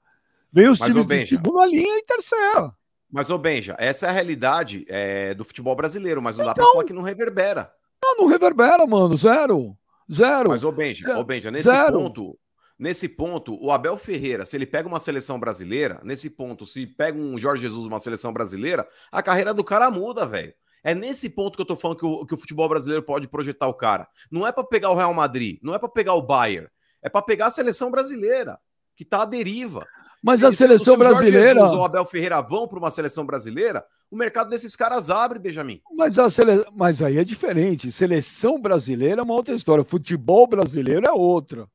[0.52, 2.74] Vem os Mas, times de segunda linha e terceira.
[3.10, 6.62] Mas, ô Benja, essa é a realidade é, do futebol brasileiro, mas não então, dá
[6.62, 7.72] pra falar que não reverbera.
[8.04, 9.16] Não, não reverbera, mano.
[9.16, 9.78] Zero.
[10.12, 10.50] Zero.
[10.50, 11.20] Mas, ô Benja, Zero.
[11.20, 11.94] ô Benja nesse Zero.
[11.94, 12.38] ponto,
[12.78, 17.18] nesse ponto, o Abel Ferreira, se ele pega uma seleção brasileira, nesse ponto, se pega
[17.18, 20.54] um Jorge Jesus uma seleção brasileira, a carreira do cara muda, velho.
[20.84, 23.68] É nesse ponto que eu tô falando que o, que o futebol brasileiro pode projetar
[23.68, 24.08] o cara.
[24.30, 26.68] Não é para pegar o Real Madrid, não é para pegar o Bayern,
[27.02, 28.60] é para pegar a seleção brasileira,
[28.96, 29.88] que tá à deriva.
[30.22, 31.60] Mas se, a seleção se, se brasileira.
[31.60, 35.38] Jesus ou o Abel Ferreira vão para uma seleção brasileira, o mercado desses caras abre,
[35.38, 35.82] Benjamin.
[35.98, 36.66] Mas, a sele...
[36.74, 37.92] Mas aí é diferente.
[37.92, 39.84] Seleção brasileira é uma outra história.
[39.84, 41.68] Futebol brasileiro é outra.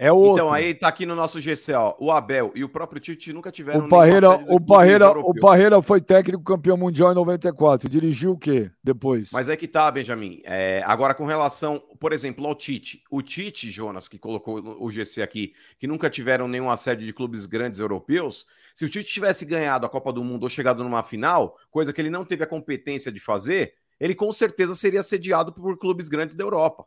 [0.00, 0.34] É outro.
[0.34, 3.50] Então, aí tá aqui no nosso GC, ó, o Abel e o próprio Tite nunca
[3.50, 7.88] tiveram o Parreira, o Parreira, o Parreira foi técnico campeão mundial em 94.
[7.88, 9.30] Dirigiu o quê depois?
[9.32, 10.40] Mas é que tá, Benjamin.
[10.44, 13.02] É, agora, com relação, por exemplo, ao Tite.
[13.10, 17.44] O Tite, Jonas, que colocou o GC aqui, que nunca tiveram nenhum assédio de clubes
[17.44, 18.46] grandes europeus.
[18.76, 22.00] Se o Tite tivesse ganhado a Copa do Mundo ou chegado numa final, coisa que
[22.00, 26.36] ele não teve a competência de fazer, ele com certeza seria assediado por clubes grandes
[26.36, 26.86] da Europa.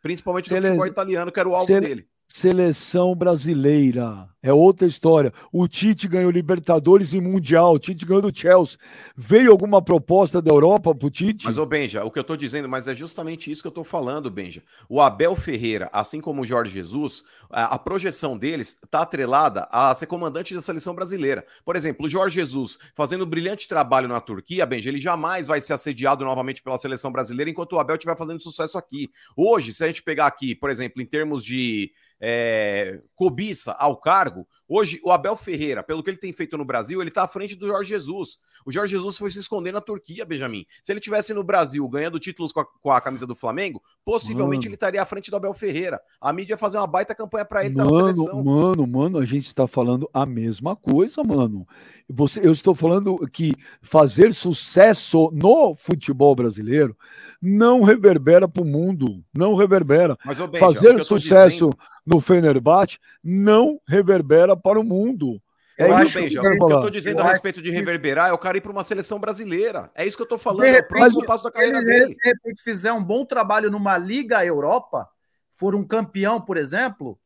[0.00, 0.68] Principalmente no ele...
[0.68, 1.86] futebol italiano, que era o alvo ele...
[1.88, 2.11] dele.
[2.34, 4.31] Seleção brasileira.
[4.42, 5.32] É outra história.
[5.52, 7.74] O Tite ganhou Libertadores e Mundial.
[7.74, 8.76] O Tite ganhou do Chelsea.
[9.14, 11.44] Veio alguma proposta da Europa pro Tite?
[11.44, 13.84] Mas, ô Benja, o que eu tô dizendo, mas é justamente isso que eu tô
[13.84, 14.64] falando, Benja.
[14.88, 19.94] O Abel Ferreira, assim como o Jorge Jesus, a, a projeção deles tá atrelada a
[19.94, 21.46] ser comandante da seleção brasileira.
[21.64, 25.60] Por exemplo, o Jorge Jesus fazendo um brilhante trabalho na Turquia, Benja, ele jamais vai
[25.60, 29.08] ser assediado novamente pela seleção brasileira enquanto o Abel estiver fazendo sucesso aqui.
[29.36, 31.92] Hoje, se a gente pegar aqui, por exemplo, em termos de
[32.24, 36.64] é, cobiça ao cargo, cargo hoje o Abel Ferreira, pelo que ele tem feito no
[36.64, 38.38] Brasil, ele está à frente do Jorge Jesus.
[38.64, 40.64] O Jorge Jesus foi se esconder na Turquia, Benjamin.
[40.82, 44.64] Se ele tivesse no Brasil ganhando títulos com a, com a camisa do Flamengo, possivelmente
[44.64, 44.68] mano.
[44.68, 46.00] ele estaria à frente do Abel Ferreira.
[46.20, 48.44] A mídia ia fazer uma baita campanha para ele mano, tá na seleção.
[48.44, 51.66] Mano, mano, a gente está falando a mesma coisa, mano.
[52.08, 56.96] Você, eu estou falando que fazer sucesso no futebol brasileiro
[57.40, 60.16] não reverbera para o mundo, não reverbera.
[60.24, 61.78] Mas, Benja, fazer sucesso dizendo...
[62.06, 65.40] no Fenerbahçe não reverbera para o mundo.
[65.78, 68.38] É eu eu, o que eu tô dizendo eu a respeito de reverberar é o
[68.38, 69.90] cara ir para uma seleção brasileira.
[69.94, 71.98] É isso que eu tô falando, repente, é o próximo passo da carreira se ele,
[72.00, 72.14] dele.
[72.14, 75.08] De repente fizer um bom trabalho numa Liga Europa,
[75.52, 77.18] for um campeão, por exemplo,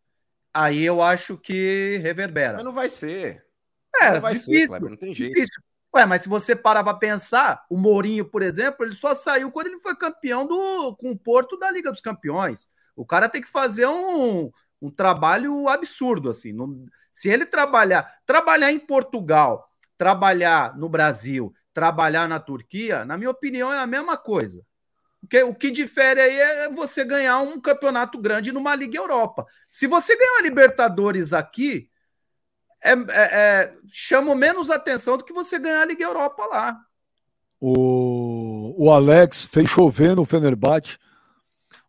[0.55, 2.55] aí eu acho que reverbera.
[2.55, 3.45] Mas não vai ser.
[4.01, 5.35] É, não vai difícil, ser, Kleber, não tem jeito.
[5.35, 5.63] Difícil.
[5.95, 9.69] Ué, mas se você parar para pensar, o Mourinho, por exemplo, ele só saiu quando
[9.69, 12.69] ele foi campeão do, com o Porto da Liga dos Campeões.
[12.95, 14.51] O cara tem que fazer um,
[14.81, 16.53] um trabalho absurdo, assim.
[16.53, 16.85] Não,
[17.17, 19.67] se ele trabalhar, trabalhar em Portugal,
[19.97, 24.63] trabalhar no Brasil, trabalhar na Turquia, na minha opinião, é a mesma coisa.
[25.19, 29.47] Porque o que difere aí é você ganhar um campeonato grande numa Liga Europa.
[29.71, 31.89] Se você ganhar Libertadores aqui,
[32.85, 36.79] é, é, é, chama menos atenção do que você ganhar a Liga Europa lá.
[37.59, 40.99] O, o Alex fez chover no Fenerbahçe.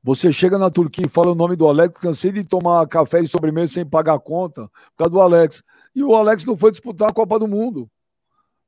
[0.08, 3.28] Você chega na Turquia e fala o nome do Alex, cansei de tomar café e
[3.28, 5.62] sobremesa sem pagar a conta, por causa do Alex.
[5.94, 7.92] E o Alex não foi disputar a Copa do Mundo.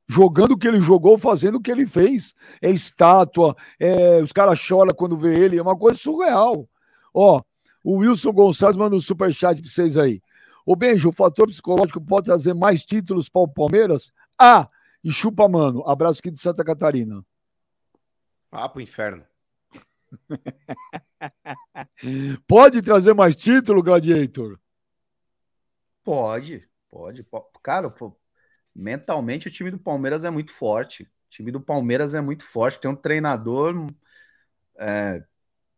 [0.06, 2.36] Jogando o que ele jogou, fazendo o que ele fez.
[2.62, 6.68] É estátua, é, os caras choram quando vê ele, é uma coisa surreal.
[7.14, 7.42] Ó,
[7.86, 10.22] o Wilson Gonçalves manda um superchat pra vocês aí.
[10.66, 14.12] O Benjo, o fator psicológico pode trazer mais títulos para o Palmeiras?
[14.38, 14.68] Ah,
[15.02, 15.88] e chupa, mano.
[15.88, 17.24] Abraço aqui de Santa Catarina.
[18.52, 19.24] Ah, pro inferno.
[22.48, 24.60] Pode trazer mais título, Gladiator?
[26.04, 27.26] Pode, pode.
[27.62, 27.94] Cara,
[28.76, 31.04] mentalmente o time do Palmeiras é muito forte.
[31.04, 32.80] O time do Palmeiras é muito forte.
[32.80, 33.76] Tem um treinador
[34.80, 35.24] é,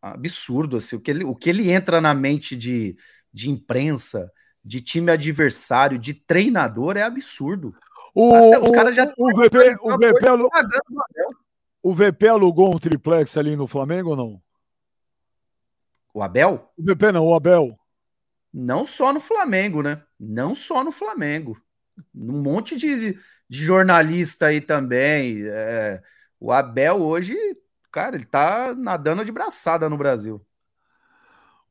[0.02, 0.78] absurdo.
[0.78, 2.96] Assim, o, que ele, o que ele entra na mente de,
[3.34, 4.32] de imprensa,
[4.64, 7.76] de time adversário, de treinador, é absurdo.
[8.14, 8.34] O,
[8.64, 10.26] os caras já o VP, o VP.
[11.82, 14.42] O VP alugou um triplex ali no Flamengo ou não?
[16.14, 16.72] O Abel?
[16.78, 17.78] O VP não, o Abel.
[18.54, 20.04] Não só no Flamengo, né?
[20.20, 21.58] Não só no Flamengo.
[22.14, 23.14] Um monte de,
[23.50, 25.44] de jornalista aí também.
[25.46, 26.02] É...
[26.40, 27.36] o Abel hoje,
[27.92, 30.46] cara, ele tá nadando de braçada no Brasil.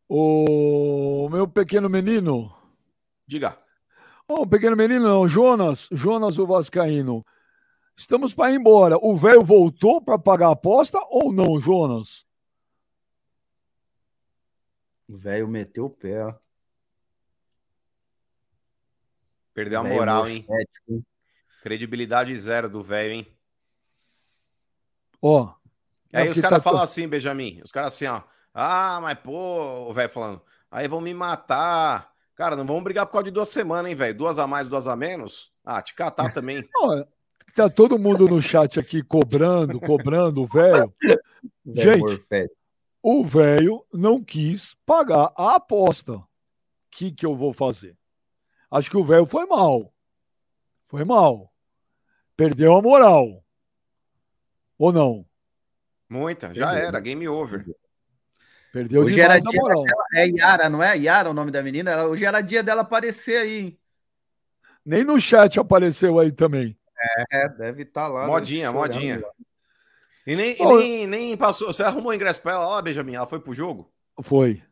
[0.09, 2.53] O meu pequeno menino,
[3.31, 3.57] Diga.
[4.27, 5.29] Oh, pequeno menino, não.
[5.29, 7.25] Jonas, Jonas o Vascaíno.
[8.01, 8.97] Estamos para ir embora.
[8.97, 12.27] O velho voltou para pagar a aposta ou não, Jonas?
[15.07, 16.35] O velho meteu o pé.
[19.53, 20.47] Perdeu a moral, hein?
[21.63, 23.39] Credibilidade zero do velho, hein?
[25.21, 25.43] Ó.
[25.43, 25.55] Oh,
[26.11, 26.63] aí os caras tá...
[26.63, 27.61] falam assim, Benjamin.
[27.63, 28.23] Os caras assim, ó.
[28.55, 30.41] Ah, mas pô, o velho falando.
[30.71, 32.15] Aí vão me matar.
[32.35, 34.17] Cara, não vamos brigar por causa de duas semanas, hein, velho?
[34.17, 35.53] Duas a mais, duas a menos?
[35.63, 36.67] Ah, te catar também.
[37.53, 40.93] tá todo mundo no chat aqui cobrando, cobrando o velho.
[41.67, 42.23] Gente,
[43.03, 46.15] o velho não quis pagar a aposta.
[46.15, 46.27] O
[46.91, 47.97] que, que eu vou fazer?
[48.71, 49.93] Acho que o velho foi mal.
[50.85, 51.53] Foi mal.
[52.37, 53.45] Perdeu a moral.
[54.79, 55.27] Ou não?
[56.09, 56.89] Muita, já Perdeu.
[56.89, 57.65] era, game over.
[58.73, 60.97] Perdeu hoje era dia dela, É Yara, não é?
[60.97, 62.05] Yara o nome da menina?
[62.07, 63.79] Hoje era dia dela aparecer aí.
[64.85, 66.80] Nem no chat apareceu aí também.
[67.33, 68.27] É, deve estar tá lá.
[68.27, 69.21] Modinha, modinha.
[69.21, 69.33] Lá.
[70.27, 71.73] E nem, e nem, nem passou.
[71.73, 73.15] Você arrumou ingresso pra ela lá, Benjamin?
[73.15, 73.91] Ela foi pro jogo?
[74.23, 74.63] Foi.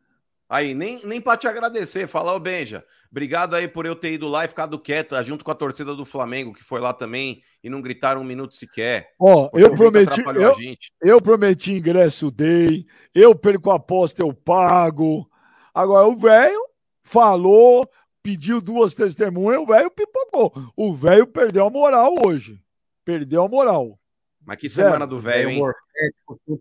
[0.49, 4.27] Aí, nem, nem para te agradecer, falar, ô Benja, obrigado aí por eu ter ido
[4.27, 7.69] lá e ficado quieto, junto com a torcida do Flamengo, que foi lá também, e
[7.69, 9.13] não gritaram um minuto sequer.
[9.19, 10.55] Ó, eu prometi, eu,
[11.03, 15.29] eu prometi ingresso, dei, eu perco a aposta, eu pago.
[15.71, 16.59] Agora, o velho
[17.03, 17.87] falou,
[18.29, 20.53] pediu duas testemunhas, o velho pipocou.
[20.75, 22.61] O velho perdeu a moral hoje.
[23.03, 23.99] Perdeu a moral.
[24.45, 25.63] Mas que semana do velho, hein?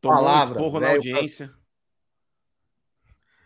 [0.00, 1.52] Tomou um esporro na audiência.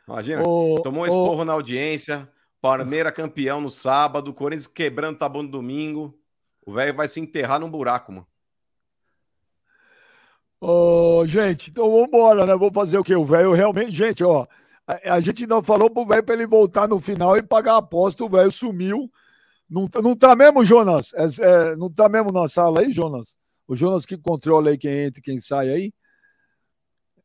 [0.06, 2.30] Imagina, tomou um esporro na audiência,
[2.60, 6.16] Palmeiras campeão no sábado, Corinthians quebrando tabu no domingo.
[6.64, 8.26] O velho vai se enterrar num buraco, mano.
[10.60, 12.54] Ô, gente, então vamos embora, né?
[12.54, 13.16] Vou fazer o quê?
[13.16, 14.46] O velho realmente, gente, ó,
[14.86, 17.78] a, a gente não falou pro velho para ele voltar no final e pagar a
[17.78, 19.10] aposta, o velho sumiu.
[19.68, 21.12] Não, não tá mesmo, Jonas?
[21.14, 23.36] É, é, não tá mesmo na sala aí, Jonas?
[23.66, 25.92] O Jonas que controla aí quem entra e quem sai aí.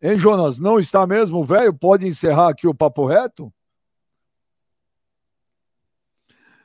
[0.02, 0.60] Hein, Jonas?
[0.60, 1.74] Não está mesmo, velho?
[1.74, 3.52] Pode encerrar aqui o papo reto?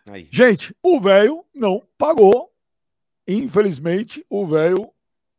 [0.09, 0.28] Aí.
[0.31, 2.52] Gente, o velho não pagou.
[3.27, 4.93] Infelizmente, o velho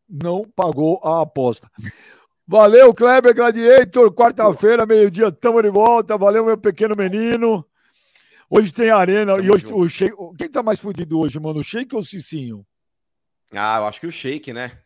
[0.09, 1.69] não pagou a aposta.
[2.47, 4.13] Valeu, Kleber Gladiator.
[4.13, 6.17] Quarta-feira, meio-dia, tamo de volta.
[6.17, 7.65] Valeu, meu pequeno menino.
[8.49, 9.35] Hoje tem arena.
[9.35, 10.13] Tamo e hoje o Sheik.
[10.37, 11.59] Quem tá mais fudido hoje, mano?
[11.59, 12.65] O Sheik ou o Cicinho?
[13.53, 14.83] Ah, eu acho que o Sheik, né?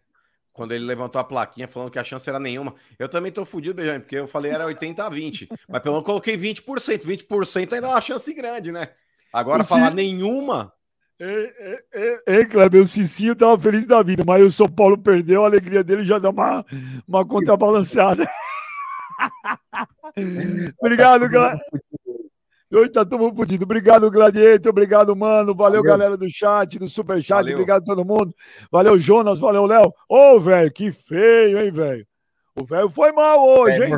[0.57, 2.73] quando ele levantou a plaquinha falando que a chance era nenhuma.
[2.97, 5.47] Eu também tô fudido, Benjamin, porque eu falei era 80 a 20.
[5.69, 7.05] mas pelo menos coloquei 20%.
[7.05, 8.89] 20% ainda é uma chance grande, né?
[9.31, 9.93] Agora o falar C...
[9.93, 10.73] nenhuma.
[11.19, 11.51] Ei,
[11.93, 15.47] ei, ei, Kleber, o Cicinho tava feliz da vida, mas o São Paulo perdeu, a
[15.47, 16.63] alegria dele já dá uma,
[17.07, 18.29] uma contrabalanceada.
[20.79, 21.59] Obrigado, galera.
[22.71, 23.63] Hoje tá todo mundo fudido.
[23.63, 24.69] Obrigado, Gladiator.
[24.69, 25.55] Obrigado, mano.
[25.55, 27.37] Valeu, valeu, galera do chat, do super chat.
[27.37, 27.53] Valeu.
[27.53, 28.35] Obrigado a todo mundo.
[28.69, 29.39] Valeu, Jonas.
[29.39, 29.87] Valeu, Léo.
[30.09, 32.05] Ô, oh, velho, que feio, hein, velho?
[32.59, 33.97] O velho foi mal hoje, hein?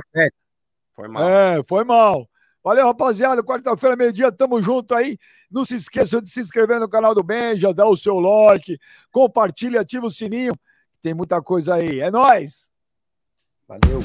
[0.96, 1.30] Foi mal.
[1.30, 2.30] É, foi mal.
[2.64, 3.44] Valeu, rapaziada.
[3.44, 5.18] Quarta-feira, meio-dia, tamo junto aí.
[5.50, 8.78] Não se esqueça de se inscrever no canal do Benja, dar o seu like,
[9.12, 10.54] compartilha, ativa o sininho.
[11.02, 12.00] Tem muita coisa aí.
[12.00, 12.72] É nóis!
[13.68, 14.02] Valeu!